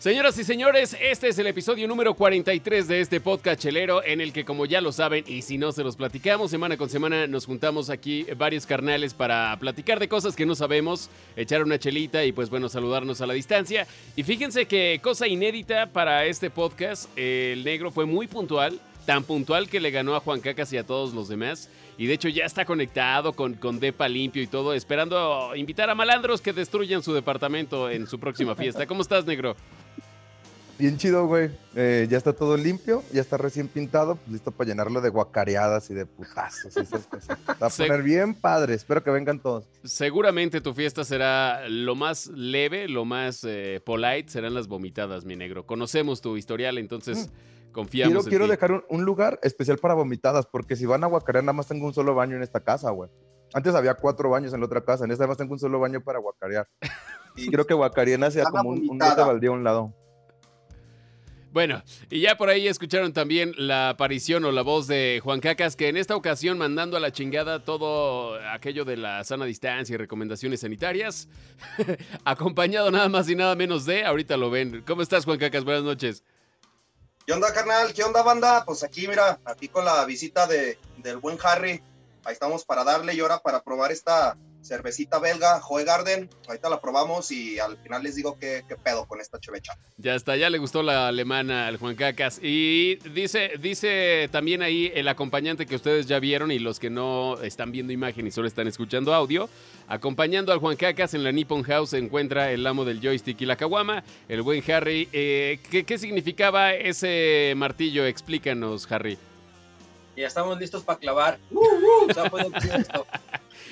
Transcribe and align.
Señoras 0.00 0.38
y 0.38 0.44
señores, 0.44 0.96
este 0.98 1.28
es 1.28 1.38
el 1.38 1.46
episodio 1.46 1.86
número 1.86 2.14
43 2.14 2.88
de 2.88 3.02
este 3.02 3.20
podcast 3.20 3.60
chelero 3.60 4.02
en 4.02 4.22
el 4.22 4.32
que 4.32 4.46
como 4.46 4.64
ya 4.64 4.80
lo 4.80 4.92
saben 4.92 5.24
y 5.26 5.42
si 5.42 5.58
no 5.58 5.72
se 5.72 5.84
los 5.84 5.96
platicamos, 5.96 6.50
semana 6.50 6.78
con 6.78 6.88
semana 6.88 7.26
nos 7.26 7.44
juntamos 7.44 7.90
aquí 7.90 8.24
varios 8.38 8.64
carnales 8.64 9.12
para 9.12 9.54
platicar 9.60 9.98
de 9.98 10.08
cosas 10.08 10.34
que 10.34 10.46
no 10.46 10.54
sabemos, 10.54 11.10
echar 11.36 11.62
una 11.62 11.78
chelita 11.78 12.24
y 12.24 12.32
pues 12.32 12.48
bueno, 12.48 12.70
saludarnos 12.70 13.20
a 13.20 13.26
la 13.26 13.34
distancia. 13.34 13.86
Y 14.16 14.22
fíjense 14.22 14.64
que 14.64 15.00
cosa 15.02 15.28
inédita 15.28 15.92
para 15.92 16.24
este 16.24 16.48
podcast, 16.48 17.10
el 17.18 17.62
negro 17.62 17.90
fue 17.90 18.06
muy 18.06 18.26
puntual, 18.26 18.80
tan 19.04 19.22
puntual 19.24 19.68
que 19.68 19.80
le 19.80 19.90
ganó 19.90 20.14
a 20.14 20.20
Juan 20.20 20.40
Cacas 20.40 20.72
y 20.72 20.78
a 20.78 20.86
todos 20.86 21.12
los 21.12 21.28
demás. 21.28 21.68
Y 21.98 22.06
de 22.06 22.14
hecho 22.14 22.30
ya 22.30 22.46
está 22.46 22.64
conectado 22.64 23.34
con, 23.34 23.52
con 23.52 23.78
Depa 23.78 24.08
limpio 24.08 24.42
y 24.42 24.46
todo, 24.46 24.72
esperando 24.72 25.54
invitar 25.56 25.90
a 25.90 25.94
malandros 25.94 26.40
que 26.40 26.54
destruyan 26.54 27.02
su 27.02 27.12
departamento 27.12 27.90
en 27.90 28.06
su 28.06 28.18
próxima 28.18 28.56
fiesta. 28.56 28.86
¿Cómo 28.86 29.02
estás, 29.02 29.26
negro? 29.26 29.56
Bien 30.80 30.96
chido, 30.96 31.26
güey. 31.26 31.50
Eh, 31.76 32.06
ya 32.08 32.16
está 32.16 32.32
todo 32.32 32.56
limpio, 32.56 33.02
ya 33.12 33.20
está 33.20 33.36
recién 33.36 33.68
pintado, 33.68 34.16
pues, 34.16 34.28
listo 34.28 34.50
para 34.50 34.70
llenarlo 34.70 35.02
de 35.02 35.10
guacareadas 35.10 35.90
y 35.90 35.94
de 35.94 36.06
putazos 36.06 36.74
y 36.74 36.80
esas 36.80 37.06
cosas. 37.06 37.38
Va 37.62 37.66
a 37.66 37.68
poner 37.68 38.02
bien 38.02 38.32
padre, 38.32 38.76
espero 38.76 39.04
que 39.04 39.10
vengan 39.10 39.40
todos. 39.40 39.68
Seguramente 39.84 40.62
tu 40.62 40.72
fiesta 40.72 41.04
será 41.04 41.68
lo 41.68 41.96
más 41.96 42.28
leve, 42.28 42.88
lo 42.88 43.04
más 43.04 43.44
eh, 43.44 43.82
polite, 43.84 44.30
serán 44.30 44.54
las 44.54 44.68
vomitadas, 44.68 45.26
mi 45.26 45.36
negro. 45.36 45.66
Conocemos 45.66 46.22
tu 46.22 46.38
historial, 46.38 46.78
entonces 46.78 47.28
mm. 47.28 47.72
confiamos 47.72 48.26
quiero, 48.26 48.30
Quiero 48.30 48.48
dejar 48.48 48.84
un, 48.88 49.04
lugar 49.04 49.38
especial 49.42 49.76
para 49.76 49.92
vomitadas, 49.92 50.46
porque 50.46 50.76
si 50.76 50.86
van 50.86 51.04
a 51.04 51.08
guacarear, 51.08 51.44
nada 51.44 51.52
más 51.52 51.68
tengo 51.68 51.84
un 51.84 51.92
solo 51.92 52.14
baño 52.14 52.36
en 52.36 52.42
esta 52.42 52.60
casa, 52.60 52.88
güey. 52.88 53.10
Antes 53.52 53.74
había 53.74 53.92
cuatro 53.92 54.30
baños 54.30 54.54
en 54.54 54.60
la 54.60 54.66
otra 54.66 54.82
casa, 54.82 55.04
en 55.04 55.10
esta 55.10 55.24
nada 55.24 55.32
más 55.32 55.36
tengo 55.36 55.52
un 55.52 55.58
solo 55.58 55.78
baño 55.78 56.00
para 56.00 56.20
guacarear. 56.20 56.66
Y 57.36 57.48
quiero 57.48 57.66
que 57.66 57.74
guacareena 57.74 58.30
sea 58.30 58.44
como 58.46 58.70
un, 58.70 58.88
un 58.88 58.98
baldío 58.98 59.52
a 59.52 59.54
un 59.54 59.62
lado. 59.62 59.94
Bueno, 61.52 61.82
y 62.10 62.20
ya 62.20 62.36
por 62.36 62.48
ahí 62.48 62.68
escucharon 62.68 63.12
también 63.12 63.52
la 63.56 63.88
aparición 63.88 64.44
o 64.44 64.52
la 64.52 64.62
voz 64.62 64.86
de 64.86 65.20
Juan 65.24 65.40
Cacas, 65.40 65.74
que 65.74 65.88
en 65.88 65.96
esta 65.96 66.14
ocasión 66.14 66.58
mandando 66.58 66.96
a 66.96 67.00
la 67.00 67.10
chingada 67.10 67.64
todo 67.64 68.36
aquello 68.52 68.84
de 68.84 68.96
la 68.96 69.24
sana 69.24 69.46
distancia 69.46 69.94
y 69.94 69.96
recomendaciones 69.96 70.60
sanitarias, 70.60 71.28
acompañado 72.24 72.92
nada 72.92 73.08
más 73.08 73.28
y 73.28 73.34
nada 73.34 73.56
menos 73.56 73.84
de, 73.84 74.04
ahorita 74.04 74.36
lo 74.36 74.50
ven. 74.50 74.84
¿Cómo 74.86 75.02
estás, 75.02 75.24
Juan 75.24 75.38
Cacas? 75.38 75.64
Buenas 75.64 75.82
noches. 75.82 76.22
¿Qué 77.26 77.32
onda, 77.32 77.52
carnal? 77.52 77.92
¿Qué 77.94 78.04
onda, 78.04 78.22
banda? 78.22 78.64
Pues 78.64 78.84
aquí, 78.84 79.08
mira, 79.08 79.40
aquí 79.44 79.66
con 79.66 79.84
la 79.84 80.04
visita 80.04 80.46
de, 80.46 80.78
del 80.98 81.16
buen 81.16 81.36
Harry. 81.42 81.82
Ahí 82.24 82.32
estamos 82.32 82.64
para 82.64 82.84
darle 82.84 83.14
y 83.14 83.20
ahora 83.20 83.40
para 83.40 83.62
probar 83.62 83.90
esta 83.90 84.36
cervecita 84.62 85.18
belga, 85.18 85.60
Joe 85.60 85.84
Garden. 85.84 86.28
Ahorita 86.48 86.68
la 86.68 86.80
probamos 86.80 87.30
y 87.30 87.58
al 87.58 87.76
final 87.78 88.02
les 88.02 88.16
digo 88.16 88.38
qué, 88.38 88.64
pedo 88.82 89.06
con 89.06 89.20
esta 89.20 89.38
chevecha. 89.38 89.76
Ya 89.96 90.14
está, 90.14 90.36
ya 90.36 90.50
le 90.50 90.58
gustó 90.58 90.82
la 90.82 91.08
alemana 91.08 91.66
al 91.66 91.76
Juan 91.76 91.96
Cacas. 91.96 92.40
Y 92.42 92.96
dice, 93.10 93.52
dice 93.60 94.28
también 94.32 94.62
ahí 94.62 94.90
el 94.94 95.08
acompañante 95.08 95.66
que 95.66 95.76
ustedes 95.76 96.06
ya 96.06 96.18
vieron 96.18 96.50
y 96.50 96.58
los 96.58 96.78
que 96.78 96.90
no 96.90 97.40
están 97.42 97.72
viendo 97.72 97.92
imagen 97.92 98.26
y 98.26 98.30
solo 98.30 98.48
están 98.48 98.66
escuchando 98.66 99.14
audio. 99.14 99.48
Acompañando 99.88 100.52
al 100.52 100.58
Juan 100.58 100.76
Cacas 100.76 101.14
en 101.14 101.24
la 101.24 101.32
Nippon 101.32 101.62
House 101.62 101.90
se 101.90 101.98
encuentra 101.98 102.52
el 102.52 102.66
amo 102.66 102.84
del 102.84 103.00
joystick 103.00 103.40
y 103.40 103.46
la 103.46 103.56
caguama, 103.56 104.04
el 104.28 104.42
buen 104.42 104.62
Harry. 104.70 105.08
Eh, 105.12 105.58
¿qué, 105.70 105.84
¿Qué 105.84 105.98
significaba 105.98 106.74
ese 106.74 107.54
martillo? 107.56 108.04
Explícanos, 108.04 108.90
Harry. 108.90 109.18
Ya 110.16 110.26
estamos 110.26 110.58
listos 110.58 110.82
para 110.82 110.98
clavar. 110.98 111.38
Uh, 111.50 111.60
uh, 111.60 112.08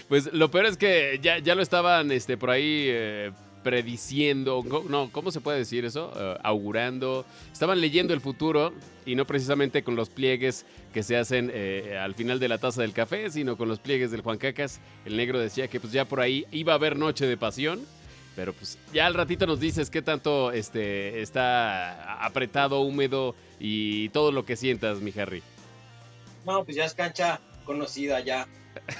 pues 0.09 0.33
lo 0.33 0.51
peor 0.51 0.67
es 0.67 0.77
que 0.77 1.19
ya, 1.23 1.39
ya 1.39 1.55
lo 1.55 1.63
estaban 1.63 2.11
este, 2.13 2.37
por 2.37 2.51
ahí 2.51 2.87
eh, 2.89 3.33
prediciendo, 3.63 4.65
no, 4.89 5.11
¿cómo 5.13 5.31
se 5.31 5.41
puede 5.41 5.59
decir 5.59 5.85
eso? 5.85 6.13
Eh, 6.17 6.39
augurando. 6.43 7.27
Estaban 7.53 7.81
leyendo 7.81 8.15
el 8.15 8.21
futuro 8.21 8.73
y 9.05 9.15
no 9.15 9.27
precisamente 9.27 9.83
con 9.83 9.97
los 9.97 10.09
pliegues 10.09 10.65
que 10.93 11.03
se 11.03 11.17
hacen 11.17 11.51
eh, 11.53 11.99
al 12.01 12.15
final 12.15 12.41
de 12.41 12.49
la 12.49 12.59
taza 12.59 12.83
del 12.83 12.93
café, 12.93 13.31
sino 13.31 13.57
con 13.57 13.69
los 13.69 13.79
pliegues 13.79 14.11
del 14.11 14.23
Juan 14.23 14.39
Cacas. 14.39 14.81
El 15.05 15.17
negro 15.17 15.39
decía 15.39 15.69
que 15.69 15.81
pues 15.81 15.93
ya 15.93 16.05
por 16.05 16.21
ahí 16.21 16.47
iba 16.51 16.73
a 16.73 16.77
haber 16.77 16.97
noche 16.97 17.27
de 17.27 17.37
pasión. 17.37 17.81
Pero 18.37 18.53
pues 18.53 18.79
ya 18.95 19.07
al 19.07 19.15
ratito 19.15 19.47
nos 19.47 19.59
dices 19.59 19.91
qué 19.91 20.01
tanto 20.01 20.53
este, 20.53 21.23
está 21.23 22.25
apretado, 22.25 22.81
húmedo 22.83 23.35
y 23.59 24.11
todo 24.11 24.31
lo 24.31 24.47
que 24.47 24.55
sientas, 24.55 25.01
mi 25.01 25.13
Harry. 25.19 25.43
No, 26.49 26.65
pues 26.65 26.79
ya 26.79 26.87
es 26.87 26.95
cancha 26.95 27.41
conocida, 27.67 28.21
ya 28.21 28.49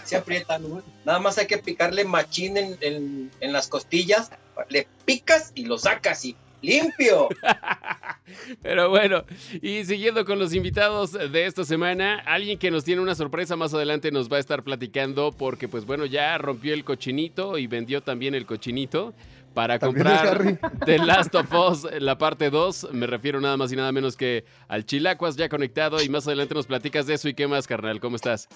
se 0.05 0.17
aprieta, 0.17 0.61
nada 1.07 1.19
más 1.19 1.39
hay 1.39 1.47
que 1.47 1.57
picarle 1.57 2.05
machín 2.05 2.59
en, 2.59 3.31
las 3.41 3.69
costillas, 3.69 4.31
le 4.69 4.87
picas 5.07 5.53
y 5.55 5.65
lo 5.65 5.79
sacas 5.79 6.27
y 6.27 6.37
limpio. 6.61 7.31
Pero 8.63 8.91
bueno, 8.91 9.25
y 9.63 9.83
siguiendo 9.87 10.27
con 10.27 10.39
los 10.39 10.53
invitados 10.53 11.13
de 11.13 11.47
esta 11.47 11.65
semana, 11.65 12.19
alguien 12.27 12.59
que 12.59 12.71
nos 12.71 12.85
tiene 12.85 13.01
una 13.01 13.15
sorpresa 13.15 13.57
más 13.57 13.73
adelante 13.73 14.11
nos 14.11 14.31
va 14.31 14.37
a 14.37 14.41
estar 14.41 14.63
platicando 14.63 15.33
porque 15.33 15.69
pues 15.69 15.87
bueno, 15.87 16.05
ya 16.05 16.37
rompió 16.37 16.75
el 16.75 16.85
cochinito 16.85 17.57
y 17.57 17.67
vendió 17.67 18.03
también 18.03 18.35
el 18.35 18.45
cochinito 18.45 19.15
para 19.55 19.79
comprar 19.79 20.59
The 20.85 20.99
Last 20.99 21.35
of 21.35 21.53
Us, 21.53 21.87
la 22.01 22.19
parte 22.19 22.51
2. 22.51 22.89
Me 22.93 23.07
refiero 23.07 23.41
nada 23.41 23.57
más 23.57 23.73
y 23.73 23.77
nada 23.77 23.93
menos 23.93 24.17
que 24.17 24.45
al 24.69 24.85
Chilacuas 24.85 25.37
ya 25.37 25.49
conectado 25.49 26.03
y 26.03 26.09
más 26.09 26.27
adelante 26.27 26.55
nos 26.55 26.67
platicas 26.67 27.07
de 27.07 27.15
eso 27.15 27.29
y 27.29 27.35
qué 27.35 27.47
más, 27.47 27.67
carnal. 27.67 28.01
¿Cómo 28.01 28.17
estás? 28.17 28.49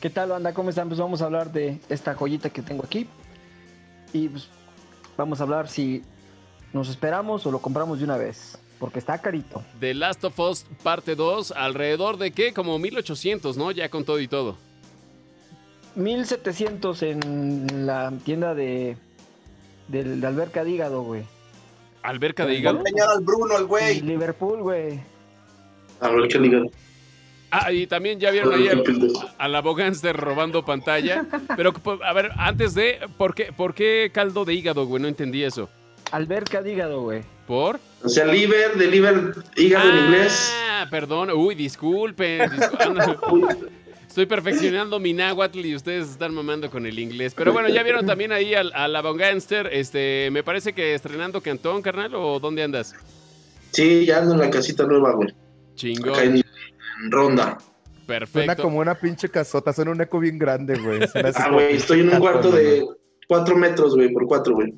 ¿Qué 0.00 0.10
tal, 0.10 0.30
banda? 0.30 0.52
¿Cómo 0.52 0.70
están? 0.70 0.88
Pues 0.88 1.00
vamos 1.00 1.22
a 1.22 1.24
hablar 1.24 1.50
de 1.52 1.80
esta 1.88 2.14
joyita 2.14 2.50
que 2.50 2.62
tengo 2.62 2.84
aquí. 2.84 3.06
Y 4.12 4.28
pues 4.28 4.48
vamos 5.16 5.40
a 5.40 5.44
hablar 5.44 5.68
si 5.68 6.02
nos 6.72 6.88
esperamos 6.88 7.46
o 7.46 7.50
lo 7.50 7.60
compramos 7.60 7.98
de 7.98 8.04
una 8.04 8.16
vez. 8.16 8.58
Porque 8.78 8.98
está 8.98 9.18
carito. 9.18 9.62
The 9.80 9.94
Last 9.94 10.22
of 10.24 10.38
Us 10.38 10.66
parte 10.82 11.14
2, 11.14 11.52
alrededor 11.52 12.18
de 12.18 12.32
qué? 12.32 12.52
Como 12.52 12.78
1800, 12.78 13.56
¿no? 13.56 13.70
Ya 13.70 13.88
con 13.88 14.04
todo 14.04 14.20
y 14.20 14.28
todo. 14.28 14.56
1700 15.96 17.02
en 17.02 17.86
la 17.86 18.12
tienda 18.24 18.54
de, 18.54 18.96
de, 19.88 20.26
Alberca 20.26 20.64
de 20.64 20.70
Hígado, 20.70 21.02
güey. 21.02 21.22
¿Alberca 22.02 22.46
de 22.46 22.54
Hígado? 22.54 22.82
al 23.08 23.24
Bruno, 23.24 23.56
el 23.56 23.66
güey. 23.66 24.00
Liverpool, 24.00 24.62
güey. 24.62 25.00
Alberca 26.00 26.38
de 26.38 26.46
Hígado. 26.46 26.70
Ah, 27.50 27.70
y 27.70 27.86
también 27.86 28.18
ya 28.18 28.32
vieron 28.32 28.52
ahí 28.52 28.68
a 29.38 29.48
la 29.48 29.60
Bogánster 29.60 30.16
robando 30.16 30.64
pantalla. 30.64 31.24
Pero, 31.56 31.72
a 32.04 32.12
ver, 32.12 32.32
antes 32.36 32.74
de, 32.74 32.98
¿por 33.16 33.34
qué, 33.34 33.52
¿por 33.52 33.74
qué 33.74 34.10
caldo 34.12 34.44
de 34.44 34.54
hígado, 34.54 34.86
güey? 34.86 35.00
No 35.00 35.06
entendí 35.06 35.44
eso. 35.44 35.68
Alberca 36.10 36.62
de 36.62 36.72
hígado, 36.72 37.02
güey. 37.02 37.22
¿Por? 37.46 37.78
O 38.02 38.08
sea, 38.08 38.26
liver, 38.26 38.74
de 38.76 38.88
liver, 38.88 39.34
hígado 39.56 39.88
en 39.88 40.04
inglés. 40.04 40.52
Ah, 40.68 40.88
perdón. 40.90 41.30
Uy, 41.30 41.54
disculpen. 41.54 42.50
Estoy 44.14 44.26
perfeccionando 44.26 45.00
mi 45.00 45.12
náhuatl 45.12 45.58
y 45.66 45.74
ustedes 45.74 46.08
están 46.08 46.32
mamando 46.32 46.70
con 46.70 46.86
el 46.86 47.00
inglés. 47.00 47.34
Pero 47.34 47.52
bueno, 47.52 47.68
ya 47.68 47.82
vieron 47.82 48.06
también 48.06 48.30
ahí 48.30 48.54
a, 48.54 48.86
la 48.86 49.02
Bogánster. 49.02 49.68
Este, 49.72 50.28
me 50.30 50.44
parece 50.44 50.72
que 50.72 50.94
estrenando 50.94 51.40
Cantón, 51.40 51.82
carnal, 51.82 52.14
¿o 52.14 52.38
dónde 52.38 52.62
andas? 52.62 52.94
Sí, 53.72 54.06
ya 54.06 54.18
ando 54.18 54.34
en 54.34 54.38
la 54.38 54.50
casita 54.50 54.84
nueva, 54.84 55.14
güey. 55.14 55.34
Chingón 55.74 56.44
ronda. 57.10 57.58
Perfecto. 58.06 58.38
Suena 58.38 58.54
como 58.54 58.78
una 58.78 58.94
pinche 58.94 59.28
casota, 59.28 59.72
suena 59.72 59.90
un 59.90 60.00
eco 60.00 60.20
bien 60.20 60.38
grande, 60.38 60.78
güey. 60.78 61.00
ah, 61.34 61.50
güey, 61.50 61.74
estoy 61.74 62.02
en 62.02 62.10
un 62.10 62.20
cuarto 62.20 62.52
de 62.52 62.86
cuatro 63.26 63.56
metros, 63.56 63.96
güey, 63.96 64.12
por 64.12 64.28
cuatro, 64.28 64.54
güey. 64.54 64.74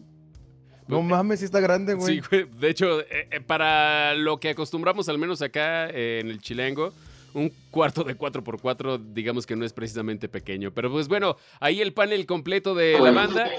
No 0.89 1.03
mames, 1.03 1.41
sí 1.41 1.45
está 1.45 1.61
grande, 1.61 1.93
güey. 1.93 2.15
Sí, 2.15 2.23
güey. 2.31 2.47
De 2.59 2.71
hecho, 2.71 3.03
eh, 3.03 3.29
eh, 3.31 3.41
para 3.43 4.15
lo 4.15 4.41
que 4.41 4.49
acostumbramos, 4.49 5.11
al 5.11 5.19
menos 5.19 5.43
acá 5.43 5.91
eh, 5.91 6.21
en 6.23 6.31
el 6.31 6.41
Chilengo, 6.41 6.95
un 7.37 7.53
cuarto 7.71 8.03
de 8.03 8.17
4x4, 8.17 9.13
digamos 9.13 9.47
que 9.47 9.55
no 9.57 9.65
es 9.65 9.73
precisamente 9.73 10.29
pequeño. 10.29 10.73
Pero 10.73 10.91
pues 10.91 11.07
bueno, 11.07 11.37
ahí 11.61 11.81
el 11.81 11.93
panel 11.93 12.27
completo 12.27 12.75
de 12.75 12.99
la 12.99 13.11
banda. 13.13 13.51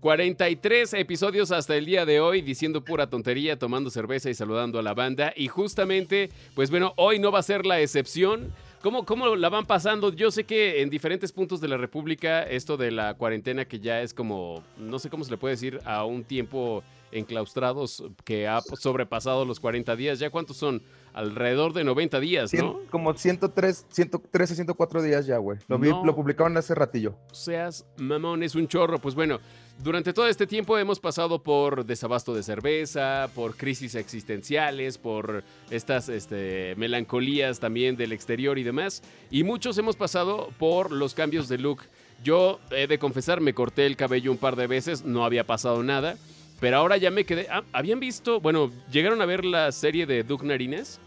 43 0.00 0.94
episodios 0.94 1.50
hasta 1.50 1.76
el 1.76 1.84
día 1.84 2.06
de 2.06 2.20
hoy 2.20 2.40
diciendo 2.40 2.84
pura 2.84 3.10
tontería, 3.10 3.58
tomando 3.58 3.90
cerveza 3.90 4.30
y 4.30 4.34
saludando 4.34 4.78
a 4.78 4.82
la 4.82 4.94
banda. 4.94 5.32
Y 5.34 5.48
justamente, 5.48 6.30
pues 6.54 6.70
bueno, 6.70 6.92
hoy 6.96 7.18
no 7.18 7.32
va 7.32 7.40
a 7.40 7.42
ser 7.42 7.66
la 7.66 7.80
excepción. 7.80 8.52
¿Cómo, 8.80 9.04
¿Cómo 9.04 9.34
la 9.34 9.48
van 9.48 9.66
pasando? 9.66 10.12
Yo 10.12 10.30
sé 10.30 10.44
que 10.44 10.82
en 10.82 10.90
diferentes 10.90 11.32
puntos 11.32 11.60
de 11.60 11.66
la 11.66 11.76
República 11.76 12.44
esto 12.44 12.76
de 12.76 12.92
la 12.92 13.14
cuarentena 13.14 13.64
que 13.64 13.80
ya 13.80 14.00
es 14.00 14.14
como, 14.14 14.62
no 14.76 15.00
sé 15.00 15.10
cómo 15.10 15.24
se 15.24 15.32
le 15.32 15.36
puede 15.36 15.54
decir, 15.54 15.80
a 15.84 16.04
un 16.04 16.22
tiempo 16.22 16.84
enclaustrados 17.10 18.04
que 18.24 18.46
ha 18.46 18.60
sobrepasado 18.60 19.44
los 19.44 19.58
40 19.58 19.96
días. 19.96 20.20
¿Ya 20.20 20.30
cuántos 20.30 20.58
son? 20.58 20.80
Alrededor 21.18 21.72
de 21.72 21.82
90 21.82 22.20
días, 22.20 22.54
¿no? 22.54 22.78
como 22.90 23.12
103, 23.12 23.86
113, 23.90 24.54
104 24.54 25.02
días 25.02 25.26
ya, 25.26 25.38
güey. 25.38 25.58
Lo, 25.66 25.78
lo 25.78 26.14
publicaron 26.14 26.56
hace 26.56 26.76
ratillo. 26.76 27.16
Seas 27.32 27.84
mamón, 27.96 28.44
es 28.44 28.54
un 28.54 28.68
chorro. 28.68 29.00
Pues 29.00 29.16
bueno, 29.16 29.40
durante 29.82 30.12
todo 30.12 30.28
este 30.28 30.46
tiempo 30.46 30.78
hemos 30.78 31.00
pasado 31.00 31.42
por 31.42 31.84
desabasto 31.84 32.34
de 32.34 32.44
cerveza, 32.44 33.28
por 33.34 33.56
crisis 33.56 33.96
existenciales, 33.96 34.96
por 34.96 35.42
estas 35.70 36.08
este, 36.08 36.74
melancolías 36.76 37.58
también 37.58 37.96
del 37.96 38.12
exterior 38.12 38.56
y 38.56 38.62
demás. 38.62 39.02
Y 39.28 39.42
muchos 39.42 39.76
hemos 39.78 39.96
pasado 39.96 40.50
por 40.56 40.92
los 40.92 41.14
cambios 41.14 41.48
de 41.48 41.58
look. 41.58 41.80
Yo 42.22 42.60
he 42.70 42.86
de 42.86 43.00
confesar, 43.00 43.40
me 43.40 43.54
corté 43.54 43.86
el 43.86 43.96
cabello 43.96 44.30
un 44.30 44.38
par 44.38 44.54
de 44.54 44.68
veces, 44.68 45.04
no 45.04 45.24
había 45.24 45.44
pasado 45.44 45.82
nada. 45.82 46.16
Pero 46.60 46.76
ahora 46.76 46.96
ya 46.96 47.10
me 47.10 47.24
quedé. 47.24 47.48
ah, 47.50 47.62
¿Habían 47.72 47.98
visto? 48.00 48.40
Bueno, 48.40 48.70
llegaron 48.90 49.20
a 49.22 49.26
ver 49.26 49.44
la 49.44 49.70
serie 49.72 50.06
de 50.06 50.22
Doug 50.24 50.44
Narines. 50.44 51.00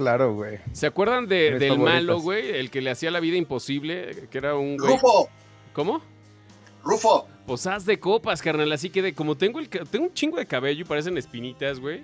Claro, 0.00 0.32
güey. 0.34 0.58
¿Se 0.72 0.86
acuerdan 0.86 1.26
de- 1.28 1.58
del 1.58 1.68
favoritas. 1.72 1.94
malo, 1.94 2.20
güey? 2.20 2.52
El 2.52 2.70
que 2.70 2.80
le 2.80 2.88
hacía 2.90 3.10
la 3.10 3.20
vida 3.20 3.36
imposible, 3.36 4.28
que 4.30 4.38
era 4.38 4.54
un 4.56 4.78
güey. 4.78 4.92
Rufo, 4.94 5.28
¿Cómo? 5.74 6.00
Rufo. 6.82 7.28
Pues 7.46 7.66
haz 7.66 7.84
de 7.84 8.00
copas, 8.00 8.40
carnal. 8.40 8.72
Así 8.72 8.88
que 8.88 9.02
de, 9.02 9.12
como 9.12 9.36
tengo, 9.36 9.58
el, 9.58 9.68
tengo 9.68 10.06
un 10.06 10.14
chingo 10.14 10.38
de 10.38 10.46
cabello 10.46 10.80
y 10.80 10.84
parecen 10.84 11.18
espinitas, 11.18 11.78
güey. 11.78 12.02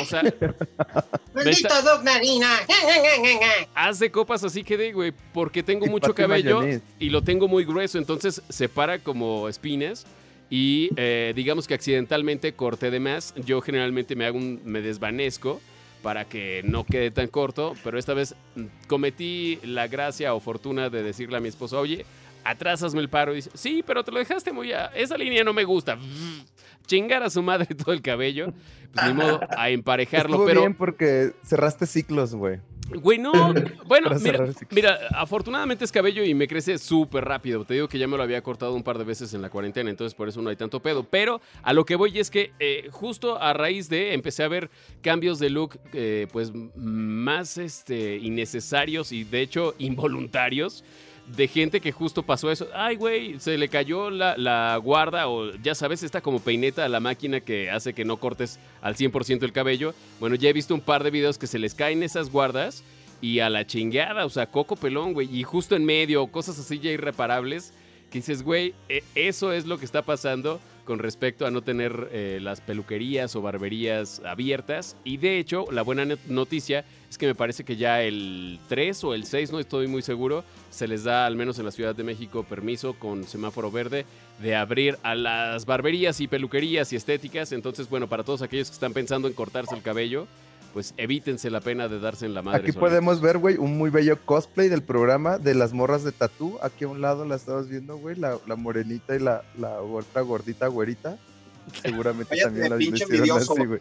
O 0.00 0.04
sea, 0.04 0.22
Maldito 1.34 1.82
Doc 1.82 2.04
Narina. 2.04 2.48
haz 3.74 3.98
de 3.98 4.12
copas 4.12 4.44
así 4.44 4.62
quedé, 4.62 4.92
güey. 4.92 5.12
Porque 5.34 5.64
tengo 5.64 5.86
Y 5.86 5.90
mucho 5.90 6.14
cabello 6.14 6.60
y 7.00 7.10
lo 7.10 7.22
tengo 7.22 7.48
muy 7.48 7.64
grueso. 7.64 7.98
Entonces 7.98 8.40
se 8.48 8.68
para 8.68 9.00
como 9.00 9.48
espinas. 9.48 10.06
Y 10.48 10.90
eh, 10.96 11.32
digamos 11.34 11.66
que 11.66 11.74
accidentalmente 11.74 12.52
corté 12.52 12.92
de 12.92 13.00
más. 13.00 13.34
Yo 13.34 13.60
generalmente 13.62 14.14
me 14.14 14.26
hago 14.26 14.38
un, 14.38 14.60
me 14.64 14.80
desvanezco 14.80 15.60
para 16.02 16.24
que 16.24 16.62
no 16.64 16.84
quede 16.84 17.10
tan 17.10 17.28
corto. 17.28 17.74
Pero 17.84 17.98
esta 17.98 18.14
vez 18.14 18.34
mm, 18.54 18.64
cometí 18.86 19.58
la 19.62 19.88
gracia 19.88 20.34
o 20.34 20.40
fortuna 20.40 20.90
de 20.90 21.02
decirle 21.02 21.36
a 21.36 21.40
mi 21.40 21.48
esposo, 21.48 21.78
oye, 21.78 22.04
atrás 22.44 22.82
hazme 22.82 23.00
el 23.00 23.08
paro. 23.08 23.32
Y 23.32 23.36
dice, 23.36 23.50
sí, 23.54 23.82
pero 23.86 24.04
te 24.04 24.12
lo 24.12 24.18
dejaste 24.18 24.52
muy... 24.52 24.72
A... 24.72 24.86
Esa 24.86 25.16
línea 25.16 25.44
no 25.44 25.52
me 25.52 25.64
gusta. 25.64 25.98
Chingar 26.86 27.22
a 27.22 27.30
su 27.30 27.42
madre 27.42 27.66
todo 27.74 27.92
el 27.92 28.02
cabello. 28.02 28.52
Pues 28.92 29.06
ni 29.06 29.12
modo, 29.12 29.40
a 29.56 29.70
emparejarlo. 29.70 30.36
Estuvo 30.36 30.46
pero, 30.46 30.60
bien 30.60 30.74
porque 30.74 31.32
cerraste 31.44 31.86
ciclos, 31.86 32.34
güey. 32.34 32.60
Güey, 32.94 33.18
no. 33.18 33.32
Bueno, 33.86 34.10
mira. 34.20 34.46
Mira, 34.70 34.98
afortunadamente 35.14 35.84
es 35.84 35.92
cabello 35.92 36.24
y 36.24 36.34
me 36.34 36.46
crece 36.46 36.78
súper 36.78 37.24
rápido. 37.24 37.64
Te 37.64 37.74
digo 37.74 37.88
que 37.88 37.98
ya 37.98 38.06
me 38.06 38.16
lo 38.16 38.22
había 38.22 38.42
cortado 38.42 38.74
un 38.74 38.82
par 38.82 38.98
de 38.98 39.04
veces 39.04 39.34
en 39.34 39.42
la 39.42 39.50
cuarentena, 39.50 39.90
entonces 39.90 40.14
por 40.14 40.28
eso 40.28 40.42
no 40.42 40.50
hay 40.50 40.56
tanto 40.56 40.80
pedo. 40.80 41.04
Pero 41.04 41.40
a 41.62 41.72
lo 41.72 41.84
que 41.84 41.96
voy 41.96 42.18
es 42.18 42.30
que 42.30 42.52
eh, 42.58 42.88
justo 42.90 43.40
a 43.40 43.52
raíz 43.52 43.88
de 43.88 44.14
empecé 44.14 44.42
a 44.42 44.48
ver 44.48 44.70
cambios 45.02 45.38
de 45.38 45.50
look, 45.50 45.78
eh, 45.92 46.26
pues 46.32 46.52
más 46.76 47.58
este, 47.58 48.16
innecesarios 48.16 49.12
y 49.12 49.24
de 49.24 49.40
hecho 49.42 49.74
involuntarios. 49.78 50.84
De 51.36 51.46
gente 51.46 51.80
que 51.80 51.92
justo 51.92 52.22
pasó 52.22 52.50
eso. 52.50 52.68
Ay, 52.74 52.96
güey, 52.96 53.38
se 53.38 53.58
le 53.58 53.68
cayó 53.68 54.08
la, 54.10 54.36
la 54.38 54.76
guarda 54.82 55.28
o 55.28 55.52
ya 55.56 55.74
sabes, 55.74 56.02
esta 56.02 56.20
como 56.22 56.40
peineta 56.40 56.84
a 56.84 56.88
la 56.88 57.00
máquina 57.00 57.40
que 57.40 57.70
hace 57.70 57.92
que 57.92 58.04
no 58.04 58.16
cortes 58.16 58.58
al 58.80 58.96
100% 58.96 59.42
el 59.42 59.52
cabello. 59.52 59.94
Bueno, 60.20 60.36
ya 60.36 60.48
he 60.48 60.52
visto 60.54 60.74
un 60.74 60.80
par 60.80 61.04
de 61.04 61.10
videos 61.10 61.36
que 61.36 61.46
se 61.46 61.58
les 61.58 61.74
caen 61.74 62.02
esas 62.02 62.30
guardas 62.30 62.82
y 63.20 63.40
a 63.40 63.50
la 63.50 63.66
chingada, 63.66 64.24
o 64.24 64.30
sea, 64.30 64.46
coco 64.46 64.76
pelón, 64.76 65.12
güey, 65.12 65.28
y 65.30 65.42
justo 65.42 65.76
en 65.76 65.84
medio, 65.84 66.26
cosas 66.28 66.58
así 66.58 66.78
ya 66.78 66.90
irreparables, 66.92 67.74
que 68.10 68.20
dices, 68.20 68.42
güey, 68.42 68.74
e- 68.88 69.02
eso 69.14 69.52
es 69.52 69.66
lo 69.66 69.76
que 69.78 69.84
está 69.84 70.02
pasando 70.02 70.60
con 70.88 71.00
respecto 71.00 71.44
a 71.44 71.50
no 71.50 71.60
tener 71.60 72.08
eh, 72.12 72.38
las 72.40 72.62
peluquerías 72.62 73.36
o 73.36 73.42
barberías 73.42 74.22
abiertas. 74.24 74.96
Y 75.04 75.18
de 75.18 75.38
hecho, 75.38 75.66
la 75.70 75.82
buena 75.82 76.06
noticia 76.28 76.82
es 77.10 77.18
que 77.18 77.26
me 77.26 77.34
parece 77.34 77.62
que 77.62 77.76
ya 77.76 78.00
el 78.00 78.58
3 78.70 79.04
o 79.04 79.12
el 79.12 79.24
6, 79.24 79.52
no 79.52 79.60
estoy 79.60 79.86
muy 79.86 80.00
seguro, 80.00 80.44
se 80.70 80.88
les 80.88 81.04
da, 81.04 81.26
al 81.26 81.36
menos 81.36 81.58
en 81.58 81.66
la 81.66 81.72
Ciudad 81.72 81.94
de 81.94 82.04
México, 82.04 82.42
permiso 82.42 82.94
con 82.94 83.24
semáforo 83.24 83.70
verde 83.70 84.06
de 84.40 84.56
abrir 84.56 84.96
a 85.02 85.14
las 85.14 85.66
barberías 85.66 86.22
y 86.22 86.26
peluquerías 86.26 86.90
y 86.94 86.96
estéticas. 86.96 87.52
Entonces, 87.52 87.90
bueno, 87.90 88.08
para 88.08 88.24
todos 88.24 88.40
aquellos 88.40 88.70
que 88.70 88.74
están 88.74 88.94
pensando 88.94 89.28
en 89.28 89.34
cortarse 89.34 89.74
el 89.74 89.82
cabello, 89.82 90.26
pues 90.78 90.94
evítense 90.96 91.50
la 91.50 91.60
pena 91.60 91.88
de 91.88 91.98
darse 91.98 92.24
en 92.24 92.34
la 92.34 92.42
madre. 92.42 92.58
Aquí 92.58 92.66
solitos. 92.68 92.88
podemos 92.88 93.20
ver, 93.20 93.38
güey, 93.38 93.56
un 93.56 93.76
muy 93.76 93.90
bello 93.90 94.16
cosplay 94.24 94.68
del 94.68 94.84
programa 94.84 95.36
de 95.36 95.56
las 95.56 95.72
morras 95.72 96.04
de 96.04 96.12
tatú. 96.12 96.56
Aquí 96.62 96.84
a 96.84 96.88
un 96.88 97.00
lado 97.00 97.24
la 97.24 97.34
estabas 97.34 97.68
viendo, 97.68 97.96
güey, 97.96 98.14
la, 98.14 98.38
la 98.46 98.54
morenita 98.54 99.16
y 99.16 99.18
la, 99.18 99.42
la 99.58 99.80
otra 99.82 100.20
gordita 100.20 100.68
güerita. 100.68 101.18
Seguramente 101.82 102.28
Cállate, 102.30 102.68
también 102.68 102.90
las 102.92 103.02
envidioso. 103.02 103.54
así, 103.54 103.66
güey. 103.66 103.80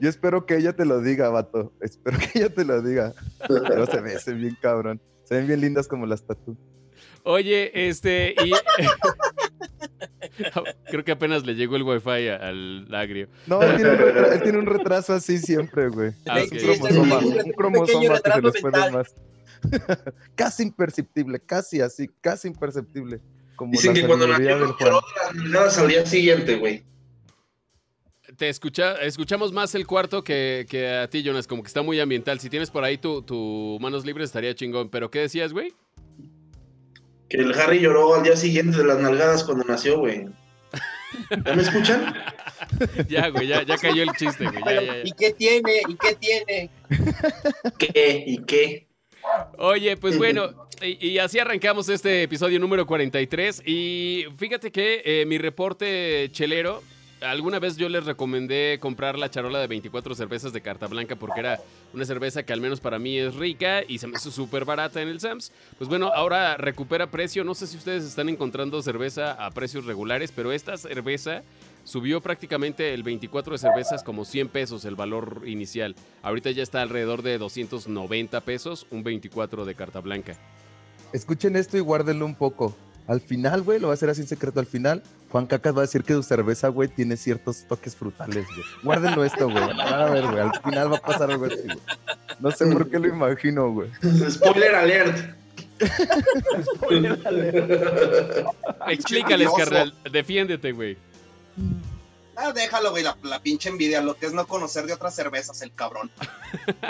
Yo 0.00 0.08
espero 0.08 0.46
que 0.46 0.56
ella 0.56 0.72
te 0.72 0.86
lo 0.86 1.02
diga, 1.02 1.28
vato. 1.28 1.74
Espero 1.82 2.16
que 2.16 2.38
ella 2.38 2.48
te 2.48 2.64
lo 2.64 2.80
diga. 2.80 3.12
Pero 3.46 3.84
se 3.84 4.00
ve, 4.00 4.18
se 4.18 4.30
ven 4.30 4.40
bien 4.40 4.56
cabrón. 4.62 4.98
Se 5.24 5.34
ven 5.34 5.46
bien 5.46 5.60
lindas 5.60 5.88
como 5.88 6.06
las 6.06 6.26
tatú. 6.26 6.56
Oye, 7.22 7.86
este, 7.86 8.34
y... 8.42 8.52
Creo 10.86 11.04
que 11.04 11.12
apenas 11.12 11.44
le 11.44 11.54
llegó 11.54 11.76
el 11.76 11.82
wifi 11.82 12.28
al 12.28 12.94
agrio. 12.94 13.28
No, 13.46 13.62
él 13.62 13.76
tiene, 13.76 13.90
un 13.92 14.42
tiene 14.42 14.60
retraso 14.62 15.14
así 15.14 15.38
siempre, 15.38 15.88
güey. 15.88 16.12
Ah, 16.26 16.40
Es 16.40 16.52
ok. 16.52 16.80
un 16.80 16.88
cromosoma, 16.88 17.18
un 17.44 17.52
cromosoma 17.52 18.20
que 18.20 18.30
se 18.32 18.42
les 18.42 18.60
puede 18.60 18.90
más. 18.90 19.14
casi 20.34 20.62
imperceptible, 20.62 21.40
casi 21.40 21.80
así, 21.80 22.08
casi 22.20 22.48
imperceptible. 22.48 23.20
Como 23.56 23.72
Dicen 23.72 23.94
la 23.94 24.00
que 24.00 24.06
cuando 24.06 24.26
nació 24.26 24.58
del 24.58 24.68
Juan. 24.72 24.76
lloró 24.78 25.00
las 25.52 25.78
al 25.78 25.88
día 25.88 26.06
siguiente, 26.06 26.56
güey. 26.56 26.82
Te 28.36 28.48
escucha, 28.48 28.94
escuchamos 29.02 29.52
más 29.52 29.74
el 29.74 29.86
cuarto 29.86 30.24
que, 30.24 30.64
que 30.70 30.88
a 30.88 31.10
ti, 31.10 31.22
Jonas, 31.22 31.46
como 31.46 31.62
que 31.62 31.66
está 31.66 31.82
muy 31.82 32.00
ambiental. 32.00 32.40
Si 32.40 32.48
tienes 32.48 32.70
por 32.70 32.84
ahí 32.84 32.96
tu, 32.96 33.20
tu 33.22 33.76
manos 33.82 34.06
libres 34.06 34.26
estaría 34.30 34.54
chingón. 34.54 34.88
¿Pero 34.88 35.10
qué 35.10 35.18
decías, 35.20 35.52
güey? 35.52 35.74
Que 37.30 37.38
el 37.38 37.54
Harry 37.54 37.78
lloró 37.78 38.16
al 38.16 38.24
día 38.24 38.36
siguiente 38.36 38.76
de 38.78 38.84
las 38.84 38.98
nalgadas 38.98 39.44
cuando 39.44 39.64
nació, 39.64 39.98
güey. 39.98 40.26
¿Ya 41.44 41.54
me 41.54 41.62
escuchan? 41.62 42.14
Ya, 43.08 43.28
güey, 43.28 43.48
ya, 43.48 43.62
ya 43.62 43.76
cayó 43.76 44.02
el 44.04 44.12
chiste, 44.12 44.44
güey. 44.44 44.62
Ya, 44.64 44.80
ya, 44.80 44.82
ya. 44.82 45.02
¿Y 45.04 45.12
qué 45.12 45.32
tiene? 45.32 45.82
¿Y 45.88 45.96
qué 45.96 46.14
tiene? 46.14 46.70
¿Qué? 47.78 48.24
¿Y 48.26 48.38
qué? 48.44 48.86
Oye, 49.58 49.96
pues 49.96 50.16
bueno, 50.16 50.68
y, 50.80 51.08
y 51.08 51.18
así 51.18 51.38
arrancamos 51.38 51.88
este 51.88 52.22
episodio 52.22 52.58
número 52.58 52.86
43. 52.86 53.62
Y 53.66 54.26
fíjate 54.36 54.70
que 54.70 55.02
eh, 55.04 55.26
mi 55.26 55.38
reporte 55.38 56.28
chelero, 56.32 56.82
alguna 57.20 57.58
vez 57.58 57.76
yo 57.76 57.88
les 57.88 58.04
recomendé 58.04 58.78
comprar 58.80 59.18
la 59.18 59.30
charola 59.30 59.60
de 59.60 59.66
24 59.66 60.14
cervezas 60.14 60.52
de 60.52 60.60
carta 60.60 60.86
blanca 60.86 61.16
porque 61.16 61.40
era 61.40 61.60
una 61.92 62.04
cerveza 62.04 62.42
que 62.42 62.52
al 62.52 62.60
menos 62.60 62.80
para 62.80 62.98
mí 62.98 63.18
es 63.18 63.34
rica 63.34 63.82
y 63.86 63.98
se 63.98 64.06
me 64.06 64.16
hizo 64.16 64.30
súper 64.30 64.64
barata 64.64 65.02
en 65.02 65.08
el 65.08 65.20
Sams. 65.20 65.52
Pues 65.78 65.88
bueno, 65.88 66.12
ahora 66.14 66.56
recupera 66.56 67.10
precio. 67.10 67.44
No 67.44 67.54
sé 67.54 67.66
si 67.66 67.76
ustedes 67.76 68.04
están 68.04 68.28
encontrando 68.28 68.82
cerveza 68.82 69.32
a 69.32 69.50
precios 69.50 69.84
regulares, 69.84 70.32
pero 70.34 70.52
esta 70.52 70.76
cerveza 70.76 71.42
subió 71.84 72.20
prácticamente 72.20 72.94
el 72.94 73.02
24 73.02 73.52
de 73.52 73.58
cervezas 73.58 74.02
como 74.02 74.24
100 74.24 74.48
pesos 74.48 74.84
el 74.84 74.96
valor 74.96 75.42
inicial. 75.46 75.94
Ahorita 76.22 76.50
ya 76.50 76.62
está 76.62 76.82
alrededor 76.82 77.22
de 77.22 77.38
290 77.38 78.40
pesos, 78.42 78.86
un 78.90 79.02
24 79.02 79.64
de 79.64 79.74
carta 79.74 80.00
blanca. 80.00 80.36
Escuchen 81.12 81.56
esto 81.56 81.76
y 81.76 81.80
guárdenlo 81.80 82.24
un 82.24 82.34
poco. 82.34 82.76
Al 83.10 83.20
final, 83.20 83.62
güey, 83.62 83.80
lo 83.80 83.88
va 83.88 83.94
a 83.94 83.94
hacer 83.94 84.08
así 84.08 84.20
en 84.20 84.28
secreto. 84.28 84.60
Al 84.60 84.66
final, 84.66 85.02
Juan 85.32 85.46
Cacas 85.46 85.74
va 85.74 85.78
a 85.78 85.82
decir 85.82 86.04
que 86.04 86.12
su 86.14 86.22
cerveza, 86.22 86.68
güey, 86.68 86.88
tiene 86.88 87.16
ciertos 87.16 87.66
toques 87.66 87.96
frutales, 87.96 88.46
güey. 88.46 88.62
Guárdenlo 88.84 89.24
esto, 89.24 89.50
güey. 89.50 89.64
A 89.80 90.04
ver, 90.10 90.26
güey. 90.28 90.38
Al 90.38 90.52
final 90.62 90.92
va 90.92 90.98
a 90.98 91.00
pasar 91.00 91.28
algo 91.28 91.46
así, 91.46 91.56
güey. 91.64 91.78
No 92.38 92.52
sé 92.52 92.66
por 92.66 92.88
qué 92.88 93.00
lo 93.00 93.08
imagino, 93.08 93.72
güey. 93.72 93.90
Spoiler 94.30 94.76
alert. 94.76 95.34
Explícales, 98.86 99.48
envidioso. 99.48 99.56
carnal. 99.56 99.94
Defiéndete, 100.12 100.70
güey. 100.70 100.96
Ah, 102.42 102.52
déjalo, 102.52 102.90
güey, 102.90 103.02
la, 103.02 103.18
la 103.22 103.42
pinche 103.42 103.68
envidia, 103.68 104.00
lo 104.00 104.16
que 104.16 104.24
es 104.24 104.32
no 104.32 104.46
conocer 104.46 104.86
de 104.86 104.94
otras 104.94 105.14
cervezas, 105.14 105.60
el 105.60 105.74
cabrón. 105.74 106.10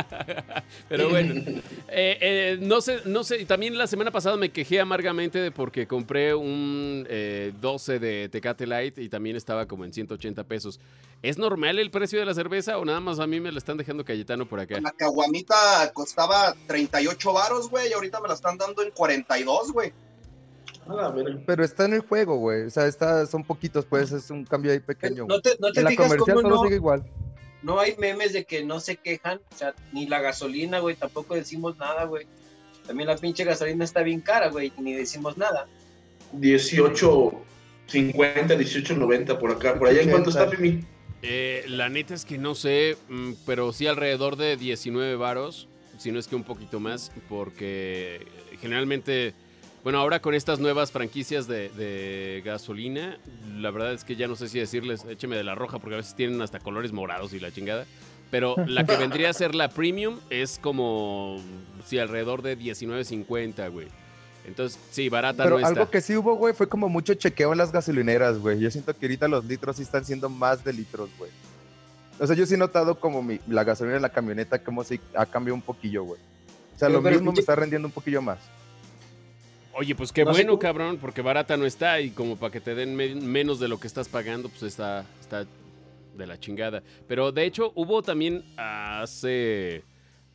Pero 0.89 1.09
bueno, 1.09 1.35
eh, 1.89 2.19
eh, 2.21 2.59
no 2.61 2.81
sé, 2.81 3.01
no 3.05 3.25
sé. 3.25 3.45
También 3.47 3.77
la 3.77 3.89
semana 3.89 4.13
pasada 4.13 4.37
me 4.37 4.53
quejé 4.53 4.79
amargamente 4.79 5.41
de 5.41 5.51
porque 5.51 5.89
compré 5.89 6.37
un 6.37 7.05
eh, 7.11 7.53
12 7.61 7.99
de 7.99 8.29
Tecate 8.29 8.65
Light 8.65 8.99
y 8.99 9.09
también 9.09 9.35
estaba 9.35 9.67
como 9.67 9.85
en 9.85 9.93
180 9.93 10.45
pesos. 10.45 10.79
¿Es 11.21 11.37
normal 11.37 11.81
el 11.81 11.91
precio 11.91 12.21
de 12.21 12.27
la 12.27 12.35
cerveza 12.35 12.79
o 12.79 12.85
nada 12.85 13.01
más 13.01 13.19
a 13.19 13.27
mí 13.27 13.41
me 13.41 13.51
la 13.51 13.59
están 13.59 13.77
dejando 13.77 14.05
Cayetano 14.05 14.49
por 14.49 14.61
acá? 14.61 14.81
La 14.81 14.93
caguamita 14.93 15.91
costaba 15.93 16.55
38 16.69 17.33
varos, 17.33 17.69
güey, 17.69 17.91
y 17.91 17.93
ahorita 17.93 18.21
me 18.21 18.29
la 18.29 18.35
están 18.35 18.57
dando 18.57 18.85
en 18.85 18.93
42, 18.93 19.73
güey. 19.73 19.93
A 20.91 20.95
la 20.95 21.11
verga. 21.11 21.41
Pero 21.47 21.65
está 21.65 21.85
en 21.85 21.95
el 21.95 22.01
juego, 22.01 22.37
güey. 22.37 22.63
O 22.63 22.71
sea, 22.71 22.87
está, 22.87 23.25
son 23.27 23.45
poquitos, 23.45 23.87
pues 23.87 24.11
es 24.11 24.31
un 24.31 24.45
cambio 24.45 24.73
ahí 24.73 24.81
pequeño. 24.81 25.27
¿No 25.29 25.41
te, 25.41 25.57
no 25.61 25.71
te 25.73 25.81
En 25.81 25.85
la 25.85 25.91
fijas 25.91 26.09
comercial 26.09 26.37
cómo 26.37 26.49
todo 26.49 26.59
no, 26.59 26.65
sigue 26.65 26.77
igual. 26.77 27.05
no 27.63 27.79
hay 27.79 27.95
memes 27.97 28.33
de 28.33 28.45
que 28.45 28.65
no 28.65 28.81
se 28.81 28.97
quejan? 28.97 29.41
O 29.53 29.57
sea, 29.57 29.75
ni 29.93 30.07
la 30.07 30.21
gasolina, 30.21 30.81
güey, 30.81 30.97
tampoco 30.97 31.35
decimos 31.35 31.77
nada, 31.79 32.05
güey. 32.05 32.27
También 32.87 33.09
la 33.09 33.17
pinche 33.17 33.45
gasolina 33.45 33.85
está 33.85 34.03
bien 34.03 34.21
cara, 34.21 34.49
güey, 34.49 34.73
ni 34.79 34.95
decimos 34.95 35.39
nada. 35.39 35.69
18.50, 36.35 37.43
18.90 37.89 39.39
por 39.39 39.53
acá. 39.53 39.79
¿Por 39.79 39.89
allá 39.89 40.03
en 40.03 40.11
cuánto 40.11 40.31
está, 40.31 40.51
Pimi? 40.51 40.85
Eh, 41.23 41.65
la 41.69 41.89
neta 41.89 42.15
es 42.15 42.25
que 42.25 42.39
no 42.39 42.55
sé, 42.55 42.97
mm, 43.09 43.33
pero 43.47 43.73
sí 43.73 43.87
alrededor 43.87 44.37
de 44.37 44.57
19 44.57 45.17
varos, 45.17 45.69
si 45.99 46.11
no 46.13 46.19
es 46.19 46.27
que 46.27 46.35
un 46.35 46.45
poquito 46.45 46.81
más, 46.81 47.13
porque 47.29 48.27
generalmente, 48.61 49.35
bueno, 49.83 49.99
ahora 49.99 50.21
con 50.21 50.35
estas 50.35 50.59
nuevas 50.61 50.93
franquicias 50.93 51.47
de, 51.47 51.69
de 51.71 52.43
gasolina, 52.45 53.19
la 53.57 53.71
verdad 53.71 53.93
es 53.95 54.05
que 54.05 54.17
ya 54.17 54.29
no 54.29 54.37
sé 54.37 54.49
si 54.49 54.59
decirles, 54.59 55.05
écheme 55.09 55.37
de 55.37 55.45
la 55.45 55.55
roja, 55.55 55.79
porque 55.79 55.95
a 55.95 55.99
veces 55.99 56.15
tienen 56.15 56.41
hasta 56.43 56.59
colores 56.61 56.93
morados 56.93 57.33
y 57.33 57.41
la 57.41 57.51
chingada. 57.53 57.87
Pero 58.31 58.55
la 58.67 58.85
que 58.85 58.97
vendría 58.99 59.31
a 59.31 59.33
ser 59.33 59.55
la 59.55 59.69
premium 59.71 60.19
es 60.31 60.59
como, 60.59 61.41
sí, 61.87 61.99
alrededor 61.99 62.43
de 62.43 62.59
19.50, 62.59 63.71
güey. 63.73 63.89
Entonces, 64.47 64.81
sí, 64.91 65.09
barata 65.09 65.45
Pero 65.45 65.57
no 65.59 65.67
está. 65.67 65.81
algo 65.81 65.91
que 65.91 66.01
sí 66.01 66.17
hubo, 66.17 66.35
güey, 66.35 66.55
fue 66.55 66.69
como 66.69 66.89
mucho 66.89 67.15
chequeo 67.15 67.53
en 67.53 67.59
las 67.59 67.73
gasolineras, 67.73 68.39
güey. 68.39 68.59
Yo 68.61 68.71
siento 68.71 68.97
que 68.97 69.07
ahorita 69.07 69.29
los 69.29 69.45
litros 69.45 69.77
sí 69.77 69.83
están 69.83 70.05
siendo 70.05 70.29
más 70.29 70.65
de 70.65 70.73
litros, 70.73 71.11
güey. 71.19 71.31
O 72.19 72.27
sea, 72.27 72.37
yo 72.37 72.45
sí 72.47 72.55
he 72.55 72.59
notado 72.59 72.99
como 73.01 73.23
mi, 73.23 73.41
la 73.49 73.65
gasolina 73.65 73.97
en 73.97 74.03
la 74.03 74.09
camioneta 74.11 74.59
como 74.63 74.85
si 74.85 75.01
ha 75.15 75.27
cambiado 75.27 75.55
un 75.55 75.63
poquillo, 75.63 76.05
güey. 76.05 76.21
O 76.75 76.79
sea, 76.79 76.89
Pero- 76.89 76.99
lo 76.99 77.03
pero 77.03 77.17
mismo 77.17 77.33
me 77.33 77.41
está 77.41 77.55
rendiendo 77.57 77.89
un 77.89 77.93
poquillo 77.93 78.23
más. 78.23 78.39
Oye, 79.73 79.95
pues 79.95 80.13
qué 80.13 80.25
No 80.25 80.33
bueno, 80.33 80.59
cabrón, 80.59 80.99
porque 81.01 81.23
barata 81.23 81.57
no 81.57 81.65
está 81.65 82.01
y 82.01 82.11
como 82.11 82.37
para 82.37 82.53
que 82.53 82.61
te 82.61 82.75
den 82.75 82.97
me- 82.97 83.15
menos 83.15 83.61
de 83.61 83.69
lo 83.69 83.79
que 83.79 83.87
estás 83.87 84.09
pagando, 84.09 84.49
pues 84.49 84.63
está, 84.65 85.07
está 85.21 85.47
de 86.17 86.27
la 86.27 86.39
chingada. 86.39 86.83
Pero 87.07 87.33
de 87.33 87.45
hecho 87.45 87.73
hubo 87.77 88.03
también 88.03 88.45
hace, 88.57 89.85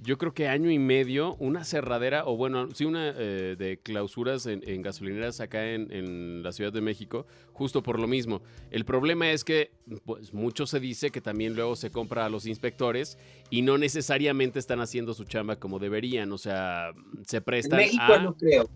yo 0.02 0.18
creo 0.18 0.34
que 0.34 0.48
año 0.48 0.72
y 0.72 0.80
medio, 0.80 1.36
una 1.36 1.66
cerradera, 1.66 2.26
o 2.26 2.38
bueno, 2.38 2.70
sí, 2.74 2.86
una 2.86 3.10
eh, 3.10 3.56
de 3.58 3.78
clausuras 3.84 4.46
en, 4.46 4.62
en 4.68 4.82
gasolineras 4.82 5.40
acá 5.42 5.70
en, 5.70 5.92
en 5.92 6.42
la 6.42 6.52
Ciudad 6.54 6.72
de 6.72 6.82
México, 6.82 7.28
justo 7.52 7.84
por 7.84 8.00
lo 8.00 8.08
mismo. 8.08 8.42
El 8.72 8.86
problema 8.86 9.30
es 9.32 9.44
que, 9.44 9.72
pues 10.06 10.34
mucho 10.34 10.66
se 10.66 10.80
dice 10.80 11.12
que 11.12 11.22
también 11.22 11.56
luego 11.56 11.76
se 11.76 11.92
compra 11.92 12.26
a 12.26 12.30
los 12.30 12.46
inspectores 12.48 13.18
y 13.50 13.62
no 13.64 13.78
necesariamente 13.78 14.60
están 14.60 14.80
haciendo 14.80 15.14
su 15.14 15.26
chamba 15.26 15.58
como 15.58 15.78
deberían, 15.78 16.32
o 16.32 16.38
sea, 16.38 16.92
se 17.26 17.38
En 17.38 17.44
prestan 17.44 17.80
México 17.80 18.02
a... 18.02 18.20
no 18.20 18.34
creo. 18.36 18.70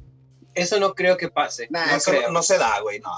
Eso 0.60 0.80
no 0.80 0.94
creo 0.94 1.18
que 1.18 1.30
pase. 1.30 1.68
Nah, 1.70 1.86
no 1.88 1.96
eso 1.98 2.12
creo. 2.12 2.28
no, 2.28 2.34
no 2.34 2.44
se 2.44 2.58
da, 2.58 2.80
güey, 2.82 3.00
no. 3.00 3.12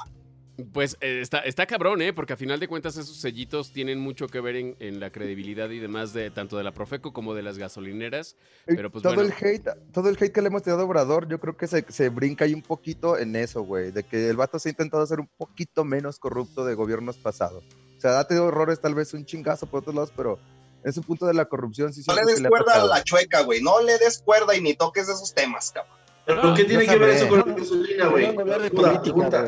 Pues 0.74 0.98
eh, 1.02 1.22
está, 1.22 1.40
está 1.40 1.66
cabrón, 1.66 2.02
¿eh? 2.02 2.14
Porque 2.14 2.34
a 2.34 2.38
final 2.38 2.60
de 2.60 2.68
cuentas 2.68 2.98
esos 2.98 3.18
sellitos 3.18 3.72
tienen 3.72 4.00
mucho 4.00 4.28
que 4.28 4.40
ver 4.42 4.56
en, 4.56 4.76
en 4.80 5.00
la 5.00 5.12
credibilidad 5.12 5.70
y 5.70 5.80
demás 5.80 6.14
de 6.14 6.30
tanto 6.30 6.58
de 6.58 6.64
la 6.64 6.72
Profeco 6.72 7.14
como 7.14 7.34
de 7.34 7.42
las 7.42 7.58
gasolineras. 7.58 8.36
Pero, 8.66 8.92
pues, 8.92 9.02
todo 9.02 9.16
bueno. 9.16 9.34
el 9.40 9.46
hate, 9.46 9.70
todo 9.92 10.10
el 10.10 10.18
hate 10.18 10.32
que 10.32 10.42
le 10.42 10.48
hemos 10.48 10.64
tirado 10.64 10.82
a 10.82 10.86
Obrador, 10.86 11.28
yo 11.28 11.40
creo 11.40 11.58
que 11.58 11.68
se, 11.68 11.86
se 11.90 12.10
brinca 12.10 12.46
ahí 12.46 12.54
un 12.54 12.62
poquito 12.62 13.18
en 13.18 13.36
eso, 13.36 13.64
güey, 13.64 13.92
de 13.92 14.04
que 14.04 14.30
el 14.30 14.38
vato 14.38 14.60
se 14.60 14.70
ha 14.70 14.72
intentado 14.72 15.04
hacer 15.04 15.20
un 15.20 15.30
poquito 15.38 15.84
menos 15.84 16.20
corrupto 16.20 16.66
de 16.66 16.76
gobiernos 16.76 17.18
pasados. 17.18 17.64
O 17.98 18.02
sea, 18.02 18.20
ha 18.20 18.28
tenido 18.28 18.50
errores, 18.50 18.80
tal 18.82 18.96
vez 18.96 19.14
un 19.14 19.26
chingazo 19.26 19.68
por 19.68 19.82
otros 19.82 19.96
lados, 19.96 20.14
pero 20.16 20.40
ese 20.84 21.02
punto 21.02 21.26
de 21.26 21.34
la 21.34 21.46
corrupción 21.46 21.94
sí 21.94 22.04
No 22.08 22.16
le 22.16 22.24
des 22.26 22.42
cuerda 22.42 22.82
a 22.82 22.86
la 22.86 23.04
chueca, 23.04 23.42
güey. 23.42 23.62
No 23.62 23.82
le 23.82 23.98
des 24.00 24.22
cuerda 24.22 24.56
y 24.56 24.62
ni 24.62 24.74
toques 24.74 25.08
esos 25.08 25.34
temas, 25.34 25.72
cabrón. 25.72 26.01
¿Pero 26.36 26.44
No, 26.50 26.54
qué 26.56 26.66
tiene 26.66 26.86
que 26.86 26.98
ver 26.98 27.10
eso 27.12 27.28
con 27.28 27.40
la 27.40 27.54
gasolina, 27.56 28.08
güey? 28.08 28.26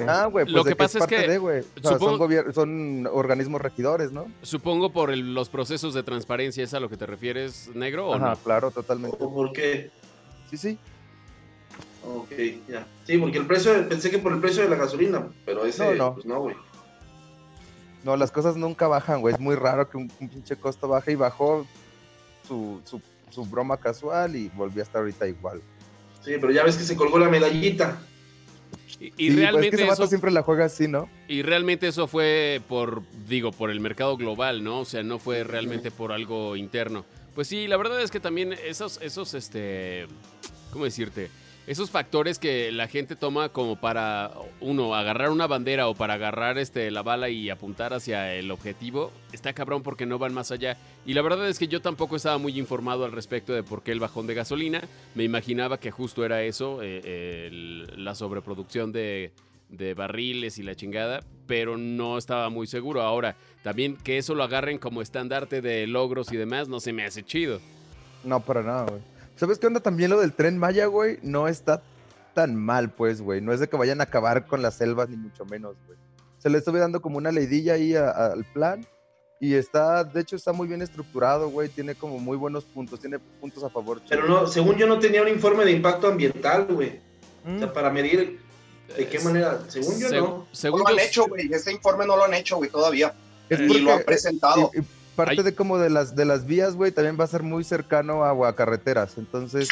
Ah, 0.08 0.26
güey, 0.32 0.46
pues 0.46 0.54
Lo 0.56 0.64
de 0.64 0.70
que 0.72 0.76
pasa 0.76 0.98
es 0.98 1.02
parte 1.04 1.16
que 1.18 1.28
de, 1.28 1.38
güey. 1.38 1.60
O 1.62 1.64
sea, 1.88 1.98
supongo- 1.98 2.28
son, 2.30 2.54
son 2.54 3.08
organismos 3.12 3.62
regidores, 3.62 4.12
¿no? 4.12 4.26
Supongo 4.42 4.92
por 4.92 5.12
el- 5.12 5.34
los 5.34 5.50
procesos 5.50 5.94
de 5.94 6.04
transparencia, 6.04 6.64
¿es 6.64 6.74
a 6.74 6.80
lo 6.80 6.90
que 6.90 6.98
te 6.98 7.06
refieres, 7.06 7.70
negro? 7.74 8.10
¿O 8.10 8.16
Ajá, 8.16 8.30
no? 8.32 8.36
claro, 8.38 8.72
totalmente. 8.72 9.18
¿O 9.20 9.34
por 9.34 9.52
qué? 9.54 9.90
Sí, 10.50 10.58
sí. 10.58 10.78
Ok, 12.06 12.32
ya. 12.68 12.86
Sí, 13.06 13.18
porque 13.18 13.38
el 13.38 13.48
precio, 13.48 13.88
pensé 13.88 14.12
que 14.12 14.20
por 14.20 14.34
el 14.34 14.40
precio 14.40 14.64
de 14.64 14.70
la 14.70 14.76
gasolina, 14.76 15.28
pero 15.46 15.66
ese, 15.66 15.96
No, 15.96 16.10
no. 16.10 16.14
pues 16.16 16.26
no, 16.26 16.40
güey. 16.42 16.56
No, 18.04 18.18
las 18.18 18.32
cosas 18.32 18.58
nunca 18.58 18.88
bajan, 18.90 19.22
güey. 19.22 19.34
Es 19.34 19.40
muy 19.40 19.56
raro 19.56 19.90
que 19.90 19.96
un, 19.96 20.12
un 20.20 20.28
pinche 20.30 20.58
costo 20.58 20.90
baje 20.90 21.14
y 21.14 21.16
bajó 21.16 21.66
su, 22.46 22.82
su, 22.84 23.02
su 23.30 23.46
broma 23.46 23.78
casual 23.78 24.36
y 24.36 24.50
volvió 24.50 24.82
a 24.82 24.84
estar 24.84 25.00
ahorita 25.00 25.26
igual. 25.28 25.62
Sí, 26.24 26.34
pero 26.40 26.52
ya 26.52 26.64
ves 26.64 26.78
que 26.78 26.84
se 26.84 26.96
colgó 26.96 27.20
la 27.20 27.30
medallita. 27.30 28.02
Y, 29.00 29.08
y 29.08 29.10
Sí, 29.10 29.14
pues, 29.18 29.30
es 29.30 29.36
que 29.36 29.42
realmente 29.42 29.76
ese 29.76 29.86
vato 29.86 30.04
eso, 30.04 30.08
siempre 30.10 30.32
la 30.32 30.44
juega 30.44 30.66
así, 30.66 30.88
¿no? 30.88 31.10
y 31.28 31.42
realmente 31.42 31.88
eso 31.88 32.08
fue 32.08 32.62
por, 32.70 33.02
digo, 33.28 33.52
por 33.52 33.70
el 33.70 33.80
mercado 33.80 34.16
global, 34.18 34.64
¿no? 34.64 34.80
O 34.82 34.86
sea, 34.86 35.04
no 35.04 35.20
fue 35.20 35.44
realmente 35.44 35.92
por 35.92 36.12
algo 36.12 36.56
interno. 36.56 37.06
Pues 37.36 37.48
sí, 37.48 37.68
la 37.68 37.78
verdad 37.78 38.02
es 38.02 38.12
que 38.12 38.20
también 38.20 38.54
esos, 38.54 39.00
esos, 39.02 39.34
este, 39.34 40.08
¿cómo 40.72 40.86
decirte? 40.86 41.30
Esos 41.66 41.92
factores 41.92 42.40
que 42.40 42.74
la 42.74 42.90
gente 42.90 43.16
toma 43.16 43.48
como 43.48 43.78
para, 43.78 44.32
uno, 44.60 44.96
agarrar 44.96 45.30
una 45.30 45.48
bandera 45.48 45.88
o 45.88 45.96
para 45.96 46.16
agarrar 46.16 46.58
este, 46.58 46.92
la 46.92 47.04
bala 47.04 47.30
y 47.30 47.50
apuntar 47.50 47.94
hacia 47.94 48.34
el 48.36 48.52
objetivo, 48.52 49.14
está 49.32 49.54
cabrón 49.54 49.82
porque 49.82 50.06
no 50.06 50.20
van 50.20 50.34
más 50.34 50.52
allá. 50.52 50.78
Y 51.06 51.14
la 51.14 51.22
verdad 51.22 51.48
es 51.48 51.60
que 51.60 51.70
yo 51.70 51.82
tampoco 51.82 52.18
estaba 52.18 52.38
muy 52.38 52.60
informado 52.60 53.06
al 53.06 53.14
respecto 53.14 53.54
de 53.54 53.64
por 53.64 53.82
qué 53.82 53.94
el 53.94 54.02
bajón 54.02 54.28
de 54.28 54.34
gasolina. 54.34 54.82
Me 55.16 55.24
imaginaba 55.24 55.80
que 55.80 55.90
justo 55.90 56.26
era 56.26 56.44
eso, 56.44 56.80
eh, 56.82 57.50
la 57.96 58.14
sobreproducción 58.14 58.92
de, 58.92 59.32
de 59.70 59.94
barriles 59.94 60.58
y 60.60 60.64
la 60.64 60.76
chingada, 60.76 61.22
pero 61.48 61.78
no 61.78 62.18
estaba 62.18 62.50
muy 62.50 62.68
seguro. 62.68 63.02
Ahora, 63.02 63.38
también 63.64 63.96
que 63.96 64.18
eso 64.18 64.36
lo 64.36 64.44
agarren 64.44 64.80
como 64.80 65.02
estandarte 65.02 65.62
de 65.62 65.88
logros 65.88 66.32
y 66.34 66.36
demás, 66.38 66.68
no 66.68 66.82
se 66.82 66.92
me 66.92 67.06
hace 67.06 67.24
chido. 67.24 67.62
No, 68.26 68.42
para 68.42 68.64
nada, 68.64 68.86
güey. 68.90 69.13
¿Sabes 69.36 69.60
qué 69.60 69.68
onda? 69.68 69.80
También 69.80 70.10
lo 70.12 70.20
del 70.20 70.34
tren 70.34 70.58
Maya, 70.58 70.86
güey, 70.86 71.20
no 71.22 71.48
está 71.48 71.82
tan 72.34 72.56
mal, 72.56 72.90
pues, 72.92 73.22
güey. 73.22 73.42
No 73.42 73.54
es 73.54 73.60
de 73.60 73.68
que 73.68 73.78
vayan 73.78 74.00
a 74.02 74.06
acabar 74.06 74.46
con 74.48 74.62
las 74.62 74.76
selvas, 74.76 75.10
ni 75.10 75.18
mucho 75.18 75.46
menos, 75.46 75.76
güey. 75.88 75.98
Se 76.40 76.50
le 76.50 76.58
estuve 76.58 76.80
dando 76.80 77.02
como 77.02 77.18
una 77.18 77.32
leidilla 77.32 77.74
ahí 77.74 77.96
a- 77.96 78.10
a- 78.10 78.34
al 78.34 78.46
plan. 78.46 78.86
Y 79.40 79.56
está, 79.56 80.04
de 80.04 80.22
hecho, 80.22 80.36
está 80.36 80.54
muy 80.54 80.68
bien 80.68 80.82
estructurado, 80.82 81.50
güey. 81.50 81.68
Tiene 81.70 81.96
como 81.96 82.18
muy 82.20 82.38
buenos 82.38 82.64
puntos. 82.64 83.00
Tiene 83.00 83.20
puntos 83.20 83.64
a 83.64 83.70
favor. 83.70 84.02
Pero 84.08 84.26
no, 84.28 84.48
según 84.48 84.76
yo 84.78 84.88
no 84.88 85.00
tenía 85.00 85.22
un 85.22 85.28
informe 85.28 85.66
de 85.66 85.72
impacto 85.72 86.08
ambiental, 86.08 86.66
güey. 86.70 87.02
Mm. 87.44 87.56
O 87.56 87.60
sea, 87.60 87.74
para 87.74 87.90
medir 87.90 88.40
de 88.96 89.08
qué 89.08 89.18
Es- 89.18 89.24
manera. 89.26 89.60
Según 89.68 90.00
yo 90.00 90.08
Seg- 90.08 90.20
no. 90.20 90.28
No 90.28 90.48
según 90.54 90.80
lo 90.80 90.88
han 90.88 90.96
yo- 90.96 91.02
hecho, 91.02 91.26
güey. 91.28 91.52
Este 91.52 91.72
informe 91.74 92.06
no 92.06 92.16
lo 92.16 92.24
han 92.24 92.34
hecho, 92.34 92.56
güey, 92.58 92.70
todavía. 92.70 93.14
Es 93.50 93.60
y 93.60 93.64
Y 93.64 93.68
porque- 93.68 93.82
lo 93.84 93.94
han 93.94 94.04
presentado. 94.04 94.72
Y, 94.74 94.80
y 94.80 94.84
parte 95.16 95.36
Ay. 95.38 95.44
de 95.44 95.56
como 95.56 95.78
de 95.78 95.90
las 95.90 96.16
de 96.16 96.26
las 96.26 96.46
vías, 96.46 96.76
güey, 96.76 96.92
también 96.92 97.18
va 97.20 97.24
a 97.24 97.28
ser 97.28 97.44
muy 97.44 97.64
cercano 97.64 98.24
a, 98.24 98.48
a 98.50 98.56
carreteras. 98.56 99.18
Entonces, 99.18 99.70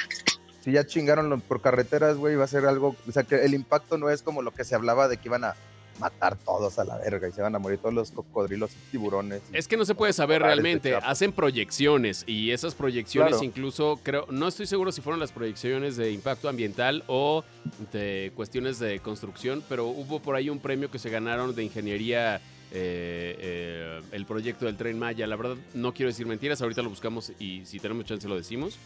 si 0.63 0.71
ya 0.73 0.85
chingaron 0.85 1.41
por 1.41 1.61
carreteras, 1.61 2.17
güey, 2.17 2.35
va 2.35 2.43
a 2.45 2.47
ser 2.47 2.65
algo, 2.65 2.95
o 3.07 3.11
sea, 3.11 3.23
que 3.23 3.43
el 3.43 3.53
impacto 3.53 3.97
no 3.97 4.09
es 4.09 4.21
como 4.21 4.41
lo 4.41 4.51
que 4.51 4.63
se 4.63 4.75
hablaba 4.75 5.07
de 5.07 5.17
que 5.17 5.27
iban 5.27 5.43
a 5.43 5.55
matar 5.99 6.35
todos 6.35 6.79
a 6.79 6.83
la 6.83 6.97
verga 6.97 7.27
y 7.27 7.31
se 7.31 7.41
van 7.43 7.53
a 7.53 7.59
morir 7.59 7.77
todos 7.77 7.93
los 7.93 8.11
cocodrilos 8.11 8.71
y 8.71 8.91
tiburones. 8.91 9.41
Es 9.53 9.67
que 9.67 9.77
no 9.77 9.85
se 9.85 9.93
puede 9.93 10.13
saber 10.13 10.41
realmente. 10.41 10.89
Chiapas. 10.89 11.09
Hacen 11.11 11.31
proyecciones 11.31 12.23
y 12.25 12.51
esas 12.51 12.73
proyecciones 12.73 13.31
Claro. 13.33 13.43
incluso 13.43 13.99
creo, 14.01 14.25
no 14.31 14.47
estoy 14.47 14.65
seguro 14.65 14.91
si 14.91 15.01
fueron 15.01 15.19
las 15.19 15.31
proyecciones 15.31 15.97
de 15.97 16.11
impacto 16.11 16.49
ambiental 16.49 17.03
o 17.07 17.43
de 17.91 18.31
cuestiones 18.35 18.79
de 18.79 18.99
construcción, 18.99 19.63
pero 19.69 19.85
hubo 19.85 20.19
por 20.19 20.35
ahí 20.35 20.49
un 20.49 20.59
premio 20.59 20.89
que 20.89 20.97
se 20.97 21.09
ganaron 21.09 21.53
de 21.53 21.63
ingeniería 21.63 22.41
eh, 22.71 23.35
eh, 23.39 24.01
el 24.11 24.25
proyecto 24.25 24.65
del 24.65 24.77
tren 24.77 24.97
Maya. 24.97 25.27
La 25.27 25.35
verdad 25.35 25.55
no 25.73 25.93
quiero 25.93 26.09
decir 26.09 26.25
mentiras, 26.25 26.61
ahorita 26.61 26.81
lo 26.81 26.89
buscamos 26.89 27.31
y 27.39 27.65
si 27.65 27.79
tenemos 27.79 28.05
chance 28.05 28.27
lo 28.27 28.35
decimos. 28.35 28.77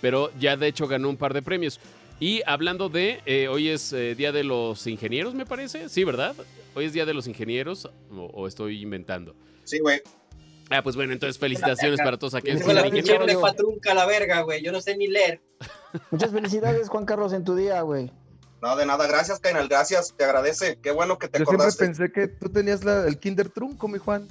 Pero 0.00 0.30
ya 0.38 0.56
de 0.56 0.66
hecho 0.66 0.88
ganó 0.88 1.08
un 1.08 1.16
par 1.16 1.34
de 1.34 1.42
premios. 1.42 1.80
Y 2.20 2.42
hablando 2.46 2.88
de, 2.88 3.20
eh, 3.26 3.48
hoy 3.48 3.68
es 3.68 3.92
eh, 3.92 4.14
Día 4.14 4.30
de 4.30 4.44
los 4.44 4.86
Ingenieros, 4.86 5.34
me 5.34 5.44
parece. 5.44 5.88
Sí, 5.88 6.04
¿verdad? 6.04 6.36
Hoy 6.74 6.84
es 6.84 6.92
Día 6.92 7.04
de 7.04 7.14
los 7.14 7.26
Ingenieros 7.26 7.86
o, 8.10 8.30
o 8.32 8.46
estoy 8.46 8.80
inventando. 8.80 9.34
Sí, 9.64 9.80
güey. 9.80 10.00
Ah, 10.70 10.82
pues 10.82 10.96
bueno, 10.96 11.12
entonces 11.12 11.38
felicitaciones 11.38 12.00
para 12.00 12.16
todos 12.16 12.34
aquellos 12.34 12.62
que 12.62 12.72
son 12.72 12.86
ingenieros. 12.86 13.26
prepa 13.26 13.52
trunca 13.52 13.92
la 13.92 14.06
verga, 14.06 14.40
güey. 14.40 14.62
Yo 14.62 14.72
no 14.72 14.80
sé 14.80 14.96
ni 14.96 15.06
leer. 15.06 15.42
Muchas 16.10 16.30
felicidades, 16.30 16.88
Juan 16.88 17.04
Carlos, 17.04 17.32
en 17.32 17.44
tu 17.44 17.54
día, 17.54 17.82
güey. 17.82 18.10
No, 18.62 18.76
de 18.76 18.86
nada. 18.86 19.06
Gracias, 19.08 19.40
Kainal. 19.40 19.68
Gracias. 19.68 20.14
Te 20.16 20.24
agradece. 20.24 20.78
Qué 20.80 20.92
bueno 20.92 21.18
que 21.18 21.26
te 21.28 21.40
Yo 21.40 21.44
siempre 21.44 21.56
acordaste. 21.66 21.84
pensé 21.84 22.12
que 22.12 22.28
tú 22.28 22.48
tenías 22.48 22.84
la- 22.84 23.06
el 23.08 23.18
Kinder 23.18 23.48
Trunco, 23.50 23.88
mi 23.88 23.98
Juan. 23.98 24.28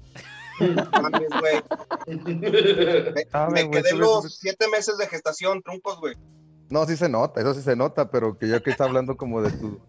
Mames, 0.59 1.29
güey. 1.39 1.61
Me, 2.07 3.25
Ah, 3.33 3.50
me 3.51 3.69
quedé 3.69 3.93
los 3.93 4.35
siete 4.38 4.67
meses 4.69 4.97
de 4.97 5.07
gestación, 5.07 5.61
truncos, 5.61 6.00
güey. 6.00 6.15
No, 6.69 6.85
sí 6.85 6.95
se 6.95 7.09
nota, 7.09 7.41
eso 7.41 7.53
sí 7.53 7.61
se 7.61 7.75
nota, 7.75 8.09
pero 8.09 8.38
que 8.38 8.47
ya 8.47 8.61
que 8.61 8.69
está 8.71 8.85
hablando 8.85 9.17
como 9.17 9.41
de 9.41 9.51
tu 9.51 9.79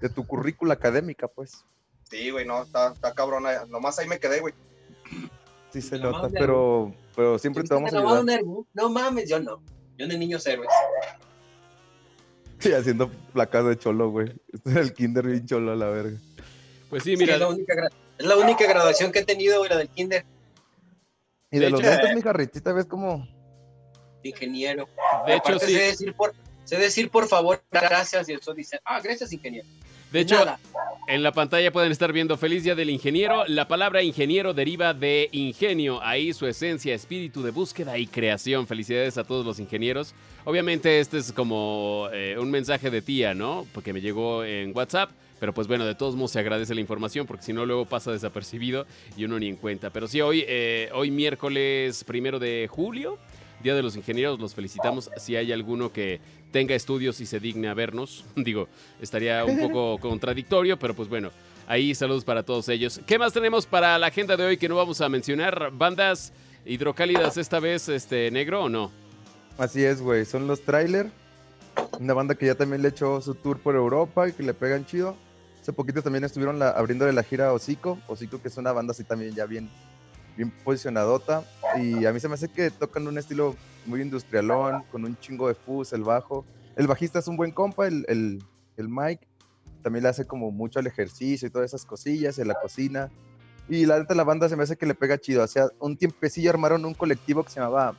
de 0.00 0.08
tu 0.08 0.26
currícula 0.26 0.74
académica, 0.74 1.28
pues. 1.28 1.64
Sí, 2.10 2.30
güey, 2.30 2.44
no, 2.46 2.62
está, 2.62 2.92
está 2.92 3.14
cabrona. 3.14 3.66
Nomás 3.66 3.98
ahí 3.98 4.08
me 4.08 4.18
quedé, 4.18 4.40
güey. 4.40 4.52
Sí 5.70 5.80
se 5.82 5.98
nota, 5.98 6.28
pero 6.30 6.92
pero 7.14 7.38
siempre 7.38 7.62
te 7.62 7.72
vamos 7.74 7.92
a 7.92 7.96
¿Viste 8.00 8.12
la 8.14 8.18
ayudar. 8.20 8.42
No 8.74 8.88
mames, 8.90 9.28
yo 9.28 9.38
no. 9.38 9.62
Yo 9.96 10.06
de 10.08 10.18
niños 10.18 10.44
héroes. 10.46 10.68
Sí, 12.60 12.72
haciendo 12.72 13.10
placas 13.32 13.66
de 13.66 13.78
cholo, 13.78 14.10
güey. 14.10 14.32
Este 14.52 14.70
es 14.70 14.76
el 14.76 14.94
kinder 14.94 15.26
bien 15.26 15.46
cholo 15.46 15.72
a 15.72 15.76
la 15.76 15.86
verga. 15.88 16.18
Pues 16.88 17.02
sí, 17.02 17.10
Sí, 17.12 17.16
mira, 17.18 17.34
es, 17.34 17.40
la 17.40 17.48
única 17.48 17.74
gra- 17.74 17.90
es 18.18 18.26
la 18.26 18.36
única 18.36 18.66
graduación 18.66 19.12
que 19.12 19.18
he 19.20 19.24
tenido, 19.24 19.58
güey, 19.58 19.68
la 19.70 19.76
del 19.76 19.88
kinder. 19.88 20.24
Y 21.50 21.58
De 21.58 21.66
de, 21.66 21.70
los 21.70 21.82
lentes, 21.82 22.14
mi 22.14 22.22
jarritita, 22.22 22.72
ves 22.72 22.86
como... 22.86 23.26
ingeniero. 24.22 24.88
de 25.26 25.36
hecho 25.36 25.58
sí. 25.58 25.72
sé 25.74 25.82
decir 25.82 26.14
por, 26.14 26.34
sé 26.64 26.76
decir 26.78 27.10
por 27.10 27.26
favor, 27.28 27.62
gracias, 27.70 28.28
y 28.28 28.32
el 28.32 28.40
sol 28.42 28.56
dice, 28.56 28.80
ah, 28.84 29.00
gracias, 29.00 29.32
ingeniero. 29.32 29.68
De 30.12 30.20
hecho, 30.20 30.36
Nada. 30.36 30.58
en 31.08 31.22
la 31.22 31.32
pantalla 31.32 31.72
pueden 31.72 31.92
estar 31.92 32.12
viendo 32.12 32.36
Feliz 32.36 32.62
Día 32.64 32.74
del 32.74 32.90
Ingeniero. 32.90 33.44
La 33.48 33.68
palabra 33.68 34.02
ingeniero 34.02 34.54
deriva 34.54 34.94
de 34.94 35.28
ingenio, 35.32 36.02
ahí 36.02 36.32
su 36.32 36.46
esencia, 36.46 36.94
espíritu 36.94 37.42
de 37.42 37.50
búsqueda 37.50 37.98
y 37.98 38.06
creación. 38.06 38.66
Felicidades 38.66 39.18
a 39.18 39.24
todos 39.24 39.44
los 39.44 39.58
ingenieros. 39.58 40.14
Obviamente 40.44 41.00
este 41.00 41.18
es 41.18 41.32
como 41.32 42.08
eh, 42.12 42.36
un 42.38 42.50
mensaje 42.50 42.90
de 42.90 43.02
tía, 43.02 43.34
¿no? 43.34 43.66
Porque 43.74 43.92
me 43.92 44.00
llegó 44.00 44.44
en 44.44 44.74
WhatsApp. 44.76 45.10
Pero 45.38 45.52
pues 45.52 45.68
bueno, 45.68 45.84
de 45.84 45.94
todos 45.94 46.16
modos 46.16 46.30
se 46.30 46.38
agradece 46.38 46.74
la 46.74 46.80
información 46.80 47.26
porque 47.26 47.42
si 47.42 47.52
no 47.52 47.66
luego 47.66 47.84
pasa 47.84 48.10
desapercibido 48.10 48.86
y 49.18 49.24
uno 49.24 49.38
ni 49.38 49.48
en 49.48 49.56
cuenta. 49.56 49.90
Pero 49.90 50.08
sí, 50.08 50.20
hoy, 50.22 50.44
eh, 50.48 50.88
hoy 50.94 51.10
miércoles 51.10 52.04
primero 52.04 52.38
de 52.38 52.66
julio, 52.70 53.18
Día 53.62 53.74
de 53.74 53.82
los 53.82 53.96
Ingenieros, 53.96 54.38
los 54.38 54.54
felicitamos. 54.54 55.10
Si 55.16 55.36
hay 55.36 55.52
alguno 55.52 55.92
que 55.92 56.20
tenga 56.52 56.74
estudios 56.74 57.20
y 57.20 57.26
se 57.26 57.40
digne 57.40 57.68
a 57.68 57.74
vernos, 57.74 58.24
digo, 58.36 58.68
estaría 59.00 59.44
un 59.44 59.58
poco 59.68 59.98
contradictorio, 59.98 60.78
pero 60.78 60.94
pues 60.94 61.08
bueno, 61.08 61.30
ahí 61.66 61.94
saludos 61.94 62.24
para 62.24 62.42
todos 62.42 62.68
ellos. 62.68 63.00
¿Qué 63.06 63.18
más 63.18 63.32
tenemos 63.32 63.66
para 63.66 63.98
la 63.98 64.08
agenda 64.08 64.36
de 64.36 64.44
hoy 64.44 64.56
que 64.56 64.68
no 64.68 64.76
vamos 64.76 65.00
a 65.00 65.08
mencionar? 65.08 65.70
¿Bandas 65.72 66.32
hidrocálidas 66.64 67.36
esta 67.36 67.60
vez, 67.60 67.88
este, 67.88 68.30
negro 68.30 68.64
o 68.64 68.68
no? 68.68 68.90
Así 69.58 69.84
es, 69.84 70.00
güey. 70.00 70.24
Son 70.24 70.46
los 70.46 70.62
Trailer. 70.62 71.10
Una 71.98 72.14
banda 72.14 72.34
que 72.34 72.46
ya 72.46 72.54
también 72.54 72.82
le 72.82 72.88
echó 72.88 73.20
su 73.20 73.34
tour 73.34 73.58
por 73.58 73.74
Europa 73.74 74.28
y 74.28 74.32
que 74.32 74.42
le 74.42 74.54
pegan 74.54 74.86
chido. 74.86 75.16
Hace 75.60 75.72
poquito 75.72 76.02
también 76.02 76.24
estuvieron 76.24 76.58
la, 76.58 76.70
abriéndole 76.70 77.12
la 77.12 77.22
gira 77.22 77.48
a 77.48 77.52
Hocico. 77.52 77.98
Hocico, 78.06 78.40
que 78.40 78.48
es 78.48 78.56
una 78.56 78.72
banda 78.72 78.92
así 78.92 79.04
también 79.04 79.34
ya 79.34 79.46
bien, 79.46 79.68
bien 80.36 80.50
posicionadota. 80.64 81.44
Y 81.78 82.04
a 82.06 82.12
mí 82.12 82.20
se 82.20 82.28
me 82.28 82.34
hace 82.34 82.48
que 82.48 82.70
tocan 82.70 83.06
un 83.06 83.18
estilo 83.18 83.56
muy 83.86 84.02
industrialón, 84.02 84.82
con 84.90 85.04
un 85.04 85.18
chingo 85.18 85.48
de 85.48 85.54
fuzz, 85.54 85.92
el 85.92 86.02
bajo. 86.02 86.44
El 86.76 86.86
bajista 86.86 87.18
es 87.18 87.28
un 87.28 87.36
buen 87.36 87.52
compa, 87.52 87.86
el, 87.86 88.04
el, 88.08 88.42
el 88.76 88.88
Mike. 88.88 89.26
También 89.82 90.02
le 90.02 90.08
hace 90.08 90.26
como 90.26 90.50
mucho 90.50 90.78
al 90.78 90.86
ejercicio 90.86 91.46
y 91.46 91.50
todas 91.50 91.70
esas 91.70 91.84
cosillas, 91.86 92.38
en 92.38 92.48
la 92.48 92.54
cocina. 92.60 93.10
Y 93.68 93.86
la 93.86 93.98
neta, 93.98 94.14
la 94.14 94.24
banda 94.24 94.48
se 94.48 94.56
me 94.56 94.62
hace 94.62 94.76
que 94.76 94.86
le 94.86 94.94
pega 94.94 95.18
chido. 95.18 95.44
O 95.44 95.86
un 95.86 95.96
tiempecillo 95.96 96.50
armaron 96.50 96.84
un 96.84 96.94
colectivo 96.94 97.42
que 97.42 97.50
se 97.50 97.60
llamaba 97.60 97.96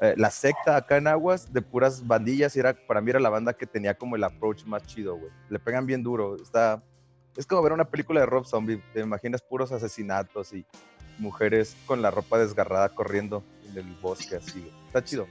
eh, 0.00 0.14
La 0.16 0.30
Secta 0.30 0.76
acá 0.76 0.96
en 0.96 1.06
Aguas, 1.06 1.52
de 1.52 1.62
puras 1.62 2.06
bandillas. 2.06 2.56
Y 2.56 2.60
era, 2.60 2.74
para 2.86 3.00
mí 3.00 3.10
era 3.10 3.20
la 3.20 3.30
banda 3.30 3.54
que 3.54 3.66
tenía 3.66 3.94
como 3.94 4.16
el 4.16 4.24
approach 4.24 4.64
más 4.64 4.86
chido, 4.86 5.16
güey. 5.16 5.30
Le 5.48 5.58
pegan 5.58 5.86
bien 5.86 6.02
duro. 6.02 6.36
Está, 6.36 6.82
es 7.36 7.46
como 7.46 7.62
ver 7.62 7.72
una 7.72 7.86
película 7.86 8.20
de 8.20 8.26
Rob 8.26 8.44
Zombie. 8.44 8.82
Te 8.92 9.00
imaginas 9.00 9.42
puros 9.42 9.72
asesinatos 9.72 10.52
y 10.52 10.66
mujeres 11.18 11.76
con 11.86 12.02
la 12.02 12.10
ropa 12.10 12.38
desgarrada 12.38 12.88
corriendo 12.90 13.42
en 13.70 13.78
el 13.78 13.94
bosque 14.00 14.36
así. 14.36 14.64
Está 14.86 15.04
chido. 15.04 15.26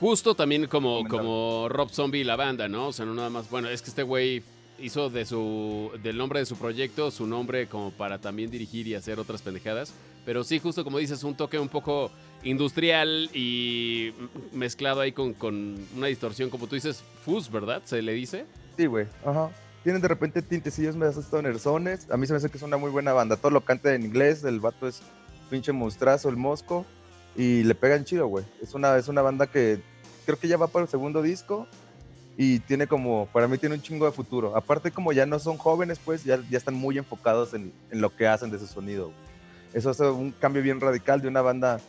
Justo 0.00 0.34
también 0.34 0.66
como, 0.66 1.06
como 1.08 1.68
Rob 1.68 1.90
Zombie 1.90 2.20
y 2.20 2.24
la 2.24 2.36
banda, 2.36 2.68
¿no? 2.68 2.88
O 2.88 2.92
sea, 2.92 3.04
no 3.04 3.14
nada 3.14 3.30
más. 3.30 3.50
Bueno, 3.50 3.68
es 3.68 3.82
que 3.82 3.90
este 3.90 4.02
güey 4.04 4.42
hizo 4.78 5.10
de 5.10 5.24
su 5.24 5.90
del 6.02 6.16
nombre 6.16 6.40
de 6.40 6.46
su 6.46 6.56
proyecto 6.56 7.10
su 7.10 7.26
nombre 7.26 7.68
como 7.68 7.92
para 7.92 8.18
también 8.18 8.50
dirigir 8.50 8.86
y 8.86 8.94
hacer 8.94 9.18
otras 9.18 9.42
pendejadas. 9.42 9.92
Pero 10.24 10.44
sí, 10.44 10.60
justo 10.60 10.84
como 10.84 10.98
dices, 10.98 11.24
un 11.24 11.34
toque 11.34 11.58
un 11.58 11.68
poco 11.68 12.10
industrial 12.44 13.28
y 13.34 14.12
mezclado 14.52 15.00
ahí 15.00 15.12
con, 15.12 15.34
con 15.34 15.84
una 15.96 16.06
distorsión, 16.06 16.48
como 16.48 16.68
tú 16.68 16.76
dices, 16.76 17.02
fuzz, 17.24 17.50
¿verdad? 17.50 17.82
Se 17.84 18.02
le 18.02 18.12
dice. 18.12 18.46
Sí, 18.76 18.86
güey. 18.86 19.06
Ajá. 19.24 19.50
Tienen 19.82 20.00
de 20.00 20.08
repente 20.08 20.42
tintecillos 20.42 20.96
medio 20.96 21.12
stonersones. 21.20 22.08
A 22.10 22.16
mí 22.16 22.26
se 22.26 22.32
me 22.32 22.36
hace 22.36 22.48
que 22.50 22.56
es 22.56 22.62
una 22.62 22.76
muy 22.76 22.90
buena 22.90 23.12
banda. 23.12 23.36
Todo 23.36 23.50
lo 23.50 23.62
canta 23.62 23.94
en 23.94 24.04
inglés. 24.04 24.44
El 24.44 24.60
vato 24.60 24.86
es 24.86 25.02
pinche 25.50 25.72
monstruazo, 25.72 26.28
el 26.28 26.36
mosco. 26.36 26.86
Y 27.36 27.64
le 27.64 27.74
pegan 27.74 28.04
chido, 28.04 28.26
güey. 28.26 28.44
Es 28.62 28.74
una, 28.74 28.96
es 28.96 29.08
una 29.08 29.22
banda 29.22 29.46
que 29.46 29.80
creo 30.24 30.38
que 30.38 30.48
ya 30.48 30.56
va 30.56 30.68
para 30.68 30.84
el 30.84 30.88
segundo 30.88 31.20
disco. 31.22 31.66
Y 32.36 32.60
tiene 32.60 32.86
como, 32.86 33.26
para 33.32 33.48
mí 33.48 33.58
tiene 33.58 33.74
un 33.74 33.82
chingo 33.82 34.06
de 34.06 34.12
futuro. 34.12 34.56
Aparte 34.56 34.90
como 34.90 35.12
ya 35.12 35.26
no 35.26 35.38
son 35.38 35.58
jóvenes, 35.58 35.98
pues 36.02 36.24
ya, 36.24 36.40
ya 36.48 36.58
están 36.58 36.74
muy 36.74 36.96
enfocados 36.96 37.52
en, 37.52 37.72
en 37.90 38.00
lo 38.00 38.14
que 38.14 38.26
hacen 38.26 38.50
de 38.50 38.58
su 38.58 38.66
sonido. 38.66 39.06
güey. 39.06 39.16
Eso 39.74 39.90
hace 39.90 40.04
un 40.04 40.32
cambio 40.32 40.62
bien 40.62 40.80
radical 40.80 41.20
de 41.20 41.28
una 41.28 41.42
banda 41.42 41.80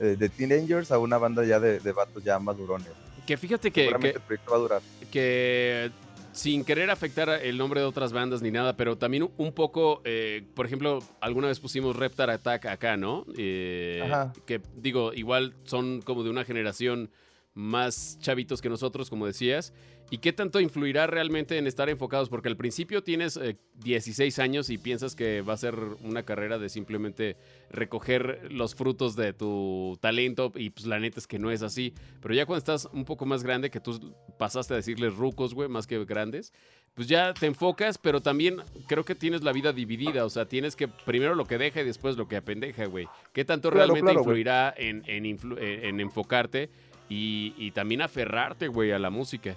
eh, 0.00 0.16
de 0.18 0.28
teenagers 0.28 0.92
a 0.92 0.98
una 0.98 1.18
banda 1.18 1.44
ya 1.44 1.58
de, 1.58 1.80
de 1.80 1.92
vatos 1.92 2.22
ya 2.22 2.38
madurones. 2.38 2.88
Que 3.26 3.36
fíjate 3.36 3.70
que, 3.70 3.82
Seguramente 3.82 4.12
que, 4.12 4.18
el 4.18 4.22
proyecto 4.24 4.50
va 4.50 4.56
a 4.56 4.60
durar. 4.60 4.82
que 5.10 5.90
sin 6.38 6.64
querer 6.64 6.88
afectar 6.88 7.28
el 7.30 7.58
nombre 7.58 7.80
de 7.80 7.86
otras 7.86 8.12
bandas 8.12 8.42
ni 8.42 8.52
nada, 8.52 8.76
pero 8.76 8.96
también 8.96 9.28
un- 9.38 9.52
poco, 9.52 10.02
eh, 10.04 10.44
por 10.54 10.66
ejemplo, 10.66 11.00
alguna 11.20 11.48
vez 11.48 11.58
pusimos 11.58 11.96
Reptar 11.96 12.30
Attack 12.30 12.66
acá, 12.66 12.96
¿no? 12.96 13.26
Eh, 13.36 14.00
Ajá. 14.04 14.32
Que 14.46 14.60
digo, 14.76 15.12
igual 15.14 15.54
son 15.64 16.00
como 16.02 16.22
de 16.22 16.30
una 16.30 16.44
generación 16.44 17.10
más 17.58 18.18
chavitos 18.20 18.62
que 18.62 18.68
nosotros, 18.68 19.10
como 19.10 19.26
decías. 19.26 19.72
¿Y 20.10 20.18
qué 20.18 20.32
tanto 20.32 20.58
influirá 20.60 21.06
realmente 21.06 21.58
en 21.58 21.66
estar 21.66 21.90
enfocados? 21.90 22.28
Porque 22.30 22.48
al 22.48 22.56
principio 22.56 23.02
tienes 23.02 23.36
eh, 23.36 23.56
16 23.84 24.38
años 24.38 24.70
y 24.70 24.78
piensas 24.78 25.14
que 25.14 25.42
va 25.42 25.52
a 25.52 25.56
ser 25.58 25.74
una 26.02 26.22
carrera 26.22 26.58
de 26.58 26.68
simplemente 26.70 27.36
recoger 27.70 28.50
los 28.50 28.74
frutos 28.74 29.16
de 29.16 29.32
tu 29.32 29.98
talento 30.00 30.50
y 30.54 30.70
pues 30.70 30.86
la 30.86 30.98
neta 30.98 31.18
es 31.20 31.26
que 31.26 31.38
no 31.38 31.50
es 31.50 31.62
así. 31.62 31.92
Pero 32.22 32.32
ya 32.34 32.46
cuando 32.46 32.58
estás 32.58 32.88
un 32.92 33.04
poco 33.04 33.26
más 33.26 33.42
grande, 33.42 33.70
que 33.70 33.80
tú 33.80 34.14
pasaste 34.38 34.72
a 34.72 34.76
decirles 34.78 35.14
rucos, 35.14 35.52
güey, 35.52 35.68
más 35.68 35.86
que 35.86 36.02
grandes, 36.04 36.52
pues 36.94 37.06
ya 37.06 37.34
te 37.34 37.46
enfocas, 37.46 37.98
pero 37.98 38.20
también 38.22 38.56
creo 38.86 39.04
que 39.04 39.14
tienes 39.14 39.42
la 39.42 39.52
vida 39.52 39.72
dividida. 39.74 40.24
O 40.24 40.30
sea, 40.30 40.46
tienes 40.48 40.74
que 40.74 40.88
primero 40.88 41.34
lo 41.34 41.44
que 41.44 41.58
deja 41.58 41.82
y 41.82 41.84
después 41.84 42.16
lo 42.16 42.28
que 42.28 42.36
apendeja, 42.36 42.86
güey. 42.86 43.06
¿Qué 43.34 43.44
tanto 43.44 43.68
Claro, 43.70 43.78
realmente 43.92 44.12
claro, 44.12 44.20
influirá 44.20 44.74
en, 44.76 45.02
en 45.06 45.24
influ- 45.24 45.58
en- 45.60 45.84
en 45.84 46.00
enfocarte 46.00 46.70
y, 47.08 47.70
también 47.72 48.02
aferrarte, 48.02 48.68
güey, 48.68 48.92
a 48.92 48.98
la 48.98 49.10
música? 49.10 49.54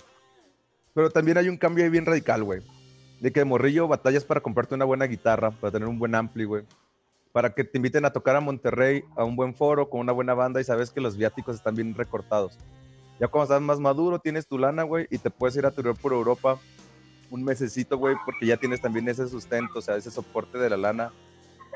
Pero 0.94 1.10
también 1.10 1.38
hay 1.38 1.50
un 1.50 1.58
cambio 1.58 1.84
ahí 1.84 1.90
bien 1.90 2.06
radical, 2.06 2.44
güey. 2.44 2.62
De 3.20 3.32
que 3.32 3.42
de 3.42 3.46
morrillo 3.46 3.88
batallas 3.88 4.24
para 4.24 4.42
comprarte 4.42 4.76
una 4.76 4.86
buena 4.86 5.06
guitarra, 5.06 5.52
para 5.52 5.72
tener 5.72 5.88
un 5.88 6.00
buen 6.00 6.16
ampli, 6.16 6.44
güey. 6.44 6.64
Para 7.32 7.54
que 7.54 7.64
te 7.64 7.78
inviten 7.78 8.06
a 8.06 8.12
tocar 8.12 8.36
a 8.36 8.42
Monterrey, 8.42 9.04
a 9.16 9.24
un 9.24 9.36
buen 9.36 9.54
foro, 9.56 9.90
con 9.90 10.02
una 10.02 10.12
buena 10.12 10.34
banda 10.34 10.60
y 10.60 10.64
sabes 10.64 10.92
que 10.92 11.02
los 11.02 11.18
viáticos 11.18 11.56
están 11.56 11.76
bien 11.76 11.94
recortados. 11.94 12.58
Ya 13.20 13.28
cuando 13.28 13.44
estás 13.44 13.62
más 13.62 13.80
maduro, 13.80 14.20
tienes 14.20 14.48
tu 14.48 14.58
lana, 14.58 14.84
güey, 14.84 15.08
y 15.12 15.18
te 15.18 15.30
puedes 15.30 15.56
ir 15.56 15.66
a 15.66 15.72
turear 15.72 15.96
por 15.96 16.12
Europa 16.12 16.60
un 17.30 17.44
mesecito, 17.44 17.98
güey, 17.98 18.16
porque 18.26 18.46
ya 18.46 18.58
tienes 18.58 18.82
también 18.82 19.08
ese 19.08 19.28
sustento, 19.28 19.80
o 19.80 19.82
sea, 19.82 19.96
ese 19.96 20.12
soporte 20.12 20.58
de 20.58 20.70
la 20.70 20.78
lana 20.78 21.14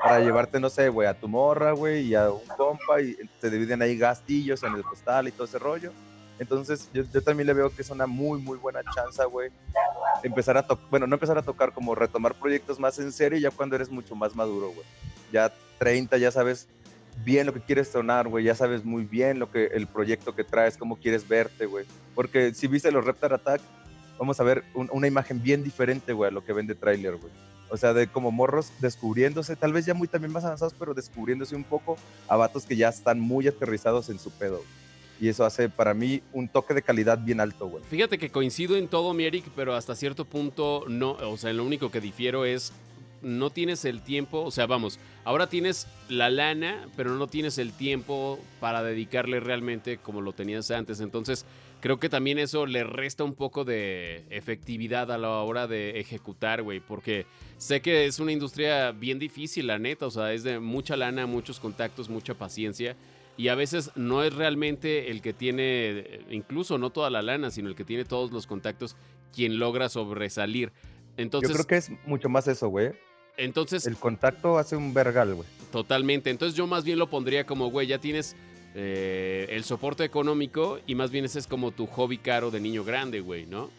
para 0.08 0.20
llevarte, 0.24 0.60
no 0.60 0.70
sé, 0.70 0.88
güey, 0.88 1.08
a 1.08 1.14
tu 1.18 1.28
morra, 1.28 1.72
güey, 1.72 2.06
y 2.06 2.14
a 2.14 2.30
un 2.30 2.46
compa, 2.56 3.00
y 3.00 3.16
te 3.40 3.50
dividen 3.50 3.82
ahí 3.82 3.96
gastillos 3.96 4.62
en 4.62 4.74
el 4.74 4.82
postal 4.82 5.28
y 5.28 5.32
todo 5.32 5.44
ese 5.46 5.58
rollo. 5.58 5.92
Entonces, 6.38 6.88
yo, 6.92 7.04
también 7.22 7.46
le 7.46 7.54
veo 7.54 7.70
que 7.74 7.82
es 7.82 7.90
una 7.90 8.06
muy, 8.06 8.38
muy 8.40 8.58
buena 8.58 8.80
chance, 8.94 9.24
güey. 9.24 9.50
Empezar 10.22 10.56
a 10.58 10.66
tocar, 10.66 10.84
bueno, 10.90 11.06
no 11.06 11.14
empezar 11.16 11.38
a 11.38 11.42
tocar, 11.42 11.72
como 11.72 11.94
retomar 11.94 12.34
proyectos 12.34 12.78
más 12.78 12.98
en 12.98 13.10
serio 13.10 13.38
ya 13.38 13.50
cuando 13.50 13.74
eres 13.74 13.90
mucho 13.90 14.14
más 14.14 14.34
maduro, 14.34 14.68
güey. 14.68 14.86
Ya 15.32 15.52
30, 15.78 16.18
ya 16.18 16.30
sabes 16.30 16.68
bien 17.24 17.46
lo 17.46 17.54
que 17.54 17.60
quieres 17.60 17.88
sonar, 17.88 18.28
güey. 18.28 18.44
Ya 18.44 18.54
sabes 18.54 18.84
muy 18.84 19.04
bien 19.04 19.38
lo 19.38 19.50
que 19.50 19.66
el 19.66 19.86
proyecto 19.86 20.34
que 20.34 20.44
traes, 20.44 20.76
cómo 20.76 20.96
quieres 20.96 21.26
verte, 21.26 21.64
güey. 21.66 21.86
Porque 22.14 22.52
si 22.52 22.66
viste 22.66 22.92
los 22.92 23.04
Reptar 23.04 23.32
Attack, 23.32 23.62
vamos 24.18 24.38
a 24.38 24.44
ver 24.44 24.62
un- 24.74 24.90
una 24.92 25.06
imagen 25.06 25.42
bien 25.42 25.64
diferente, 25.64 26.12
güey, 26.12 26.28
a 26.28 26.32
lo 26.32 26.44
que 26.44 26.52
vende 26.52 26.74
trailer, 26.74 27.16
güey. 27.16 27.32
O 27.68 27.76
sea, 27.76 27.92
de 27.92 28.06
como 28.06 28.30
morros 28.30 28.70
descubriéndose, 28.80 29.56
tal 29.56 29.72
vez 29.72 29.86
ya 29.86 29.94
muy 29.94 30.08
también 30.08 30.32
más 30.32 30.44
avanzados, 30.44 30.74
pero 30.78 30.94
descubriéndose 30.94 31.56
un 31.56 31.64
poco 31.64 31.96
a 32.28 32.36
vatos 32.36 32.64
que 32.64 32.76
ya 32.76 32.88
están 32.88 33.18
muy 33.20 33.48
aterrizados 33.48 34.08
en 34.08 34.18
su 34.18 34.30
pedo. 34.30 34.62
Y 35.20 35.28
eso 35.28 35.44
hace 35.44 35.68
para 35.68 35.94
mí 35.94 36.22
un 36.32 36.48
toque 36.48 36.74
de 36.74 36.82
calidad 36.82 37.18
bien 37.18 37.40
alto, 37.40 37.66
güey. 37.68 37.82
Fíjate 37.84 38.18
que 38.18 38.30
coincido 38.30 38.76
en 38.76 38.86
todo, 38.88 39.14
mi 39.14 39.24
Eric, 39.24 39.46
pero 39.56 39.74
hasta 39.74 39.94
cierto 39.94 40.24
punto 40.24 40.84
no. 40.88 41.12
O 41.12 41.36
sea, 41.38 41.52
lo 41.52 41.64
único 41.64 41.90
que 41.90 42.00
difiero 42.00 42.44
es 42.44 42.72
no 43.22 43.50
tienes 43.50 43.84
el 43.84 44.02
tiempo. 44.02 44.42
O 44.42 44.50
sea, 44.50 44.66
vamos, 44.66 44.98
ahora 45.24 45.48
tienes 45.48 45.86
la 46.08 46.28
lana, 46.28 46.86
pero 46.96 47.14
no 47.14 47.26
tienes 47.26 47.58
el 47.58 47.72
tiempo 47.72 48.38
para 48.60 48.82
dedicarle 48.82 49.40
realmente 49.40 49.96
como 49.98 50.20
lo 50.20 50.32
tenías 50.32 50.70
antes. 50.70 51.00
Entonces, 51.00 51.46
creo 51.86 52.00
que 52.00 52.08
también 52.08 52.40
eso 52.40 52.66
le 52.66 52.82
resta 52.82 53.22
un 53.22 53.34
poco 53.34 53.64
de 53.64 54.24
efectividad 54.30 55.12
a 55.12 55.18
la 55.18 55.28
hora 55.28 55.68
de 55.68 56.00
ejecutar, 56.00 56.64
güey, 56.64 56.80
porque 56.80 57.26
sé 57.58 57.80
que 57.80 58.06
es 58.06 58.18
una 58.18 58.32
industria 58.32 58.90
bien 58.90 59.20
difícil, 59.20 59.68
la 59.68 59.78
neta. 59.78 60.06
O 60.06 60.10
sea, 60.10 60.32
es 60.32 60.42
de 60.42 60.58
mucha 60.58 60.96
lana, 60.96 61.26
muchos 61.26 61.60
contactos, 61.60 62.08
mucha 62.08 62.34
paciencia. 62.34 62.96
Y 63.36 63.46
a 63.48 63.54
veces 63.54 63.92
no 63.94 64.24
es 64.24 64.34
realmente 64.34 65.12
el 65.12 65.22
que 65.22 65.32
tiene, 65.32 65.62
eh, 65.62 66.20
incluso 66.30 66.76
no 66.76 66.90
toda 66.90 67.08
la 67.08 67.22
lana, 67.22 67.52
sino 67.52 67.68
el 67.68 67.76
que 67.76 67.84
tiene 67.84 68.04
todos 68.04 68.32
los 68.32 68.48
contactos, 68.48 68.96
quien 69.32 69.60
logra 69.60 69.88
sobresalir. 69.88 70.72
Entonces, 71.16 71.50
Yo 71.50 71.54
creo 71.54 71.66
que 71.68 71.76
es 71.76 71.92
mucho 72.04 72.28
más 72.28 72.48
eso, 72.48 72.66
güey. 72.66 72.94
entonces 73.36 73.86
El 73.86 73.96
contacto 73.96 74.58
hace 74.58 74.74
un 74.74 74.92
vergal, 74.92 75.36
güey. 75.36 75.48
totalmente. 75.70 76.30
Entonces 76.30 76.56
yo 76.56 76.66
más 76.66 76.82
bien 76.82 76.98
lo 76.98 77.08
pondría 77.08 77.46
como, 77.46 77.70
güey, 77.70 77.86
ya 77.86 77.98
tienes 77.98 78.34
eh, 78.78 79.46
el 79.50 79.64
soporte 79.64 80.04
económico 80.04 80.78
y 80.86 80.94
más 80.94 81.10
bien 81.10 81.24
ese 81.24 81.38
es 81.38 81.46
como 81.46 81.70
tu 81.72 81.86
hobby 81.86 82.18
caro 82.18 82.50
de 82.50 82.60
niño 82.60 82.84
grande, 82.84 83.20
güey, 83.20 83.46
¿no? 83.46 83.70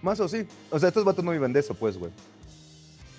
Más 0.00 0.20
o 0.20 0.28
sí. 0.28 0.46
O 0.70 0.78
sea, 0.78 0.88
estos 0.90 1.04
vatos 1.04 1.24
no 1.24 1.32
viven 1.32 1.52
de 1.52 1.58
eso, 1.60 1.74
pues, 1.74 1.98
güey. 1.98 2.12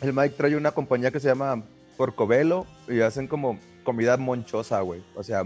El 0.01 0.13
Mike 0.13 0.35
trae 0.37 0.55
una 0.55 0.71
compañía 0.71 1.11
que 1.11 1.19
se 1.19 1.27
llama 1.27 1.61
Porcobelo 1.97 2.65
y 2.87 3.01
hacen 3.01 3.27
como 3.27 3.59
comida 3.83 4.15
monchosa, 4.15 4.79
güey. 4.79 5.03
O 5.13 5.23
sea, 5.23 5.43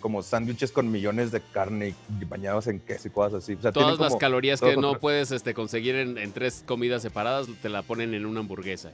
como 0.00 0.22
sándwiches 0.22 0.72
con 0.72 0.90
millones 0.90 1.30
de 1.30 1.42
carne 1.42 1.94
y 2.20 2.24
bañados 2.24 2.66
en 2.66 2.80
queso 2.80 3.08
y 3.08 3.10
cosas 3.10 3.42
así. 3.42 3.52
O 3.54 3.60
sea, 3.60 3.72
Todas 3.72 3.88
tienen 3.88 4.00
las 4.00 4.08
como- 4.08 4.18
calorías 4.18 4.60
que 4.62 4.76
no 4.78 4.98
puedes 5.00 5.32
este, 5.32 5.52
conseguir 5.52 5.96
en, 5.96 6.16
en 6.16 6.32
tres 6.32 6.64
comidas 6.66 7.02
separadas 7.02 7.46
te 7.60 7.68
la 7.68 7.82
ponen 7.82 8.14
en 8.14 8.24
una 8.24 8.40
hamburguesa. 8.40 8.90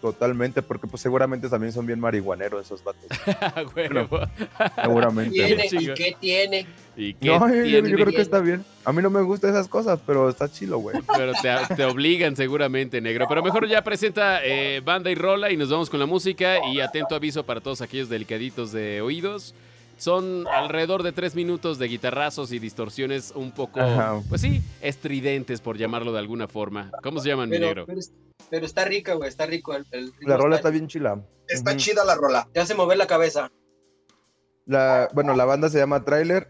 Totalmente, 0.00 0.62
porque 0.62 0.86
pues 0.86 1.02
seguramente 1.02 1.48
también 1.48 1.72
son 1.72 1.84
bien 1.84 1.98
marihuaneros 1.98 2.64
esos 2.64 2.84
vatos. 2.84 3.04
Güey, 3.74 3.88
Seguramente. 4.80 5.32
¿Tiene? 5.32 5.66
¿Y 5.72 5.94
qué 5.94 6.16
tiene? 6.20 6.66
¿Y 6.96 7.14
qué 7.14 7.26
No, 7.26 7.48
yo, 7.48 7.54
yo 7.64 7.82
tiene? 7.82 7.92
creo 7.94 8.06
que 8.06 8.20
está 8.20 8.38
bien. 8.38 8.64
A 8.84 8.92
mí 8.92 9.02
no 9.02 9.10
me 9.10 9.22
gustan 9.22 9.50
esas 9.50 9.66
cosas, 9.66 9.98
pero 10.06 10.28
está 10.28 10.48
chilo, 10.48 10.78
güey. 10.78 10.96
Pero 11.16 11.32
te, 11.42 11.74
te 11.74 11.84
obligan 11.84 12.36
seguramente, 12.36 13.00
negro. 13.00 13.26
Pero 13.28 13.42
mejor 13.42 13.66
ya 13.66 13.82
presenta 13.82 14.40
eh, 14.44 14.80
banda 14.84 15.10
y 15.10 15.16
rola 15.16 15.50
y 15.50 15.56
nos 15.56 15.68
vamos 15.68 15.90
con 15.90 15.98
la 15.98 16.06
música. 16.06 16.64
Y 16.72 16.80
atento 16.80 17.16
aviso 17.16 17.44
para 17.44 17.60
todos 17.60 17.80
aquellos 17.82 18.08
delicaditos 18.08 18.70
de 18.70 19.00
oídos. 19.00 19.54
Son 19.98 20.46
alrededor 20.48 21.02
de 21.02 21.12
tres 21.12 21.34
minutos 21.34 21.78
de 21.78 21.88
guitarrazos 21.88 22.52
y 22.52 22.58
distorsiones 22.58 23.32
un 23.34 23.50
poco, 23.52 23.80
Ajá. 23.80 24.22
pues 24.28 24.40
sí, 24.40 24.62
estridentes, 24.80 25.60
por 25.60 25.76
llamarlo 25.76 26.12
de 26.12 26.20
alguna 26.20 26.46
forma. 26.48 26.90
¿Cómo 27.02 27.20
se 27.20 27.28
llaman, 27.28 27.50
mi 27.50 27.56
Pero, 27.56 27.66
negro? 27.66 27.84
pero, 27.86 28.00
pero 28.48 28.64
está 28.64 28.84
rica, 28.84 29.14
güey, 29.14 29.28
está 29.28 29.44
rico. 29.46 29.74
El, 29.74 29.84
el 29.90 30.12
La 30.20 30.36
rola 30.36 30.56
está 30.56 30.70
bien 30.70 30.86
chila. 30.86 31.20
Está 31.48 31.76
chida 31.76 32.04
la 32.04 32.14
rola. 32.14 32.48
Te 32.52 32.60
hace 32.60 32.74
mover 32.74 32.96
la 32.96 33.06
cabeza. 33.08 33.50
La, 34.66 35.08
bueno, 35.14 35.34
la 35.34 35.44
banda 35.44 35.68
se 35.68 35.78
llama 35.78 36.04
Trailer 36.04 36.48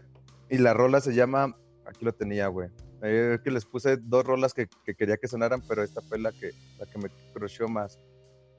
y 0.49 0.57
la 0.59 0.73
rola 0.73 1.01
se 1.01 1.13
llama. 1.15 1.55
Aquí 1.85 2.05
lo 2.05 2.13
tenía, 2.13 2.47
güey. 2.47 2.69
Eh, 3.01 3.35
es 3.35 3.41
que 3.41 3.49
les 3.49 3.65
puse 3.65 3.97
dos 3.97 4.25
rolas 4.25 4.53
que, 4.53 4.67
que 4.85 4.93
quería 4.93 5.17
que 5.17 5.27
sonaran, 5.27 5.61
pero 5.67 5.81
esta 5.83 6.01
fue 6.01 6.19
la 6.19 6.31
que, 6.33 6.51
la 6.77 6.85
que 6.85 6.97
me 6.99 7.09
crocheó 7.33 7.67
más. 7.67 7.97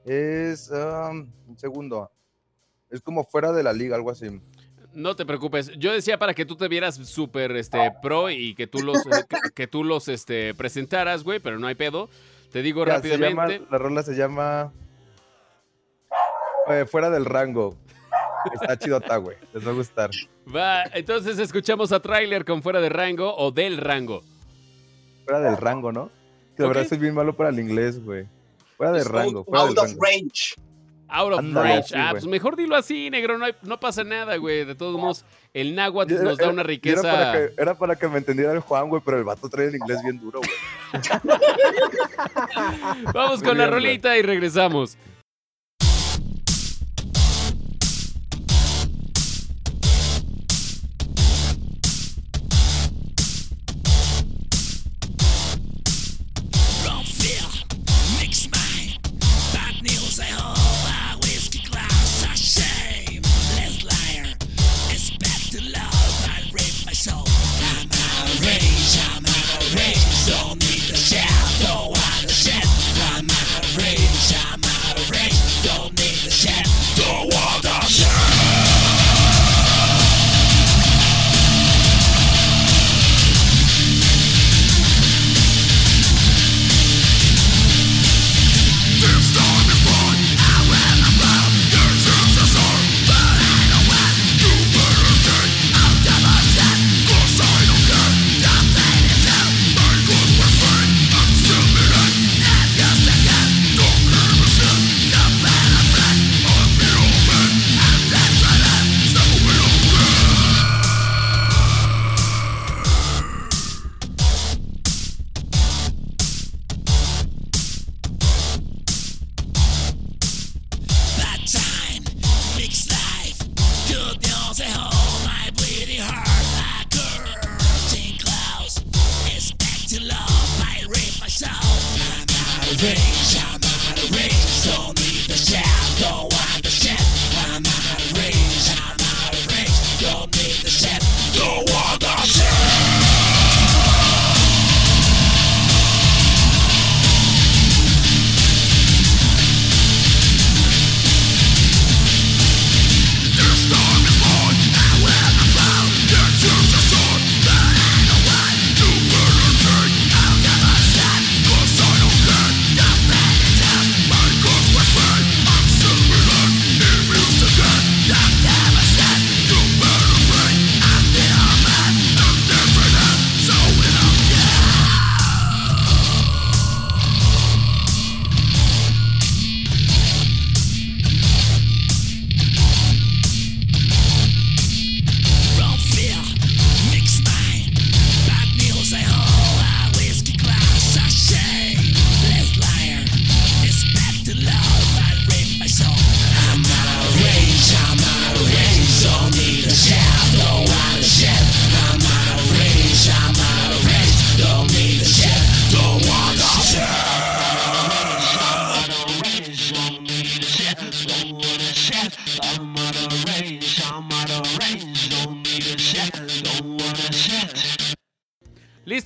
Es. 0.03 0.69
um, 0.71 1.31
un 1.47 1.57
segundo. 1.57 2.11
Es 2.89 3.01
como 3.01 3.23
fuera 3.23 3.53
de 3.53 3.63
la 3.63 3.71
liga, 3.71 3.95
algo 3.95 4.09
así. 4.11 4.41
No 4.93 5.15
te 5.15 5.25
preocupes. 5.25 5.71
Yo 5.77 5.91
decía 5.93 6.19
para 6.19 6.33
que 6.33 6.45
tú 6.45 6.55
te 6.55 6.67
vieras 6.67 6.95
súper 6.95 7.51
este, 7.55 7.91
pro 8.01 8.29
y 8.29 8.53
que 8.55 8.67
tú 8.67 8.79
los, 8.79 8.97
eh, 9.05 9.23
que, 9.29 9.37
que 9.55 9.67
tú 9.67 9.83
los 9.83 10.07
este, 10.09 10.53
presentaras, 10.53 11.23
güey, 11.23 11.39
pero 11.39 11.57
no 11.59 11.67
hay 11.67 11.75
pedo. 11.75 12.09
Te 12.51 12.61
digo 12.61 12.85
Ya, 12.85 12.99
se 13.01 13.09
llama- 13.17 13.27
rápidamente. 13.45 13.67
la 13.71 13.77
rola 13.77 14.03
se 14.03 14.13
llama. 14.15 14.73
eh, 16.69 16.85
fuera 16.85 17.09
del 17.09 17.25
rango. 17.25 17.75
Está 18.53 18.77
chidota, 18.77 19.17
güey. 19.17 19.37
Les 19.53 19.65
va 19.65 19.71
a 19.71 19.73
gustar. 19.73 20.09
Va, 20.53 20.83
entonces 20.93 21.37
escuchamos 21.39 21.91
a 21.91 21.99
Trailer 21.99 22.43
con 22.43 22.61
Fuera 22.63 22.81
de 22.81 22.89
Rango 22.89 23.33
o 23.37 23.51
Del 23.51 23.77
Rango. 23.77 24.23
Fuera 25.25 25.39
del 25.39 25.57
rango, 25.57 25.91
¿no? 25.91 26.09
Que 26.57 26.63
la 26.63 26.69
verdad 26.69 26.87
soy 26.87 26.97
bien 26.97 27.13
malo 27.13 27.33
para 27.37 27.49
el 27.49 27.59
inglés, 27.59 28.03
güey. 28.03 28.25
Fuera 28.75 28.91
de 28.93 29.03
rango. 29.03 29.39
out, 29.39 29.45
Fuera 29.47 29.63
del 29.65 29.69
out 29.69 29.77
of 29.77 29.85
rango. 29.91 30.03
range. 30.03 30.55
Out 31.13 31.33
of 31.33 31.53
range. 31.53 31.79
así, 31.79 31.93
ah, 31.97 32.07
pues 32.11 32.25
mejor 32.25 32.55
dilo 32.55 32.75
así, 32.75 33.09
negro. 33.09 33.37
No, 33.37 33.45
hay- 33.45 33.55
no 33.63 33.79
pasa 33.79 34.03
nada, 34.03 34.35
güey. 34.37 34.63
De 34.65 34.75
todos 34.75 34.97
modos, 34.99 35.25
el 35.53 35.75
náhuatl 35.75 36.13
Era- 36.13 36.23
nos 36.23 36.37
da 36.37 36.47
una 36.49 36.61
Era 36.61 36.67
riqueza. 36.67 37.01
para, 37.01 37.31
que, 37.33 37.53
era 37.61 37.77
para 37.77 37.95
que 37.97 38.07
me 38.07 38.17
entendiera 38.19 38.53
el 38.53 38.59
Juan, 38.61 38.87
güey, 38.89 39.01
pero 39.03 39.17
el 39.17 39.23
vato 39.25 39.49
trae 39.49 39.67
el 39.67 39.75
inglés 39.75 40.01
bien 40.03 40.19
duro, 40.19 40.39
güey. 40.39 40.51
Vamos 43.13 43.43
con 43.43 43.57
la 43.57 43.67
güey. 43.67 43.79
rolita 43.79 44.17
y 44.17 44.21
regresamos. 44.21 44.97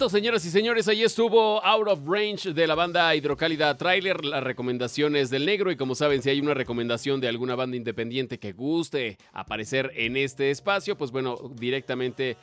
Señoras 0.10 0.46
y 0.46 0.52
señores, 0.52 0.88
ahí 0.88 1.02
estuvo 1.02 1.64
Out 1.66 1.88
of 1.88 2.00
Range 2.06 2.54
de 2.54 2.68
la 2.68 2.76
banda 2.76 3.16
Hidrocálida 3.16 3.76
Trailer, 3.76 4.24
las 4.24 4.44
recomendaciones 4.44 5.32
del 5.32 5.48
negro 5.48 5.72
y 5.72 5.78
como 5.78 5.96
saben, 5.96 6.22
si 6.22 6.30
hay 6.30 6.40
una 6.40 6.54
recomendación 6.54 7.20
de 7.20 7.28
alguna 7.28 7.56
banda 7.56 7.76
independiente 7.76 8.38
que 8.38 8.54
guste 8.54 9.18
aparecer 9.34 9.92
en 9.96 10.16
este 10.16 10.52
espacio, 10.52 10.96
pues 10.96 11.10
bueno, 11.10 11.38
directamente 11.56 12.38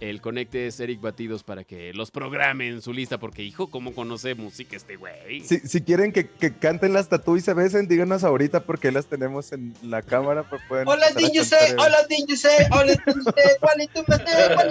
el- 0.00 0.20
conecte 0.20 0.66
es 0.66 0.78
Eric 0.80 1.00
Batidos 1.00 1.42
para 1.44 1.64
que 1.64 1.94
los 1.94 2.10
programe 2.10 2.68
en 2.68 2.82
su 2.82 2.92
lista, 2.92 3.16
porque 3.18 3.42
hijo, 3.42 3.70
¿cómo 3.70 3.94
conoce 3.94 4.34
música 4.34 4.76
este 4.76 4.96
güey? 4.96 5.40
Si, 5.40 5.60
si 5.60 5.80
quieren 5.82 6.12
que, 6.12 6.26
que 6.28 6.52
canten 6.54 6.92
las 6.92 7.08
tatú 7.08 7.36
y 7.36 7.40
se 7.40 7.54
besen, 7.54 7.88
díganos 7.88 8.22
ahorita 8.24 8.64
porque 8.64 8.92
las 8.92 9.06
tenemos 9.06 9.52
en 9.52 9.72
la 9.82 10.02
cámara. 10.02 10.42
Pues 10.48 10.60
pueden 10.68 10.86
Hola, 10.88 11.06
did 11.16 11.30
you 11.32 11.44
say? 11.44 11.72
Hola, 11.78 12.04
did 12.08 12.26
you 12.26 12.36
say? 12.36 12.66
Hola, 12.70 12.92
did 13.06 13.14
you 13.14 13.22
say? 13.22 13.56
What 13.60 13.76
did 13.78 13.88
you 13.94 14.04
say? 14.04 14.18
What 14.54 14.66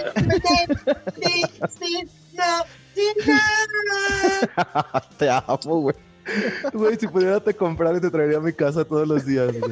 did 1.16 1.26
you 1.60 1.70
say? 1.70 2.08
No. 2.34 2.66
Te 5.18 5.30
amo, 5.30 5.58
güey. 5.82 5.96
Güey, 6.74 6.98
si 6.98 7.08
pudiera 7.08 7.40
te 7.40 7.54
comprar 7.56 7.96
y 7.96 8.02
te 8.02 8.10
traería 8.10 8.38
a 8.38 8.42
mi 8.42 8.52
casa 8.52 8.84
todos 8.84 9.08
los 9.08 9.26
días, 9.26 9.48
güey. 9.58 9.72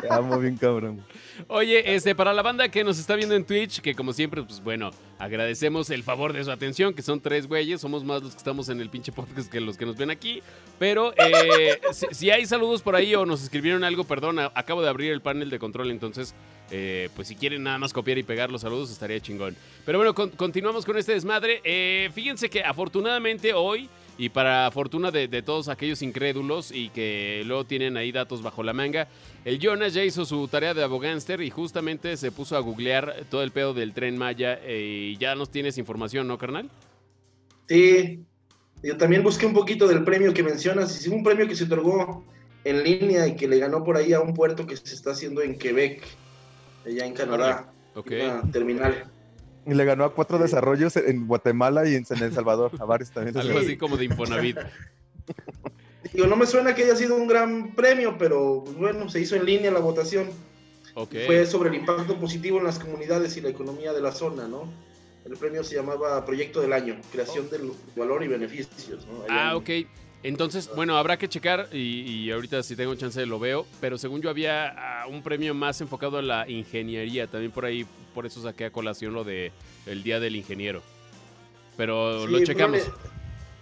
Te 0.00 0.12
amo 0.12 0.36
bien 0.38 0.56
cabrón. 0.56 1.04
Oye, 1.48 1.94
este, 1.94 2.14
para 2.14 2.32
la 2.32 2.42
banda 2.42 2.68
que 2.68 2.84
nos 2.84 2.98
está 2.98 3.16
viendo 3.16 3.34
en 3.34 3.44
Twitch, 3.44 3.80
que 3.80 3.94
como 3.94 4.12
siempre, 4.12 4.42
pues 4.42 4.62
bueno, 4.62 4.90
agradecemos 5.18 5.90
el 5.90 6.02
favor 6.02 6.32
de 6.32 6.44
su 6.44 6.50
atención, 6.50 6.94
que 6.94 7.02
son 7.02 7.20
tres 7.20 7.46
güeyes, 7.46 7.80
somos 7.80 8.04
más 8.04 8.22
los 8.22 8.32
que 8.32 8.38
estamos 8.38 8.68
en 8.68 8.80
el 8.80 8.90
pinche 8.90 9.12
podcast 9.12 9.50
que 9.50 9.60
los 9.60 9.76
que 9.76 9.86
nos 9.86 9.96
ven 9.96 10.10
aquí. 10.10 10.42
Pero 10.78 11.12
eh, 11.16 11.80
si, 12.12 12.30
hay 12.30 12.46
saludos 12.46 12.82
por 12.82 12.94
ahí 12.96 13.14
o 13.14 13.26
nos 13.26 13.42
escribieron 13.42 13.82
algo, 13.84 14.04
perdón, 14.04 14.38
acabo 14.38 14.82
de 14.82 14.88
abrir 14.88 15.12
el 15.12 15.20
panel 15.20 15.50
de 15.50 15.58
control, 15.58 15.90
entonces, 15.90 16.34
eh, 16.70 17.08
pues 17.16 17.28
si 17.28 17.36
quieren 17.36 17.62
nada 17.62 17.78
más 17.78 17.92
copiar 17.92 18.18
y 18.18 18.22
pegar 18.22 18.50
los 18.50 18.60
saludos, 18.62 18.90
estaría 18.90 19.20
chingón. 19.20 19.56
Pero 19.84 19.98
bueno, 19.98 20.14
con- 20.14 20.30
continuamos 20.30 20.84
con 20.84 20.96
este 20.96 21.12
desmadre. 21.12 21.60
Eh, 21.64 22.10
fíjense 22.14 22.50
que 22.50 22.62
afortunadamente 22.62 23.52
hoy, 23.54 23.88
y 24.18 24.28
para 24.28 24.70
fortuna 24.70 25.10
de, 25.10 25.26
de 25.26 25.42
todos 25.42 25.68
aquellos 25.68 26.02
incrédulos 26.02 26.70
y 26.70 26.90
que 26.90 27.42
luego 27.46 27.64
tienen 27.64 27.96
ahí 27.96 28.12
datos 28.12 28.42
bajo 28.42 28.62
la 28.62 28.74
manga, 28.74 29.08
el 29.44 29.58
Jonas 29.58 29.94
ya 29.94 30.04
hizo 30.04 30.24
su 30.26 30.46
tarea 30.48 30.74
de 30.74 30.84
abogánster 30.84 31.31
y 31.40 31.50
justamente 31.50 32.16
se 32.16 32.32
puso 32.32 32.56
a 32.56 32.60
googlear 32.60 33.24
todo 33.30 33.42
el 33.42 33.52
pedo 33.52 33.72
del 33.74 33.94
tren 33.94 34.18
Maya 34.18 34.58
eh, 34.62 35.12
y 35.12 35.16
ya 35.16 35.34
nos 35.34 35.50
tienes 35.50 35.78
información, 35.78 36.28
¿no, 36.28 36.38
carnal? 36.38 36.70
Sí, 37.68 38.24
yo 38.82 38.96
también 38.96 39.22
busqué 39.22 39.46
un 39.46 39.54
poquito 39.54 39.86
del 39.86 40.04
premio 40.04 40.34
que 40.34 40.42
mencionas, 40.42 40.94
y 40.98 41.04
sí, 41.04 41.08
un 41.08 41.22
premio 41.22 41.48
que 41.48 41.54
se 41.54 41.64
otorgó 41.64 42.24
en 42.64 42.82
línea 42.82 43.26
y 43.26 43.36
que 43.36 43.48
le 43.48 43.58
ganó 43.58 43.82
por 43.84 43.96
ahí 43.96 44.12
a 44.12 44.20
un 44.20 44.34
puerto 44.34 44.66
que 44.66 44.76
se 44.76 44.94
está 44.94 45.12
haciendo 45.12 45.42
en 45.42 45.56
Quebec, 45.56 46.02
allá 46.84 47.06
en 47.06 47.14
Canadá, 47.14 47.72
Ok. 47.94 48.12
una 48.12 48.42
terminal. 48.50 49.04
Y 49.64 49.74
le 49.74 49.84
ganó 49.84 50.04
a 50.04 50.14
cuatro 50.14 50.38
desarrollos 50.38 50.96
en 50.96 51.26
Guatemala 51.26 51.88
y 51.88 51.94
en 51.94 52.04
El 52.08 52.32
Salvador. 52.32 52.72
A 52.80 52.84
varios 52.84 53.12
también. 53.12 53.36
Algo 53.36 53.60
así 53.60 53.76
como 53.76 53.96
de 53.96 54.06
Infonavit. 54.06 54.58
Digo, 56.12 56.26
no 56.26 56.36
me 56.36 56.46
suena 56.46 56.74
que 56.74 56.82
haya 56.82 56.96
sido 56.96 57.16
un 57.16 57.28
gran 57.28 57.74
premio, 57.74 58.16
pero 58.18 58.62
pues, 58.64 58.76
bueno, 58.76 59.08
se 59.08 59.20
hizo 59.20 59.36
en 59.36 59.44
línea 59.44 59.70
la 59.70 59.78
votación. 59.78 60.30
Fue 60.94 61.46
sobre 61.46 61.70
el 61.70 61.76
impacto 61.76 62.16
positivo 62.16 62.58
en 62.58 62.64
las 62.64 62.78
comunidades 62.78 63.36
y 63.36 63.40
la 63.40 63.48
economía 63.48 63.92
de 63.92 64.02
la 64.02 64.12
zona, 64.12 64.46
¿no? 64.46 64.70
El 65.24 65.36
premio 65.36 65.62
se 65.64 65.76
llamaba 65.76 66.24
Proyecto 66.24 66.60
del 66.60 66.72
Año, 66.72 67.00
creación 67.10 67.48
del 67.48 67.72
valor 67.96 68.22
y 68.24 68.28
beneficios, 68.28 69.06
¿no? 69.06 69.24
Ah, 69.28 69.56
ok. 69.56 69.70
Entonces, 70.24 70.70
bueno, 70.76 70.96
habrá 70.96 71.16
que 71.16 71.28
checar 71.28 71.68
y, 71.72 72.02
y 72.02 72.30
ahorita 72.30 72.62
si 72.62 72.76
tengo 72.76 72.94
chance 72.94 73.24
lo 73.26 73.38
veo, 73.38 73.66
pero 73.80 73.98
según 73.98 74.20
yo 74.20 74.30
había 74.30 74.68
ah, 74.68 75.06
un 75.08 75.22
premio 75.22 75.54
más 75.54 75.80
enfocado 75.80 76.18
a 76.18 76.22
la 76.22 76.48
ingeniería, 76.48 77.26
también 77.26 77.50
por 77.50 77.64
ahí, 77.64 77.86
por 78.14 78.26
eso 78.26 78.42
saqué 78.42 78.66
a 78.66 78.70
colación 78.70 79.14
lo 79.14 79.24
de 79.24 79.50
el 79.86 80.02
Día 80.02 80.20
del 80.20 80.36
Ingeniero. 80.36 80.82
Pero 81.76 82.26
Sí, 82.26 82.32
lo 82.32 82.44
checamos. 82.44 82.82
Fueron, 82.82 83.00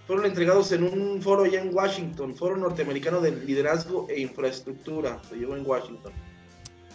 fueron 0.07 0.27
entregados 0.27 0.73
en 0.73 0.83
un 0.83 1.23
foro 1.23 1.45
allá 1.45 1.63
en 1.63 1.75
Washington, 1.75 2.35
Foro 2.35 2.57
Norteamericano 2.57 3.21
de 3.21 3.33
Liderazgo 3.33 4.07
e 4.11 4.21
Infraestructura, 4.21 5.21
se 5.29 5.37
llevó 5.37 5.57
en 5.57 5.65
Washington. 5.65 6.13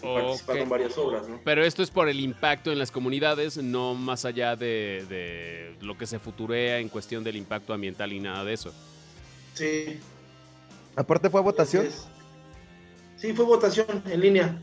Y 0.06 0.08
Ok. 0.08 0.22
Participaron 0.22 0.70
varias 0.70 0.98
obras, 0.98 1.28
¿no? 1.28 1.39
Pero 1.44 1.63
esto 1.65 1.82
es 1.84 1.89
por 1.91 2.08
el 2.10 2.20
impacto 2.20 2.72
en 2.72 2.80
las 2.80 2.91
comunidades, 2.91 3.58
no 3.58 3.94
más 3.96 4.26
allá 4.26 4.56
de, 4.56 5.06
de 5.10 5.76
lo 5.82 5.98
que 5.98 6.06
se 6.06 6.20
futurea 6.20 6.80
en 6.80 6.89
cuestión 6.89 7.24
del 7.24 7.36
impacto 7.36 7.74
ambiental 7.74 8.13
y 8.13 8.20
nada 8.20 8.44
de 8.44 8.54
eso. 8.54 8.72
Sí. 9.54 10.00
Aparte 10.96 11.30
fue 11.30 11.39
a 11.39 11.44
votación. 11.44 11.88
Sí, 13.18 13.34
fue 13.34 13.46
votación 13.46 13.88
en 14.08 14.20
línea. 14.22 14.62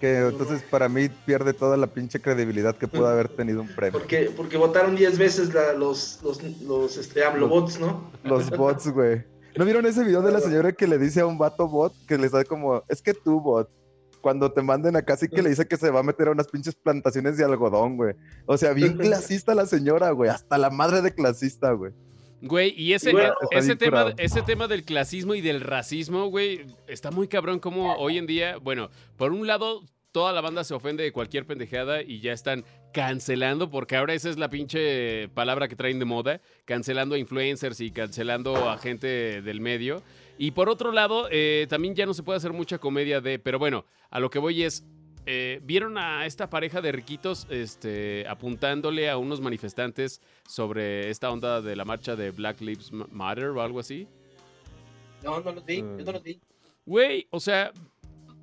que 0.00 0.18
entonces 0.18 0.62
para 0.64 0.88
mí 0.88 1.08
pierde 1.24 1.52
toda 1.52 1.76
la 1.76 1.86
pinche 1.86 2.20
credibilidad 2.20 2.76
que 2.76 2.88
pudo 2.88 3.06
haber 3.06 3.28
tenido 3.28 3.60
un 3.62 3.68
premio. 3.68 3.92
Porque, 3.98 4.30
porque 4.36 4.56
votaron 4.56 4.96
10 4.96 5.16
veces 5.18 5.54
la- 5.54 5.72
los, 5.74 6.20
los, 6.22 6.42
los 6.62 6.96
este, 6.96 7.24
AMLO-bots, 7.24 7.78
¿no? 7.78 8.10
Los 8.24 8.50
bots, 8.56 8.88
güey. 8.88 9.22
¿No 9.56 9.64
vieron 9.64 9.84
ese 9.86 10.02
video 10.02 10.22
de 10.22 10.32
la 10.32 10.40
señora 10.40 10.72
que 10.72 10.86
le 10.86 10.98
dice 10.98 11.20
a 11.20 11.26
un 11.26 11.36
vato 11.38 11.68
bot 11.68 11.92
que 12.06 12.16
le 12.18 12.28
da 12.30 12.42
como, 12.44 12.82
es 12.88 13.00
que 13.02 13.12
tú 13.14 13.38
bot, 13.40 13.68
cuando 14.22 14.52
te 14.52 14.62
manden 14.62 14.96
acá 14.96 15.16
sí 15.16 15.28
que 15.28 15.42
le 15.42 15.50
dice 15.50 15.68
que 15.68 15.76
se 15.76 15.90
va 15.90 16.00
a 16.00 16.02
meter 16.02 16.28
a 16.28 16.30
unas 16.30 16.48
pinches 16.48 16.74
plantaciones 16.74 17.36
de 17.36 17.44
algodón, 17.44 17.98
güey. 17.98 18.14
O 18.46 18.56
sea, 18.56 18.72
bien 18.72 18.96
clasista 18.96 19.54
la 19.54 19.66
señora, 19.66 20.12
güey. 20.12 20.30
Hasta 20.30 20.56
la 20.56 20.70
madre 20.70 21.02
de 21.02 21.14
clasista, 21.14 21.72
güey. 21.72 21.92
Güey, 22.40 22.74
y 22.76 22.94
ese, 22.94 23.12
Bueno, 23.12 23.34
ese, 23.50 23.76
tema, 23.76 24.02
curado. 24.02 24.14
ese 24.18 24.42
tema 24.42 24.66
del 24.66 24.84
clasismo 24.84 25.34
y 25.34 25.40
del 25.42 25.60
racismo, 25.60 26.26
güey, 26.26 26.66
está 26.88 27.10
muy 27.12 27.28
cabrón 27.28 27.60
como 27.60 27.94
hoy 27.94 28.18
en 28.18 28.26
día, 28.26 28.56
bueno, 28.56 28.90
por 29.16 29.30
un 29.30 29.46
lado, 29.46 29.84
toda 30.10 30.32
la 30.32 30.40
banda 30.40 30.64
se 30.64 30.74
ofende 30.74 31.04
de 31.04 31.12
cualquier 31.12 31.46
pendejada 31.46 32.02
y 32.02 32.20
ya 32.20 32.32
están 32.32 32.64
cancelando, 32.92 33.70
porque 33.70 33.96
ahora 33.96 34.14
esa 34.14 34.28
es 34.28 34.38
la 34.38 34.50
pinche 34.50 35.28
palabra 35.30 35.68
que 35.68 35.76
traen 35.76 36.00
de 36.00 36.04
moda, 36.04 36.40
cancelando 36.64 37.14
a 37.14 37.18
influencers 37.18 37.80
y 37.80 37.90
cancelando 37.90 38.68
a 38.68 38.76
gente 38.76 39.40
del 39.40 39.60
medio. 39.60 40.02
Y 40.38 40.52
por 40.52 40.68
otro 40.68 40.92
lado, 40.92 41.28
eh, 41.30 41.66
también 41.68 41.94
ya 41.94 42.06
no 42.06 42.14
se 42.14 42.22
puede 42.22 42.38
hacer 42.38 42.52
mucha 42.52 42.78
comedia 42.78 43.20
de, 43.20 43.38
pero 43.38 43.58
bueno, 43.58 43.84
a 44.10 44.18
lo 44.20 44.30
que 44.30 44.38
voy 44.38 44.62
es, 44.62 44.84
eh, 45.26 45.60
¿vieron 45.62 45.98
a 45.98 46.26
esta 46.26 46.50
pareja 46.50 46.80
de 46.80 46.90
riquitos 46.90 47.46
este, 47.50 48.26
apuntándole 48.28 49.08
a 49.08 49.18
unos 49.18 49.40
manifestantes 49.40 50.20
sobre 50.48 51.10
esta 51.10 51.30
onda 51.30 51.60
de 51.60 51.76
la 51.76 51.84
marcha 51.84 52.16
de 52.16 52.30
Black 52.30 52.60
Lives 52.60 52.90
Matter 52.92 53.48
o 53.48 53.62
algo 53.62 53.78
así? 53.78 54.08
No, 55.22 55.40
no 55.40 55.52
los 55.52 55.64
vi, 55.64 55.76
yo 55.76 56.04
no 56.04 56.12
los 56.12 56.22
vi. 56.22 56.40
Güey, 56.84 57.28
o 57.30 57.38
sea, 57.38 57.72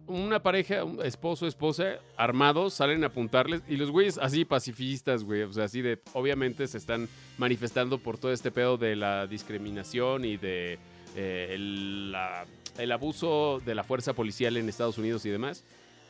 una 0.08 0.41
pareja, 0.41 0.84
un 0.84 1.06
esposo, 1.06 1.45
esposa, 1.45 1.99
armados, 2.17 2.73
salen 2.73 3.04
a 3.04 3.08
apuntarles 3.08 3.62
y 3.67 3.78
los 3.78 3.91
güeyes 3.91 4.17
así 4.17 4.45
pacifistas, 4.45 5.23
güey, 5.23 5.43
o 5.43 5.52
sea, 5.52 5.65
así 5.65 5.82
de, 5.82 5.99
obviamente 6.13 6.67
se 6.67 6.78
están 6.78 7.08
manifestando 7.38 7.99
por 7.99 8.17
todo 8.17 8.32
este 8.32 8.52
pedo 8.52 8.78
de 8.78 8.95
la 8.95 9.28
discriminación 9.28 10.25
y 10.25 10.38
de 10.38 10.80
eh, 11.15 11.50
el, 11.52 12.12
la- 12.12 12.45
el 12.78 12.91
abuso 12.91 13.62
de 13.65 13.76
la 13.76 13.84
fuerza 13.84 14.13
policial 14.13 14.56
en 14.58 14.69
Estados 14.69 14.98
Unidos 14.98 15.26
y 15.26 15.30
demás. 15.30 15.63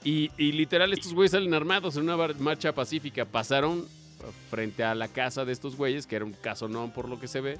Y, 0.04 0.32
y 0.38 0.52
literal, 0.54 0.94
estos 0.94 1.14
güeyes 1.14 1.32
salen 1.32 1.54
armados 1.54 1.98
en 1.98 2.04
una 2.10 2.16
marcha 2.40 2.74
pacífica, 2.74 3.26
pasaron 3.26 3.86
frente 4.50 4.84
a 4.84 4.94
la 4.96 5.08
casa 5.08 5.46
de 5.46 5.52
estos 5.52 5.76
güeyes, 5.76 6.06
que 6.08 6.16
era 6.18 6.26
un 6.26 6.34
casonón 6.34 6.92
por 6.92 7.10
lo 7.10 7.20
que 7.20 7.28
se 7.28 7.42
ve, 7.42 7.58